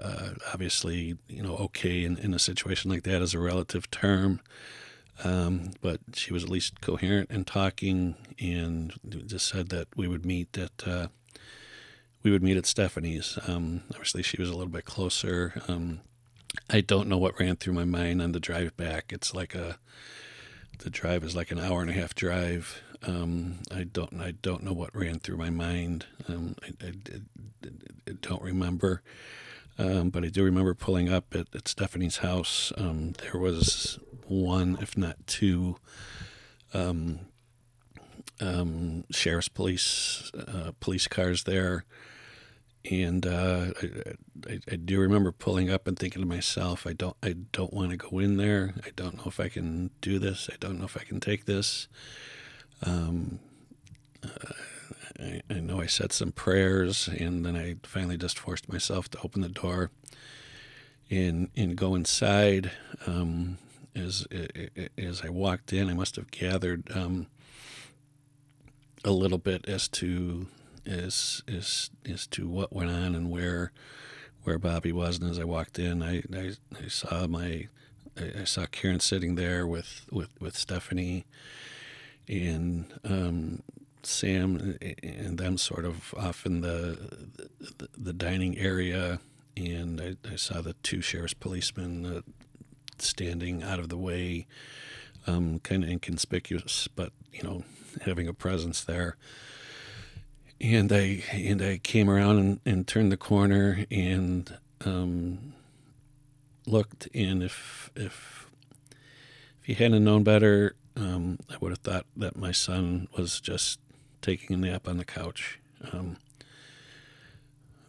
uh, 0.00 0.30
obviously, 0.52 1.16
you 1.28 1.42
know, 1.42 1.56
okay 1.56 2.04
in, 2.04 2.18
in 2.18 2.34
a 2.34 2.38
situation 2.38 2.90
like 2.90 3.04
that 3.04 3.22
is 3.22 3.34
a 3.34 3.38
relative 3.38 3.90
term. 3.90 4.40
Um, 5.22 5.70
but 5.80 6.00
she 6.14 6.32
was 6.32 6.42
at 6.42 6.50
least 6.50 6.80
coherent 6.80 7.30
and 7.30 7.46
talking, 7.46 8.16
and 8.40 8.92
just 9.26 9.46
said 9.46 9.68
that 9.68 9.86
we 9.94 10.08
would 10.08 10.26
meet 10.26 10.58
at 10.58 10.72
uh, 10.86 11.06
we 12.24 12.30
would 12.30 12.42
meet 12.42 12.56
at 12.56 12.66
Stephanie's. 12.66 13.38
Um, 13.46 13.82
obviously, 13.90 14.22
she 14.22 14.40
was 14.40 14.48
a 14.48 14.54
little 14.54 14.72
bit 14.72 14.86
closer. 14.86 15.62
Um, 15.68 16.00
I 16.70 16.80
don't 16.80 17.08
know 17.08 17.18
what 17.18 17.38
ran 17.38 17.56
through 17.56 17.74
my 17.74 17.84
mind 17.84 18.22
on 18.22 18.32
the 18.32 18.40
drive 18.40 18.76
back. 18.76 19.12
It's 19.12 19.34
like 19.34 19.54
a 19.54 19.78
the 20.78 20.90
drive 20.90 21.22
is 21.22 21.36
like 21.36 21.50
an 21.52 21.58
hour 21.58 21.80
and 21.82 21.90
a 21.90 21.94
half 21.94 22.14
drive. 22.14 22.82
Um, 23.06 23.58
I 23.70 23.84
don't 23.84 24.20
I 24.20 24.32
don't 24.32 24.64
know 24.64 24.72
what 24.72 24.96
ran 24.96 25.20
through 25.20 25.36
my 25.36 25.50
mind. 25.50 26.06
Um, 26.26 26.56
I, 26.62 26.86
I, 26.86 26.88
I, 26.88 27.68
I, 28.08 28.12
don't 28.20 28.42
remember. 28.42 29.02
Um, 29.78 30.10
but 30.10 30.24
I 30.24 30.28
do 30.28 30.42
remember 30.42 30.72
pulling 30.72 31.12
up 31.12 31.34
at, 31.34 31.48
at 31.54 31.68
Stephanie's 31.68 32.18
house. 32.18 32.72
Um, 32.78 33.12
there 33.22 33.40
was 33.40 33.98
one, 34.26 34.78
if 34.80 34.96
not 34.96 35.26
two, 35.26 35.76
um, 36.72 37.20
um, 38.40 39.04
sheriff's 39.10 39.48
police 39.48 40.30
uh, 40.34 40.72
police 40.80 41.06
cars 41.08 41.44
there, 41.44 41.84
and 42.90 43.26
uh, 43.26 43.66
I, 44.46 44.60
I, 44.70 44.76
do 44.76 45.00
remember 45.00 45.32
pulling 45.32 45.70
up 45.70 45.88
and 45.88 45.98
thinking 45.98 46.20
to 46.20 46.28
myself, 46.28 46.86
I 46.86 46.92
don't 46.92 47.16
I 47.22 47.34
don't 47.52 47.72
want 47.72 47.92
to 47.92 47.96
go 47.96 48.18
in 48.18 48.36
there. 48.36 48.74
I 48.84 48.90
don't 48.94 49.16
know 49.16 49.24
if 49.26 49.40
I 49.40 49.48
can 49.48 49.90
do 50.02 50.18
this. 50.18 50.50
I 50.52 50.56
don't 50.60 50.78
know 50.78 50.84
if 50.84 50.96
I 50.96 51.04
can 51.04 51.18
take 51.18 51.46
this. 51.46 51.88
Um, 52.82 53.38
uh, 54.22 54.52
I, 55.18 55.40
I, 55.48 55.54
know 55.60 55.80
I 55.80 55.86
said 55.86 56.12
some 56.12 56.32
prayers, 56.32 57.08
and 57.08 57.46
then 57.46 57.56
I 57.56 57.76
finally 57.84 58.18
just 58.18 58.38
forced 58.38 58.70
myself 58.70 59.08
to 59.10 59.18
open 59.22 59.40
the 59.40 59.48
door 59.48 59.90
and 61.10 61.48
and 61.56 61.76
go 61.76 61.94
inside. 61.94 62.70
Um, 63.06 63.58
as 63.94 64.26
as 64.98 65.22
I 65.22 65.30
walked 65.30 65.72
in, 65.72 65.88
I 65.88 65.94
must 65.94 66.16
have 66.16 66.30
gathered 66.30 66.90
um, 66.94 67.28
a 69.04 69.10
little 69.10 69.38
bit 69.38 69.66
as 69.68 69.88
to 69.88 70.48
as 70.86 71.42
as 71.48 71.90
as 72.08 72.26
to 72.28 72.48
what 72.48 72.72
went 72.72 72.90
on 72.90 73.14
and 73.14 73.30
where 73.30 73.72
where 74.44 74.58
Bobby 74.58 74.92
was. 74.92 75.18
And 75.18 75.30
as 75.30 75.38
I 75.38 75.44
walked 75.44 75.78
in, 75.78 76.02
I 76.02 76.22
I, 76.34 76.52
I 76.82 76.88
saw 76.88 77.26
my 77.26 77.68
I, 78.18 78.40
I, 78.40 78.44
saw 78.44 78.66
Karen 78.66 79.00
sitting 79.00 79.34
there 79.34 79.66
with 79.66 80.06
with 80.10 80.30
with 80.40 80.56
Stephanie 80.56 81.24
and 82.28 82.86
um, 83.04 83.62
Sam 84.02 84.78
and 85.02 85.38
them 85.38 85.58
sort 85.58 85.84
of 85.84 86.14
off 86.16 86.46
in 86.46 86.60
the 86.60 86.98
the, 87.78 87.88
the 87.96 88.12
dining 88.12 88.58
area. 88.58 89.20
And 89.56 90.00
I, 90.00 90.32
I, 90.32 90.34
saw 90.34 90.60
the 90.60 90.72
two 90.82 91.00
sheriff's 91.00 91.32
policemen 91.32 92.04
uh, 92.04 92.20
standing 92.98 93.62
out 93.62 93.78
of 93.78 93.88
the 93.88 93.96
way, 93.96 94.48
um, 95.28 95.60
kind 95.60 95.84
of 95.84 95.90
inconspicuous, 95.90 96.88
but 96.88 97.12
you 97.32 97.44
know, 97.44 97.62
having 98.02 98.26
a 98.26 98.32
presence 98.32 98.82
there. 98.82 99.16
And 100.64 100.90
I 100.90 101.22
and 101.30 101.60
I 101.60 101.76
came 101.76 102.08
around 102.08 102.38
and, 102.38 102.60
and 102.64 102.86
turned 102.86 103.12
the 103.12 103.18
corner 103.18 103.84
and 103.90 104.56
um, 104.82 105.52
looked, 106.66 107.06
and 107.12 107.42
if 107.42 107.90
if 107.94 108.48
if 109.60 109.66
he 109.66 109.74
hadn't 109.74 110.02
known 110.02 110.22
better, 110.24 110.74
um, 110.96 111.38
I 111.50 111.56
would 111.60 111.72
have 111.72 111.80
thought 111.80 112.06
that 112.16 112.38
my 112.38 112.50
son 112.50 113.08
was 113.14 113.42
just 113.42 113.78
taking 114.22 114.54
a 114.54 114.56
nap 114.56 114.88
on 114.88 114.96
the 114.96 115.04
couch. 115.04 115.60
Um, 115.92 116.16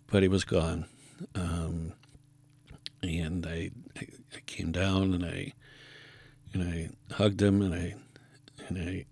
but 0.08 0.22
he 0.22 0.28
was 0.28 0.44
gone. 0.44 0.86
Um, 1.34 1.94
and 3.02 3.46
I, 3.46 3.72
I, 3.96 4.08
I 4.36 4.40
came 4.48 4.74
down 4.74 5.14
and 5.14 5.24
I 5.24 5.54
and 6.52 6.62
I 6.62 7.14
hugged 7.14 7.42
him 7.42 7.62
and 7.62 7.74
I 7.74 7.96
and 8.68 8.78
I 8.78 9.06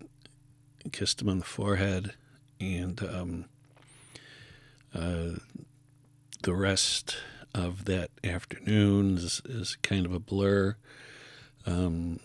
kissed 0.92 1.22
him 1.22 1.30
on 1.30 1.38
the 1.38 1.46
forehead 1.46 2.12
and 2.60 3.02
um, 3.02 3.46
uh, 4.94 5.38
the 6.42 6.54
rest 6.54 7.16
of 7.54 7.84
that 7.84 8.10
afternoon 8.22 9.18
is, 9.18 9.42
is 9.44 9.76
kind 9.82 10.06
of 10.06 10.12
a 10.12 10.20
blur. 10.20 10.76
Um, 11.66 12.20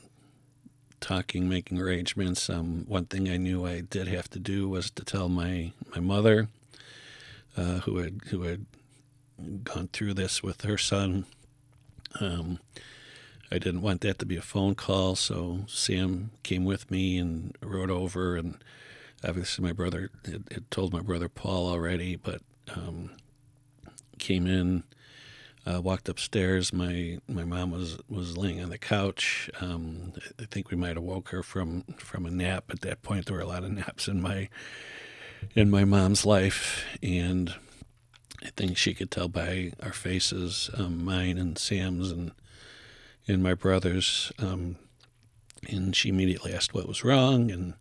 talking, 0.99 1.47
making 1.47 1.80
arrangements. 1.80 2.49
Um, 2.49 2.84
one 2.88 3.05
thing 3.05 3.30
I 3.30 3.38
knew 3.38 3.65
I 3.65 3.80
did 3.80 4.09
have 4.09 4.30
to 4.32 4.39
do 4.39 4.67
was 4.67 4.91
to 4.91 5.05
tell 5.05 5.30
my 5.30 5.72
my 5.95 6.01
mother, 6.01 6.49
uh, 7.55 7.80
who 7.80 7.99
had 7.99 8.20
who 8.28 8.41
had 8.41 8.65
gone 9.63 9.88
through 9.93 10.15
this 10.15 10.43
with 10.43 10.63
her 10.63 10.78
son 10.78 11.26
um, 12.20 12.59
I 13.51 13.57
didn't 13.57 13.82
want 13.82 14.01
that 14.01 14.20
to 14.20 14.26
be 14.26 14.38
a 14.38 14.41
phone 14.41 14.76
call, 14.76 15.15
so 15.15 15.61
Sam 15.67 16.32
came 16.43 16.65
with 16.65 16.89
me 16.91 17.17
and 17.17 17.55
rode 17.61 17.89
over. 17.89 18.36
And 18.36 18.57
obviously, 19.24 19.63
my 19.63 19.74
brother 19.74 20.09
had, 20.26 20.43
had 20.51 20.72
told 20.72 20.93
my 20.93 21.01
brother 21.01 21.30
Paul 21.30 21.67
already, 21.67 22.15
but 22.15 22.41
um, 22.76 23.11
came 24.17 24.47
in, 24.47 24.84
uh, 25.65 25.82
walked 25.82 26.09
upstairs. 26.09 26.74
My 26.74 27.20
my 27.28 27.43
mom 27.43 27.72
was 27.72 27.97
was 28.09 28.38
laying 28.38 28.61
on 28.61 28.70
the 28.70 28.78
couch. 28.78 29.49
Um, 29.61 30.13
I 30.39 30.45
think 30.45 30.72
we 30.72 30.78
might 30.78 30.95
have 30.95 31.03
woke 31.03 31.30
her 31.30 31.43
from 31.43 31.84
from 31.97 32.26
a 32.26 32.32
nap. 32.32 32.65
At 32.70 32.82
that 32.82 33.01
point, 33.01 33.26
there 33.26 33.36
were 33.36 33.43
a 33.43 33.47
lot 33.47 33.63
of 33.63 33.72
naps 33.72 34.07
in 34.07 34.22
my 34.22 34.49
in 35.55 35.70
my 35.70 35.86
mom's 35.86 36.26
life, 36.26 36.86
and 37.01 37.53
I 38.43 38.49
think 38.55 38.78
she 38.78 38.93
could 38.93 39.11
tell 39.11 39.28
by 39.28 39.74
our 39.82 39.93
faces, 39.93 40.70
um, 40.78 41.03
mine 41.03 41.38
and 41.38 41.57
Sam's 41.57 42.11
and 42.11 42.32
and 43.28 43.43
my 43.43 43.53
brother's. 43.53 44.32
Um, 44.39 44.78
and 45.67 45.95
she 45.95 46.09
immediately 46.09 46.53
asked 46.53 46.74
what 46.74 46.88
was 46.88 47.03
wrong, 47.03 47.51
and 47.51 47.74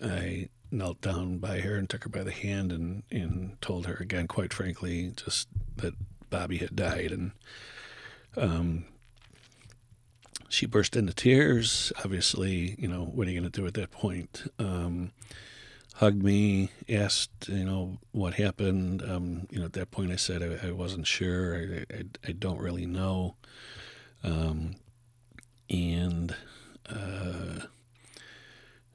I 0.00 0.48
knelt 0.70 1.00
down 1.00 1.38
by 1.38 1.60
her 1.60 1.76
and 1.76 1.88
took 1.88 2.04
her 2.04 2.10
by 2.10 2.22
the 2.22 2.32
hand 2.32 2.72
and, 2.72 3.02
and 3.10 3.60
told 3.60 3.86
her 3.86 3.94
again, 3.94 4.26
quite 4.26 4.52
frankly, 4.52 5.12
just 5.16 5.48
that 5.76 5.94
Bobby 6.30 6.58
had 6.58 6.74
died. 6.74 7.12
And 7.12 7.32
um, 8.36 8.84
she 10.48 10.66
burst 10.66 10.96
into 10.96 11.14
tears. 11.14 11.92
Obviously, 12.04 12.76
you 12.78 12.88
know, 12.88 13.04
what 13.04 13.26
are 13.26 13.30
you 13.30 13.40
going 13.40 13.50
to 13.50 13.60
do 13.60 13.66
at 13.66 13.74
that 13.74 13.90
point? 13.90 14.50
Um, 14.58 15.12
hugged 15.96 16.22
me, 16.22 16.70
asked, 16.88 17.48
you 17.48 17.64
know, 17.64 17.98
what 18.12 18.34
happened. 18.34 19.02
Um, 19.02 19.46
you 19.50 19.58
know, 19.58 19.64
at 19.64 19.72
that 19.74 19.90
point, 19.90 20.12
I 20.12 20.16
said 20.16 20.42
I, 20.42 20.68
I 20.68 20.70
wasn't 20.72 21.06
sure. 21.06 21.56
I, 21.56 21.94
I, 21.94 22.02
I, 22.28 22.32
don't 22.32 22.60
really 22.60 22.84
know. 22.84 23.36
Um, 24.22 24.76
and 25.70 26.34
uh, 26.88 27.60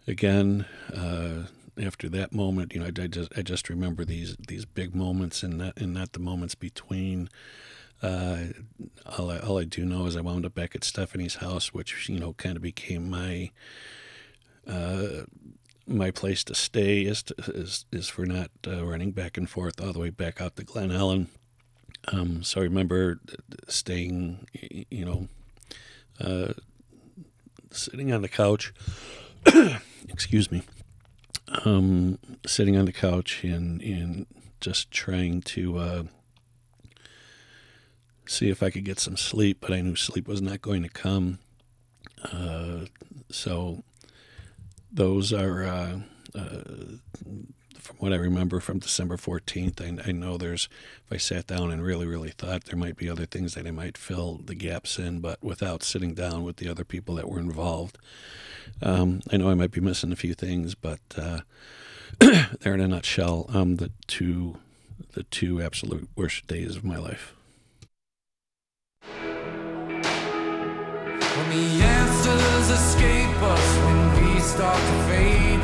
again, 0.08 0.66
uh, 0.94 1.48
after 1.82 2.10
that 2.10 2.34
moment, 2.34 2.74
you 2.74 2.80
know, 2.80 2.86
I, 2.86 3.04
I, 3.04 3.08
just 3.08 3.32
I 3.38 3.42
just 3.42 3.70
remember 3.70 4.06
these 4.06 4.36
these 4.48 4.66
big 4.66 4.96
moments, 4.96 5.44
and 5.44 5.58
not 5.58 5.78
and 5.78 5.94
not 5.94 6.14
the 6.14 6.20
moments 6.20 6.56
between. 6.56 7.30
Uh, 8.02 8.46
all 9.18 9.30
I 9.30 9.38
all 9.40 9.60
I 9.60 9.64
do 9.64 9.86
know 9.86 10.06
is 10.06 10.16
I 10.16 10.22
wound 10.22 10.46
up 10.46 10.56
back 10.56 10.76
at 10.76 10.84
Stephanie's 10.84 11.36
house, 11.36 11.74
which 11.74 12.10
you 12.10 12.20
know 12.20 12.34
kind 12.34 12.56
of 12.56 12.64
became 12.64 13.10
my 13.10 13.52
uh, 14.68 15.26
my 15.88 16.12
place 16.12 16.44
to 16.46 16.56
stay 16.56 17.02
is 17.02 17.24
to, 17.24 17.36
is 17.54 17.86
is 17.92 18.10
for 18.10 18.26
not 18.26 18.50
uh, 18.68 18.84
running 18.86 19.12
back 19.12 19.38
and 19.38 19.50
forth 19.50 19.80
all 19.80 19.94
the 19.94 20.00
way 20.00 20.10
back 20.10 20.42
out 20.42 20.56
to 20.56 20.64
Glen 20.64 20.90
Ellyn. 20.90 21.28
Um, 22.12 22.42
so 22.42 22.62
I 22.62 22.64
remember 22.64 23.20
staying, 23.68 24.48
you 24.90 25.06
know, 25.06 25.28
uh, 26.20 26.54
sitting 27.70 28.12
on 28.12 28.24
the 28.24 28.30
couch 28.30 28.74
excuse 30.10 30.52
me, 30.52 30.64
um, 31.66 32.20
sitting 32.46 32.78
on 32.78 32.86
the 32.86 32.94
couch 32.94 33.44
and 33.44 33.82
and 33.82 34.26
just 34.60 34.92
trying 34.92 35.42
to 35.42 35.78
uh, 35.78 36.04
see 38.28 38.50
if 38.50 38.64
I 38.64 38.70
could 38.70 38.86
get 38.86 39.00
some 39.00 39.18
sleep, 39.18 39.58
but 39.62 39.74
I 39.74 39.82
knew 39.82 39.96
sleep 39.96 40.28
was 40.28 40.42
not 40.42 40.62
going 40.62 40.84
to 40.84 40.90
come. 40.90 41.40
Uh, 42.24 42.86
so 43.30 43.84
those 44.92 45.34
are, 45.34 45.64
uh, 45.64 46.00
uh, 46.36 46.64
from 47.82 47.98
what 47.98 48.14
I 48.14 48.18
remember 48.18 48.60
from 48.60 48.78
December 48.80 49.18
14th, 49.18 49.82
I, 49.82 49.98
I, 50.08 50.12
know 50.12 50.38
there's, 50.38 50.70
if 51.06 51.12
I 51.12 51.18
sat 51.18 51.48
down 51.48 51.72
and 51.72 51.84
really, 51.84 52.06
really 52.06 52.30
thought, 52.30 52.66
there 52.66 52.78
might 52.78 52.96
be 52.96 53.10
other 53.10 53.26
things 53.26 53.56
that 53.56 53.66
I 53.66 53.72
might 53.72 53.98
fill 53.98 54.42
the 54.46 54.56
gaps 54.56 55.00
in, 55.00 55.20
but 55.20 55.44
without 55.44 55.82
sitting 55.82 56.14
down 56.14 56.44
with 56.44 56.58
the 56.58 56.70
other 56.70 56.86
people 56.86 57.16
that 57.16 57.28
were 57.28 57.40
involved. 57.40 57.98
Um, 58.82 59.22
I 59.32 59.38
know 59.38 59.50
I 59.50 59.56
might 59.56 59.72
be 59.72 59.82
missing 59.82 60.12
a 60.12 60.16
few 60.16 60.36
things, 60.36 60.76
but 60.76 61.00
uh, 61.18 61.40
they're 62.20 62.76
in 62.76 62.82
a 62.82 62.88
nutshell 62.88 63.48
um, 63.50 63.78
the 63.78 63.92
two 64.08 64.58
the 65.14 65.24
two 65.24 65.62
absolute 65.62 66.08
worst 66.16 66.48
days 66.48 66.76
of 66.76 66.84
my 66.86 66.98
life. 66.98 67.34
When 69.02 70.02
the 71.50 71.84
answers 71.84 72.70
escape 72.70 73.42
us, 73.42 73.78
when 73.78 74.34
we 74.34 74.40
start 74.40 74.78
to 74.78 75.04
fade, 75.10 75.60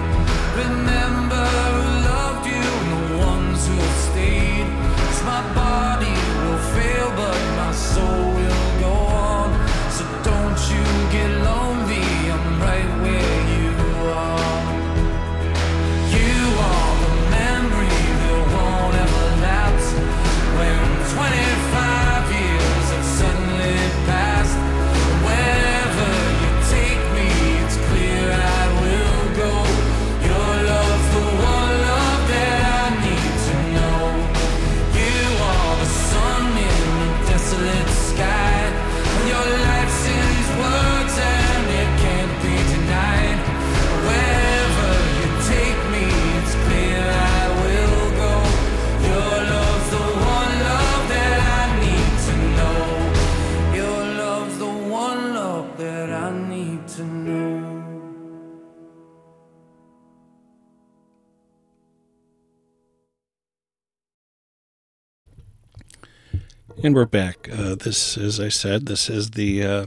And 66.84 66.94
we're 66.94 67.06
back. 67.06 67.50
Uh, 67.52 67.74
this, 67.74 68.20
as 68.20 68.40
I 68.40 68.50
said, 68.50 68.86
this 68.86 69.10
is 69.10 69.32
the 69.32 69.64
uh, 69.64 69.86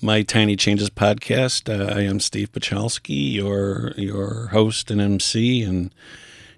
My 0.00 0.22
Tiny 0.22 0.56
Changes 0.56 0.88
podcast. 0.88 1.68
Uh, 1.68 1.94
I 1.94 2.00
am 2.00 2.20
Steve 2.20 2.52
Pachalski, 2.52 3.34
your 3.34 3.92
your 3.98 4.46
host 4.46 4.90
and 4.90 4.98
MC 4.98 5.62
and 5.62 5.94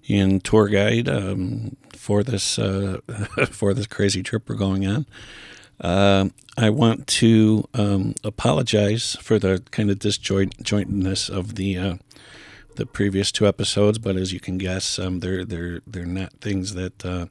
and 0.08 0.44
tour 0.44 0.68
guide 0.68 1.08
um, 1.08 1.76
for 1.92 2.22
this 2.22 2.56
uh, 2.56 2.98
for 3.50 3.74
this 3.74 3.88
crazy 3.88 4.22
trip 4.22 4.48
we're 4.48 4.54
going 4.54 4.86
on. 4.86 5.06
Uh, 5.80 6.28
I 6.56 6.70
want 6.70 7.08
to 7.08 7.68
um, 7.74 8.14
apologize 8.22 9.16
for 9.20 9.40
the 9.40 9.60
kind 9.72 9.90
of 9.90 9.98
disjointedness 9.98 11.28
of 11.28 11.56
the 11.56 11.78
uh, 11.78 11.94
the 12.76 12.86
previous 12.86 13.32
two 13.32 13.48
episodes, 13.48 13.98
but 13.98 14.16
as 14.16 14.32
you 14.32 14.38
can 14.38 14.56
guess, 14.56 15.00
um, 15.00 15.18
they're 15.18 15.44
they're 15.44 15.80
they're 15.84 16.06
not 16.06 16.32
things 16.34 16.74
that 16.74 17.04
uh, 17.04 17.26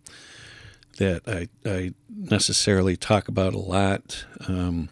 that 1.01 1.27
I, 1.27 1.49
I 1.67 1.93
necessarily 2.07 2.95
talk 2.95 3.27
about 3.27 3.55
a 3.55 3.59
lot. 3.59 4.25
Um, 4.47 4.89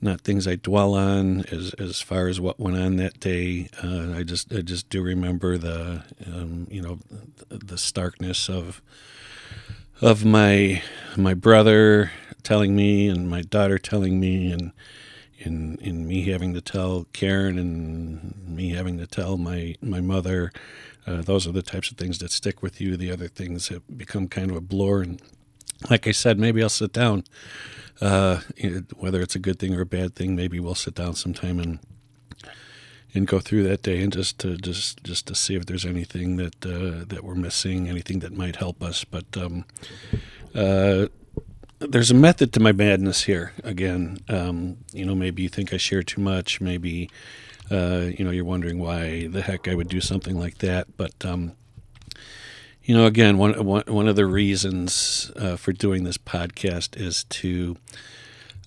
not 0.00 0.20
things 0.20 0.46
I 0.46 0.54
dwell 0.54 0.94
on 0.94 1.40
as 1.50 1.74
as 1.80 2.00
far 2.00 2.28
as 2.28 2.40
what 2.40 2.60
went 2.60 2.76
on 2.76 2.94
that 2.96 3.18
day. 3.18 3.68
Uh, 3.82 4.12
I 4.14 4.22
just 4.22 4.52
I 4.52 4.60
just 4.60 4.88
do 4.88 5.02
remember 5.02 5.58
the 5.58 6.04
um, 6.26 6.68
you 6.70 6.80
know 6.80 7.00
the 7.48 7.76
starkness 7.76 8.48
of 8.48 8.80
of 10.00 10.24
my 10.24 10.82
my 11.16 11.34
brother 11.34 12.12
telling 12.44 12.76
me 12.76 13.08
and 13.08 13.28
my 13.28 13.42
daughter 13.42 13.78
telling 13.78 14.20
me 14.20 14.52
and 14.52 14.70
in 15.38 15.76
in 15.80 16.06
me 16.06 16.30
having 16.30 16.54
to 16.54 16.60
tell 16.60 17.06
Karen 17.12 17.58
and 17.58 18.46
me 18.46 18.70
having 18.70 18.96
to 18.98 19.08
tell 19.08 19.36
my 19.36 19.74
my 19.82 20.00
mother. 20.00 20.52
Uh, 21.06 21.22
those 21.22 21.46
are 21.46 21.52
the 21.52 21.62
types 21.62 21.90
of 21.90 21.96
things 21.96 22.18
that 22.18 22.32
stick 22.32 22.62
with 22.62 22.80
you. 22.80 22.96
The 22.96 23.12
other 23.12 23.28
things 23.28 23.68
have 23.68 23.82
become 23.96 24.28
kind 24.28 24.50
of 24.50 24.56
a 24.56 24.60
blur. 24.60 25.02
And 25.02 25.22
like 25.88 26.06
I 26.06 26.12
said, 26.12 26.38
maybe 26.38 26.62
I'll 26.62 26.68
sit 26.68 26.92
down. 26.92 27.24
Uh, 28.00 28.40
whether 28.98 29.22
it's 29.22 29.34
a 29.36 29.38
good 29.38 29.58
thing 29.58 29.74
or 29.74 29.82
a 29.82 29.86
bad 29.86 30.14
thing, 30.14 30.34
maybe 30.36 30.60
we'll 30.60 30.74
sit 30.74 30.94
down 30.94 31.14
sometime 31.14 31.58
and 31.58 31.78
and 33.14 33.26
go 33.26 33.40
through 33.40 33.62
that 33.62 33.82
day 33.82 34.02
and 34.02 34.12
just 34.12 34.38
to 34.40 34.56
just 34.58 35.02
just 35.02 35.26
to 35.26 35.34
see 35.34 35.54
if 35.54 35.64
there's 35.64 35.86
anything 35.86 36.36
that 36.36 36.66
uh, 36.66 37.04
that 37.06 37.24
we're 37.24 37.34
missing, 37.34 37.88
anything 37.88 38.18
that 38.18 38.36
might 38.36 38.56
help 38.56 38.82
us. 38.82 39.04
But 39.04 39.24
um, 39.36 39.64
uh, 40.54 41.06
there's 41.78 42.10
a 42.10 42.14
method 42.14 42.52
to 42.52 42.60
my 42.60 42.72
madness 42.72 43.24
here. 43.24 43.52
Again, 43.64 44.18
um, 44.28 44.78
you 44.92 45.04
know, 45.04 45.14
maybe 45.14 45.42
you 45.42 45.48
think 45.48 45.72
I 45.72 45.78
share 45.78 46.02
too 46.02 46.20
much. 46.20 46.60
Maybe 46.60 47.10
uh, 47.70 48.10
you 48.16 48.24
know 48.24 48.30
you're 48.30 48.44
wondering 48.44 48.78
why 48.78 49.26
the 49.28 49.42
heck 49.42 49.68
I 49.68 49.74
would 49.74 49.88
do 49.88 50.00
something 50.00 50.38
like 50.38 50.58
that. 50.58 50.96
But 50.96 51.12
um, 51.24 51.52
you 52.82 52.96
know, 52.96 53.06
again, 53.06 53.38
one 53.38 53.64
one 53.64 53.84
one 53.86 54.08
of 54.08 54.16
the 54.16 54.26
reasons 54.26 55.32
uh, 55.36 55.56
for 55.56 55.72
doing 55.72 56.04
this 56.04 56.18
podcast 56.18 56.96
is 57.00 57.24
to 57.24 57.76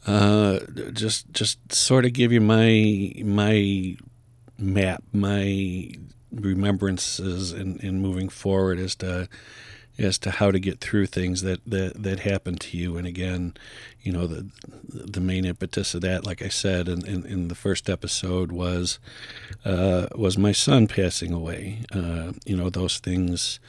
uh, 0.06 0.60
just 0.91 1.32
just 1.32 1.74
sort 1.74 2.06
of 2.06 2.14
give 2.14 2.32
you 2.32 2.41
my 2.41 3.14
my 3.24 3.95
map, 4.58 5.04
my 5.14 5.91
remembrances, 6.32 7.54
in, 7.54 7.80
in 7.80 8.02
moving 8.02 8.30
forward 8.30 8.78
as 8.80 8.95
to 8.95 9.30
as 10.00 10.18
to 10.20 10.32
how 10.32 10.50
to 10.50 10.60
get 10.60 10.80
through 10.80 11.06
things 11.06 11.41
that, 11.41 11.60
that, 11.66 12.02
that 12.02 12.22
happen 12.22 12.56
to 12.56 12.78
you. 12.78 12.97
And 12.97 13.06
again, 13.06 13.54
you 14.02 14.12
know, 14.12 14.28
the 14.28 14.50
the 14.88 15.20
main 15.20 15.45
impetus 15.45 15.93
of 15.93 16.02
that, 16.02 16.26
like 16.26 16.41
I 16.41 16.47
said 16.47 16.88
in, 16.88 17.06
in, 17.06 17.26
in 17.26 17.47
the 17.50 17.56
first 17.56 17.89
episode, 17.89 18.52
was 18.52 18.97
uh, 19.66 20.08
was 20.16 20.38
my 20.38 20.54
son 20.54 20.88
passing 20.88 21.34
away. 21.34 21.82
Uh, 21.93 22.32
you 22.45 22.56
know, 22.56 22.70
those 22.70 23.00
things 23.00 23.60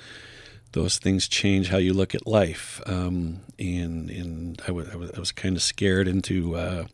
those 0.72 0.99
things 0.99 1.26
change 1.26 1.68
how 1.68 1.78
you 1.78 1.93
look 1.93 2.14
at 2.14 2.26
life. 2.26 2.81
Um, 2.87 3.41
and 3.59 4.09
and 4.09 4.62
I 4.66 4.70
was, 4.70 4.89
I 4.89 4.97
was, 4.97 5.11
I 5.16 5.18
was 5.18 5.33
kind 5.33 5.57
of 5.57 5.62
scared 5.62 6.07
into 6.07 6.57
uh, 6.57 6.85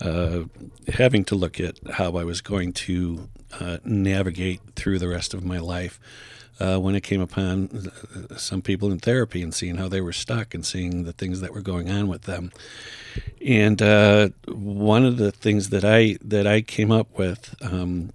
uh, 0.00 0.44
having 0.88 1.24
to 1.26 1.34
look 1.34 1.60
at 1.60 1.78
how 1.90 2.16
I 2.16 2.24
was 2.24 2.40
going 2.40 2.72
to 2.72 3.28
uh, 3.60 3.78
navigate 3.84 4.60
through 4.74 4.98
the 4.98 5.08
rest 5.08 5.34
of 5.34 5.44
my 5.44 5.58
life 5.58 6.00
uh, 6.62 6.78
when 6.78 6.94
it 6.94 7.02
came 7.02 7.20
upon 7.20 7.90
some 8.36 8.62
people 8.62 8.92
in 8.92 8.98
therapy 8.98 9.42
and 9.42 9.52
seeing 9.52 9.76
how 9.76 9.88
they 9.88 10.00
were 10.00 10.12
stuck 10.12 10.54
and 10.54 10.64
seeing 10.64 11.02
the 11.02 11.12
things 11.12 11.40
that 11.40 11.52
were 11.52 11.60
going 11.60 11.90
on 11.90 12.06
with 12.06 12.22
them. 12.22 12.52
And 13.44 13.82
uh, 13.82 14.28
one 14.46 15.04
of 15.04 15.16
the 15.16 15.32
things 15.32 15.70
that 15.70 15.84
I 15.84 16.18
that 16.22 16.46
I 16.46 16.60
came 16.60 16.92
up 16.92 17.18
with 17.18 17.54
um, 17.60 18.12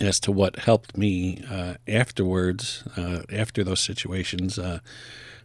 as 0.00 0.20
to 0.20 0.32
what 0.32 0.58
helped 0.58 0.96
me 0.96 1.42
uh, 1.50 1.74
afterwards, 1.86 2.84
uh, 2.96 3.22
after 3.32 3.64
those 3.64 3.80
situations, 3.80 4.58
uh, 4.58 4.80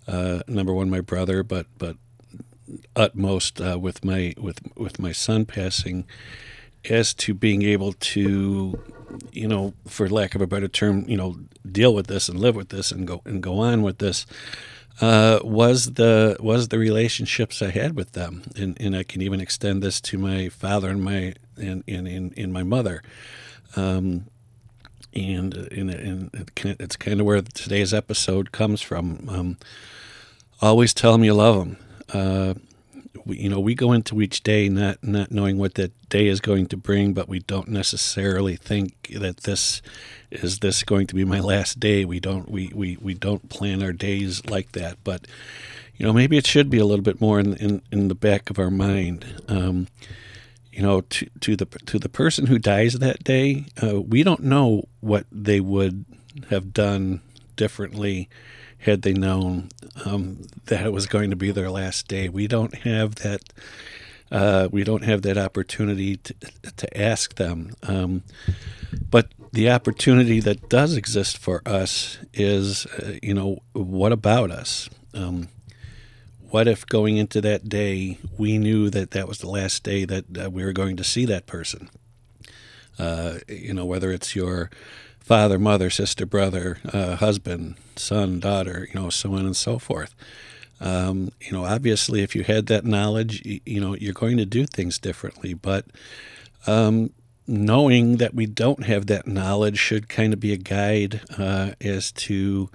uh, 0.07 0.41
number 0.47 0.73
one, 0.73 0.89
my 0.89 1.01
brother, 1.01 1.43
but 1.43 1.67
but 1.77 1.95
utmost 2.95 3.59
with 3.59 4.03
my 4.03 4.33
with 4.37 4.59
with 4.75 4.99
my 4.99 5.13
son 5.13 5.45
passing, 5.45 6.05
as 6.89 7.13
to 7.13 7.33
being 7.33 7.61
able 7.61 7.93
to 7.93 8.81
you 9.31 9.47
know, 9.47 9.73
for 9.87 10.09
lack 10.09 10.35
of 10.35 10.41
a 10.41 10.47
better 10.47 10.67
term, 10.67 11.05
you 11.07 11.17
know, 11.17 11.37
deal 11.69 11.93
with 11.93 12.07
this 12.07 12.29
and 12.29 12.39
live 12.39 12.55
with 12.55 12.69
this 12.69 12.91
and 12.91 13.07
go 13.07 13.21
and 13.25 13.41
go 13.41 13.59
on 13.59 13.81
with 13.81 13.99
this, 13.99 14.25
uh, 15.01 15.39
was 15.43 15.93
the 15.93 16.37
was 16.39 16.67
the 16.67 16.77
relationships 16.77 17.61
I 17.61 17.71
had 17.71 17.95
with 17.95 18.11
them, 18.11 18.43
and, 18.55 18.79
and 18.79 18.95
I 18.95 19.03
can 19.03 19.21
even 19.21 19.41
extend 19.41 19.81
this 19.81 19.99
to 20.01 20.17
my 20.17 20.49
father 20.49 20.89
and 20.89 21.03
my 21.03 21.33
and 21.57 21.83
and, 21.87 22.07
and, 22.07 22.33
and 22.37 22.53
my 22.53 22.63
mother. 22.63 23.01
Um, 23.75 24.25
and, 25.15 25.53
and, 25.53 25.89
and 25.91 26.51
it's 26.79 26.95
kind 26.95 27.19
of 27.19 27.25
where 27.25 27.41
today's 27.41 27.93
episode 27.93 28.51
comes 28.51 28.81
from. 28.81 29.27
Um, 29.29 29.57
always 30.61 30.93
tell 30.93 31.11
them 31.11 31.23
you 31.23 31.35
love 31.35 31.57
them. 31.57 31.77
Uh, 32.11 32.53
you 33.25 33.49
know, 33.49 33.59
we 33.59 33.75
go 33.75 33.91
into 33.91 34.21
each 34.21 34.41
day 34.43 34.69
not 34.69 35.03
not 35.03 35.31
knowing 35.31 35.57
what 35.57 35.75
that 35.75 35.91
day 36.09 36.27
is 36.27 36.39
going 36.39 36.67
to 36.67 36.77
bring, 36.77 37.13
but 37.13 37.29
we 37.29 37.39
don't 37.39 37.67
necessarily 37.67 38.55
think 38.55 39.09
that 39.15 39.41
this 39.41 39.81
is 40.31 40.59
this 40.59 40.83
going 40.83 41.07
to 41.07 41.15
be 41.15 41.23
my 41.23 41.39
last 41.39 41.79
day. 41.79 42.05
We 42.05 42.19
don't 42.19 42.49
we 42.49 42.71
we, 42.73 42.97
we 43.01 43.13
don't 43.13 43.49
plan 43.49 43.83
our 43.83 43.93
days 43.93 44.45
like 44.45 44.71
that, 44.73 44.97
but 45.03 45.27
you 45.95 46.05
know, 46.05 46.13
maybe 46.13 46.37
it 46.37 46.47
should 46.47 46.69
be 46.69 46.79
a 46.79 46.85
little 46.85 47.03
bit 47.03 47.21
more 47.21 47.39
in 47.39 47.55
in, 47.57 47.81
in 47.91 48.07
the 48.07 48.15
back 48.15 48.49
of 48.49 48.59
our 48.59 48.71
mind. 48.71 49.25
Um, 49.47 49.87
you 50.71 50.81
know, 50.81 51.01
to 51.01 51.29
to 51.41 51.55
the 51.55 51.65
to 51.65 51.99
the 51.99 52.09
person 52.09 52.47
who 52.47 52.57
dies 52.57 52.93
that 52.93 53.23
day, 53.23 53.65
uh, 53.81 54.01
we 54.01 54.23
don't 54.23 54.43
know 54.43 54.87
what 55.01 55.25
they 55.31 55.59
would 55.59 56.05
have 56.49 56.73
done 56.73 57.21
differently 57.55 58.27
had 58.83 59.01
they 59.01 59.13
known 59.13 59.69
um, 60.05 60.41
that 60.65 60.85
it 60.85 60.91
was 60.91 61.05
going 61.05 61.29
to 61.29 61.35
be 61.35 61.51
their 61.51 61.69
last 61.69 62.07
day. 62.07 62.29
We 62.29 62.47
don't 62.47 62.75
have 62.79 63.15
that. 63.15 63.41
Uh, 64.31 64.67
we 64.71 64.83
don't 64.83 65.03
have 65.03 65.21
that 65.21 65.37
opportunity 65.37 66.17
to, 66.17 66.33
to 66.77 66.97
ask 67.01 67.35
them. 67.35 67.73
Um, 67.83 68.23
but 69.09 69.31
the 69.51 69.69
opportunity 69.69 70.39
that 70.39 70.69
does 70.69 70.97
exist 70.97 71.37
for 71.37 71.61
us 71.65 72.17
is, 72.33 72.85
uh, 72.87 73.19
you 73.21 73.33
know, 73.33 73.59
what 73.73 74.11
about 74.11 74.49
us? 74.49 74.89
Um, 75.13 75.49
what 76.49 76.67
if 76.67 76.85
going 76.85 77.17
into 77.17 77.41
that 77.41 77.69
day 77.69 78.17
we 78.37 78.57
knew 78.57 78.89
that 78.89 79.11
that 79.11 79.27
was 79.27 79.39
the 79.39 79.49
last 79.49 79.83
day 79.83 80.05
that 80.05 80.25
uh, 80.45 80.49
we 80.49 80.63
were 80.63 80.73
going 80.73 80.97
to 80.97 81.03
see 81.03 81.25
that 81.25 81.45
person? 81.45 81.89
Uh, 82.97 83.39
you 83.47 83.73
know, 83.73 83.85
whether 83.85 84.11
it's 84.11 84.35
your 84.35 84.69
father, 85.23 85.57
mother, 85.57 85.89
sister, 85.89 86.25
brother, 86.25 86.77
uh, 86.91 87.15
husband, 87.15 87.75
son, 87.95 88.39
daughter, 88.39 88.87
you 88.93 88.99
know, 88.99 89.09
so 89.09 89.33
on 89.33 89.45
and 89.45 89.55
so 89.55 89.79
forth. 89.79 90.13
Um, 90.79 91.31
you 91.39 91.51
know, 91.51 91.65
obviously, 91.65 92.21
if 92.21 92.35
you 92.35 92.43
had 92.43 92.67
that 92.67 92.85
knowledge, 92.85 93.45
you, 93.45 93.61
you 93.65 93.79
know, 93.79 93.95
you're 93.95 94.13
going 94.13 94.37
to 94.37 94.45
do 94.45 94.65
things 94.65 94.99
differently. 94.99 95.53
But 95.53 95.85
um, 96.67 97.11
knowing 97.47 98.17
that 98.17 98.33
we 98.33 98.45
don't 98.45 98.85
have 98.85 99.07
that 99.07 99.25
knowledge 99.25 99.77
should 99.77 100.09
kind 100.09 100.33
of 100.33 100.39
be 100.39 100.51
a 100.51 100.57
guide 100.57 101.21
uh, 101.37 101.71
as 101.79 102.11
to 102.11 102.69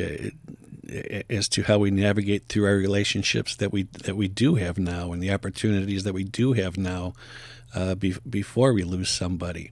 uh, 0.00 0.30
as 1.30 1.48
to 1.48 1.62
how 1.62 1.78
we 1.78 1.90
navigate 1.90 2.46
through 2.48 2.66
our 2.66 2.74
relationships 2.74 3.56
that 3.56 3.72
we 3.72 3.84
that 4.04 4.16
we 4.16 4.28
do 4.28 4.56
have 4.56 4.78
now 4.78 5.12
and 5.12 5.22
the 5.22 5.32
opportunities 5.32 6.04
that 6.04 6.12
we 6.12 6.24
do 6.24 6.52
have 6.52 6.76
now 6.76 7.14
uh, 7.74 7.94
be, 7.94 8.14
before 8.28 8.72
we 8.72 8.84
lose 8.84 9.10
somebody. 9.10 9.70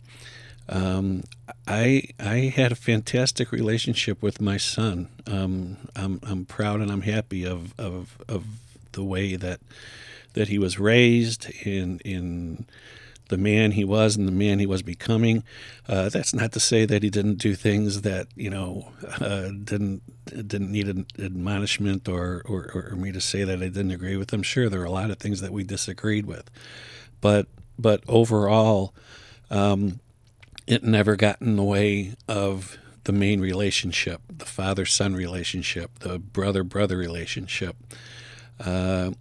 Um, 0.68 1.24
I 1.66 2.04
I 2.18 2.52
had 2.54 2.72
a 2.72 2.76
fantastic 2.76 3.52
relationship 3.52 4.22
with 4.22 4.40
my 4.40 4.56
son. 4.56 5.08
Um, 5.26 5.88
I'm 5.96 6.20
I'm 6.22 6.44
proud 6.44 6.80
and 6.80 6.90
I'm 6.90 7.02
happy 7.02 7.44
of, 7.44 7.78
of 7.78 8.18
of 8.28 8.44
the 8.92 9.04
way 9.04 9.36
that 9.36 9.60
that 10.34 10.48
he 10.48 10.58
was 10.58 10.78
raised 10.78 11.50
in 11.64 11.98
in 12.04 12.66
the 13.28 13.36
man 13.38 13.72
he 13.72 13.84
was 13.84 14.16
and 14.16 14.28
the 14.28 14.32
man 14.32 14.58
he 14.58 14.66
was 14.66 14.82
becoming. 14.82 15.42
Uh, 15.88 16.08
that's 16.10 16.34
not 16.34 16.52
to 16.52 16.60
say 16.60 16.84
that 16.84 17.02
he 17.02 17.08
didn't 17.10 17.36
do 17.36 17.54
things 17.54 18.02
that 18.02 18.28
you 18.36 18.50
know 18.50 18.92
uh, 19.20 19.48
didn't 19.64 20.02
didn't 20.26 20.70
need 20.70 20.88
an 20.88 21.06
admonishment 21.18 22.08
or, 22.08 22.42
or 22.44 22.70
or 22.90 22.96
me 22.96 23.10
to 23.12 23.20
say 23.20 23.44
that 23.44 23.62
I 23.62 23.68
didn't 23.68 23.90
agree 23.90 24.16
with 24.16 24.32
him. 24.32 24.42
Sure, 24.42 24.68
there 24.68 24.82
are 24.82 24.84
a 24.84 24.90
lot 24.90 25.10
of 25.10 25.18
things 25.18 25.40
that 25.40 25.52
we 25.52 25.64
disagreed 25.64 26.26
with, 26.26 26.50
but 27.20 27.46
but 27.78 28.02
overall. 28.06 28.94
Um, 29.50 30.00
it 30.72 30.82
never 30.82 31.16
got 31.16 31.40
in 31.40 31.56
the 31.56 31.62
way 31.62 32.14
of 32.28 32.78
the 33.04 33.12
main 33.12 33.40
relationship, 33.40 34.20
the 34.28 34.44
father 34.44 34.86
son 34.86 35.14
relationship, 35.14 35.98
the 36.00 36.18
brother 36.18 36.64
brother 36.64 36.96
relationship. 36.96 37.76
Uh, 38.60 39.12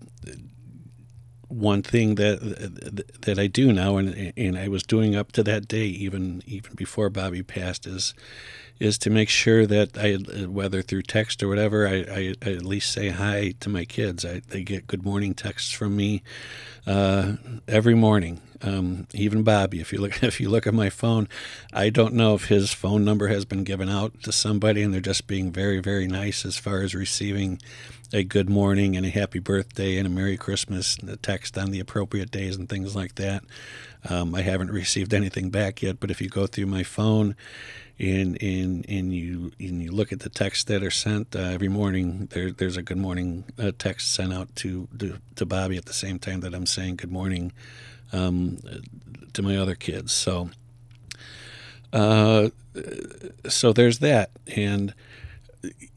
one 1.51 1.81
thing 1.81 2.15
that 2.15 2.39
that 3.21 3.39
I 3.39 3.47
do 3.47 3.71
now, 3.71 3.97
and 3.97 4.33
and 4.37 4.57
I 4.57 4.67
was 4.67 4.83
doing 4.83 5.15
up 5.15 5.31
to 5.33 5.43
that 5.43 5.67
day, 5.67 5.85
even 5.85 6.41
even 6.45 6.75
before 6.75 7.09
Bobby 7.09 7.43
passed, 7.43 7.85
is 7.85 8.13
is 8.81 8.97
to 8.97 9.11
make 9.11 9.29
sure 9.29 9.67
that 9.67 9.95
I, 9.95 10.15
whether 10.45 10.81
through 10.81 11.03
text 11.03 11.43
or 11.43 11.47
whatever, 11.47 11.87
I, 11.87 11.97
I, 12.11 12.33
I 12.43 12.53
at 12.53 12.65
least 12.65 12.91
say 12.91 13.09
hi 13.09 13.53
to 13.59 13.69
my 13.69 13.85
kids. 13.85 14.25
I, 14.25 14.41
they 14.49 14.63
get 14.63 14.87
good 14.87 15.05
morning 15.05 15.35
texts 15.35 15.71
from 15.71 15.95
me 15.95 16.23
uh, 16.87 17.33
every 17.67 17.93
morning. 17.93 18.41
Um, 18.63 19.05
even 19.13 19.43
Bobby, 19.43 19.81
if 19.81 19.93
you 19.93 19.99
look 19.99 20.23
if 20.23 20.39
you 20.39 20.49
look 20.49 20.65
at 20.65 20.73
my 20.73 20.89
phone, 20.89 21.27
I 21.71 21.89
don't 21.89 22.15
know 22.15 22.33
if 22.33 22.45
his 22.45 22.73
phone 22.73 23.05
number 23.05 23.27
has 23.27 23.45
been 23.45 23.63
given 23.63 23.87
out 23.87 24.23
to 24.23 24.31
somebody, 24.31 24.81
and 24.81 24.91
they're 24.93 25.01
just 25.01 25.27
being 25.27 25.51
very 25.51 25.79
very 25.79 26.07
nice 26.07 26.43
as 26.43 26.57
far 26.57 26.81
as 26.81 26.95
receiving 26.95 27.59
a 28.14 28.24
good 28.24 28.49
morning 28.49 28.97
and 28.97 29.05
a 29.05 29.09
happy 29.09 29.39
birthday 29.39 29.97
and 29.97 30.05
a 30.05 30.09
Merry 30.09 30.36
Christmas 30.36 30.97
and 30.97 31.09
a 31.09 31.16
text 31.16 31.57
on 31.57 31.72
the 31.72 31.80
appropriate 31.80 32.30
days 32.30 32.57
and 32.57 32.68
things 32.68 32.95
like 32.95 33.16
that. 33.16 33.43
Um, 34.09 34.36
I 34.36 34.41
haven't 34.41 34.72
received 34.72 35.14
anything 35.14 35.49
back 35.49 35.82
yet, 35.82 35.99
but 35.99 36.12
if 36.12 36.20
you 36.20 36.28
go 36.28 36.45
through 36.47 36.66
my 36.66 36.84
phone 36.84 37.36
and 38.01 38.41
and 38.41 38.86
and 38.89 39.14
you 39.14 39.51
and 39.59 39.82
you 39.82 39.91
look 39.91 40.12
at 40.12 40.22
the 40.22 40.30
texts 40.30 40.64
that 40.66 40.84
are 40.84 40.91
sent 40.91 41.36
uh, 41.36 41.39
every 41.39 41.68
morning. 41.68 42.28
There, 42.32 42.51
there's 42.51 42.78
a 42.78 42.82
good 42.82 42.97
morning 42.97 43.45
uh, 43.59 43.72
text 43.78 44.14
sent 44.14 44.34
out 44.34 44.55
to, 44.57 44.88
to, 44.97 45.18
to 45.36 45.45
Bobby 45.45 45.78
at 45.78 45.86
the 45.86 45.93
same 45.93 46.18
time 46.18 46.39
that 46.41 46.53
I'm 46.53 46.66
saying 46.66 46.95
good 46.95 47.12
morning 47.12 47.51
um, 48.12 48.57
to 49.34 49.41
my 49.43 49.55
other 49.55 49.76
kids. 49.76 50.12
So, 50.12 50.49
uh, 51.93 52.49
so 53.47 53.72
there's 53.72 53.99
that, 53.99 54.32
and 54.55 54.95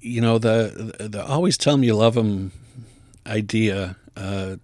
you 0.01 0.21
know 0.21 0.39
the 0.39 0.95
the 0.99 1.25
always 1.25 1.57
tell 1.57 1.77
me 1.77 1.87
you 1.87 1.95
love 1.95 2.15
them 2.15 2.53
idea. 3.27 3.97
Uh, 4.17 4.57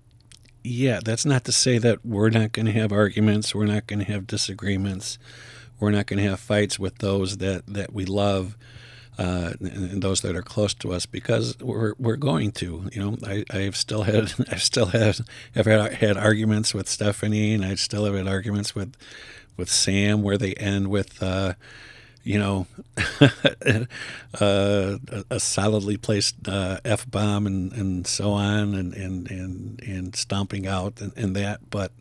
yeah, 0.62 1.00
that's 1.02 1.24
not 1.24 1.44
to 1.44 1.52
say 1.52 1.78
that 1.78 2.04
we're 2.04 2.28
not 2.28 2.52
going 2.52 2.66
to 2.66 2.72
have 2.72 2.92
arguments. 2.92 3.54
We're 3.54 3.64
not 3.64 3.86
going 3.86 4.00
to 4.00 4.12
have 4.12 4.26
disagreements 4.26 5.18
we're 5.80 5.90
not 5.90 6.06
going 6.06 6.22
to 6.22 6.28
have 6.28 6.38
fights 6.38 6.78
with 6.78 6.98
those 6.98 7.38
that, 7.38 7.66
that 7.66 7.92
we 7.92 8.04
love 8.04 8.56
uh, 9.18 9.52
and 9.60 10.02
those 10.02 10.20
that 10.20 10.36
are 10.36 10.42
close 10.42 10.72
to 10.74 10.92
us 10.92 11.04
because 11.04 11.58
we're, 11.58 11.94
we're 11.98 12.16
going 12.16 12.52
to. 12.52 12.88
You 12.92 13.00
know, 13.00 13.16
I, 13.26 13.44
I've 13.50 13.76
still 13.76 14.02
had 14.02 14.32
I've 14.50 14.62
still 14.62 14.86
had 14.86 15.20
have 15.54 15.66
had, 15.66 15.94
had 15.94 16.16
arguments 16.16 16.72
with 16.72 16.88
Stephanie 16.88 17.54
and 17.54 17.64
I 17.64 17.74
still 17.74 18.04
have 18.04 18.14
had 18.14 18.28
arguments 18.28 18.74
with 18.74 18.94
with 19.56 19.70
Sam 19.70 20.22
where 20.22 20.38
they 20.38 20.54
end 20.54 20.88
with. 20.88 21.22
Uh, 21.22 21.54
you 22.22 22.38
know, 22.38 22.66
uh, 24.40 24.98
a 25.30 25.40
solidly 25.40 25.96
placed 25.96 26.48
uh, 26.48 26.78
f 26.84 27.10
bomb 27.10 27.46
and, 27.46 27.72
and 27.72 28.06
so 28.06 28.32
on, 28.32 28.74
and 28.74 28.94
and 28.94 29.30
and, 29.30 29.82
and 29.82 30.16
stomping 30.16 30.66
out 30.66 31.00
and, 31.00 31.12
and 31.16 31.34
that. 31.36 31.70
But 31.70 31.92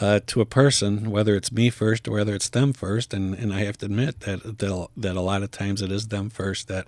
uh, 0.00 0.20
to 0.26 0.40
a 0.40 0.46
person, 0.46 1.10
whether 1.10 1.36
it's 1.36 1.52
me 1.52 1.70
first 1.70 2.08
or 2.08 2.12
whether 2.12 2.34
it's 2.34 2.48
them 2.48 2.72
first. 2.72 3.14
And, 3.14 3.34
and 3.34 3.52
I 3.52 3.60
have 3.60 3.78
to 3.78 3.86
admit 3.86 4.20
that, 4.20 4.58
that, 4.58 4.88
that 4.96 5.16
a 5.16 5.20
lot 5.20 5.42
of 5.42 5.50
times 5.50 5.82
it 5.82 5.92
is 5.92 6.08
them 6.08 6.30
first 6.30 6.68
that 6.68 6.86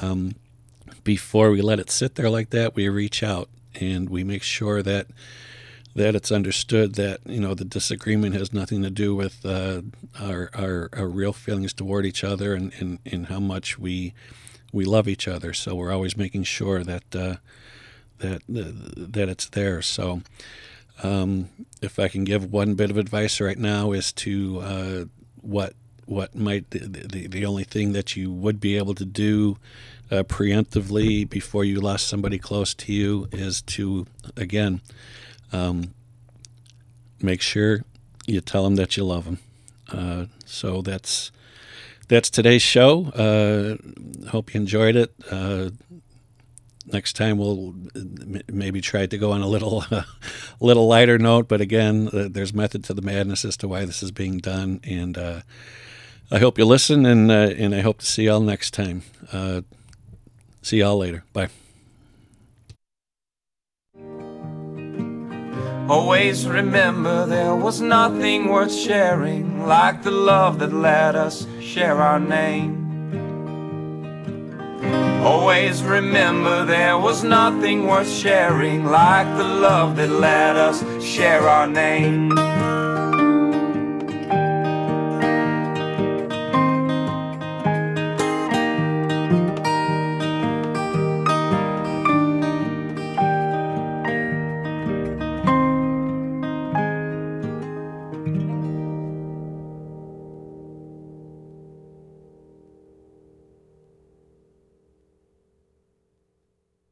um, 0.00 0.34
before 1.02 1.50
we 1.50 1.60
let 1.60 1.78
it 1.78 1.90
sit 1.90 2.14
there 2.14 2.30
like 2.30 2.50
that, 2.50 2.74
we 2.74 2.88
reach 2.88 3.22
out 3.22 3.48
and 3.78 4.08
we 4.08 4.24
make 4.24 4.42
sure 4.42 4.82
that 4.82 5.06
that 5.94 6.14
it's 6.14 6.32
understood 6.32 6.94
that 6.94 7.20
you 7.24 7.40
know 7.40 7.54
the 7.54 7.64
disagreement 7.64 8.34
has 8.34 8.52
nothing 8.52 8.82
to 8.82 8.90
do 8.90 9.14
with 9.14 9.44
uh, 9.46 9.82
our, 10.20 10.50
our, 10.54 10.90
our 10.92 11.08
real 11.08 11.32
feelings 11.32 11.72
toward 11.72 12.04
each 12.04 12.24
other 12.24 12.54
and, 12.54 12.72
and, 12.80 12.98
and 13.06 13.26
how 13.26 13.40
much 13.40 13.78
we 13.78 14.14
we 14.72 14.84
love 14.84 15.06
each 15.06 15.28
other. 15.28 15.52
So 15.52 15.74
we're 15.76 15.92
always 15.92 16.16
making 16.16 16.44
sure 16.44 16.82
that 16.82 17.14
uh, 17.14 17.36
that 18.18 18.42
that 18.48 19.28
it's 19.28 19.48
there. 19.50 19.82
So 19.82 20.22
um, 21.02 21.48
if 21.80 21.98
I 21.98 22.08
can 22.08 22.24
give 22.24 22.52
one 22.52 22.74
bit 22.74 22.90
of 22.90 22.98
advice 22.98 23.40
right 23.40 23.58
now, 23.58 23.92
is 23.92 24.12
to 24.12 24.60
uh, 24.60 25.04
what 25.40 25.74
what 26.06 26.34
might 26.34 26.70
the, 26.70 26.80
the, 26.80 27.26
the 27.28 27.46
only 27.46 27.64
thing 27.64 27.92
that 27.92 28.16
you 28.16 28.30
would 28.30 28.60
be 28.60 28.76
able 28.76 28.94
to 28.94 29.04
do 29.04 29.58
uh, 30.10 30.22
preemptively 30.24 31.28
before 31.28 31.64
you 31.64 31.80
lost 31.80 32.08
somebody 32.08 32.38
close 32.38 32.74
to 32.74 32.92
you 32.92 33.28
is 33.32 33.62
to 33.62 34.06
again 34.36 34.80
um, 35.54 35.94
make 37.20 37.40
sure 37.40 37.84
you 38.26 38.40
tell 38.40 38.64
them 38.64 38.76
that 38.76 38.96
you 38.96 39.04
love 39.04 39.24
them. 39.24 39.38
Uh, 39.90 40.26
so 40.44 40.82
that's 40.82 41.30
that's 42.08 42.28
today's 42.28 42.62
show. 42.62 43.06
Uh, 43.10 44.28
hope 44.28 44.52
you 44.52 44.60
enjoyed 44.60 44.96
it. 44.96 45.14
Uh, 45.30 45.70
next 46.86 47.14
time 47.16 47.38
we'll 47.38 47.74
maybe 48.48 48.80
try 48.80 49.06
to 49.06 49.16
go 49.16 49.32
on 49.32 49.40
a 49.40 49.48
little 49.48 49.84
little 50.60 50.86
lighter 50.86 51.18
note 51.18 51.48
but 51.48 51.62
again 51.62 52.10
uh, 52.12 52.28
there's 52.30 52.52
method 52.52 52.84
to 52.84 52.92
the 52.92 53.00
madness 53.00 53.42
as 53.42 53.56
to 53.56 53.66
why 53.66 53.86
this 53.86 54.02
is 54.02 54.10
being 54.10 54.36
done 54.36 54.80
and 54.84 55.16
uh, 55.16 55.40
i 56.30 56.38
hope 56.38 56.58
you 56.58 56.66
listen 56.66 57.06
and 57.06 57.30
uh, 57.30 57.54
and 57.56 57.74
i 57.74 57.80
hope 57.80 58.00
to 58.00 58.06
see 58.06 58.26
y'all 58.26 58.38
next 58.38 58.74
time 58.74 59.02
see 60.60 60.80
y'all 60.80 60.98
later 60.98 61.24
bye 61.32 61.48
Always 65.88 66.46
remember 66.46 67.26
there 67.26 67.54
was 67.54 67.82
nothing 67.82 68.48
worth 68.48 68.74
sharing 68.74 69.66
like 69.66 70.02
the 70.02 70.10
love 70.10 70.58
that 70.60 70.72
let 70.72 71.14
us 71.14 71.46
share 71.60 72.00
our 72.00 72.18
name. 72.18 72.80
Always 75.22 75.82
remember 75.82 76.64
there 76.64 76.96
was 76.96 77.22
nothing 77.22 77.86
worth 77.86 78.10
sharing 78.10 78.86
like 78.86 79.26
the 79.36 79.44
love 79.44 79.96
that 79.96 80.08
let 80.08 80.56
us 80.56 80.82
share 81.04 81.46
our 81.46 81.66
name. 81.66 82.30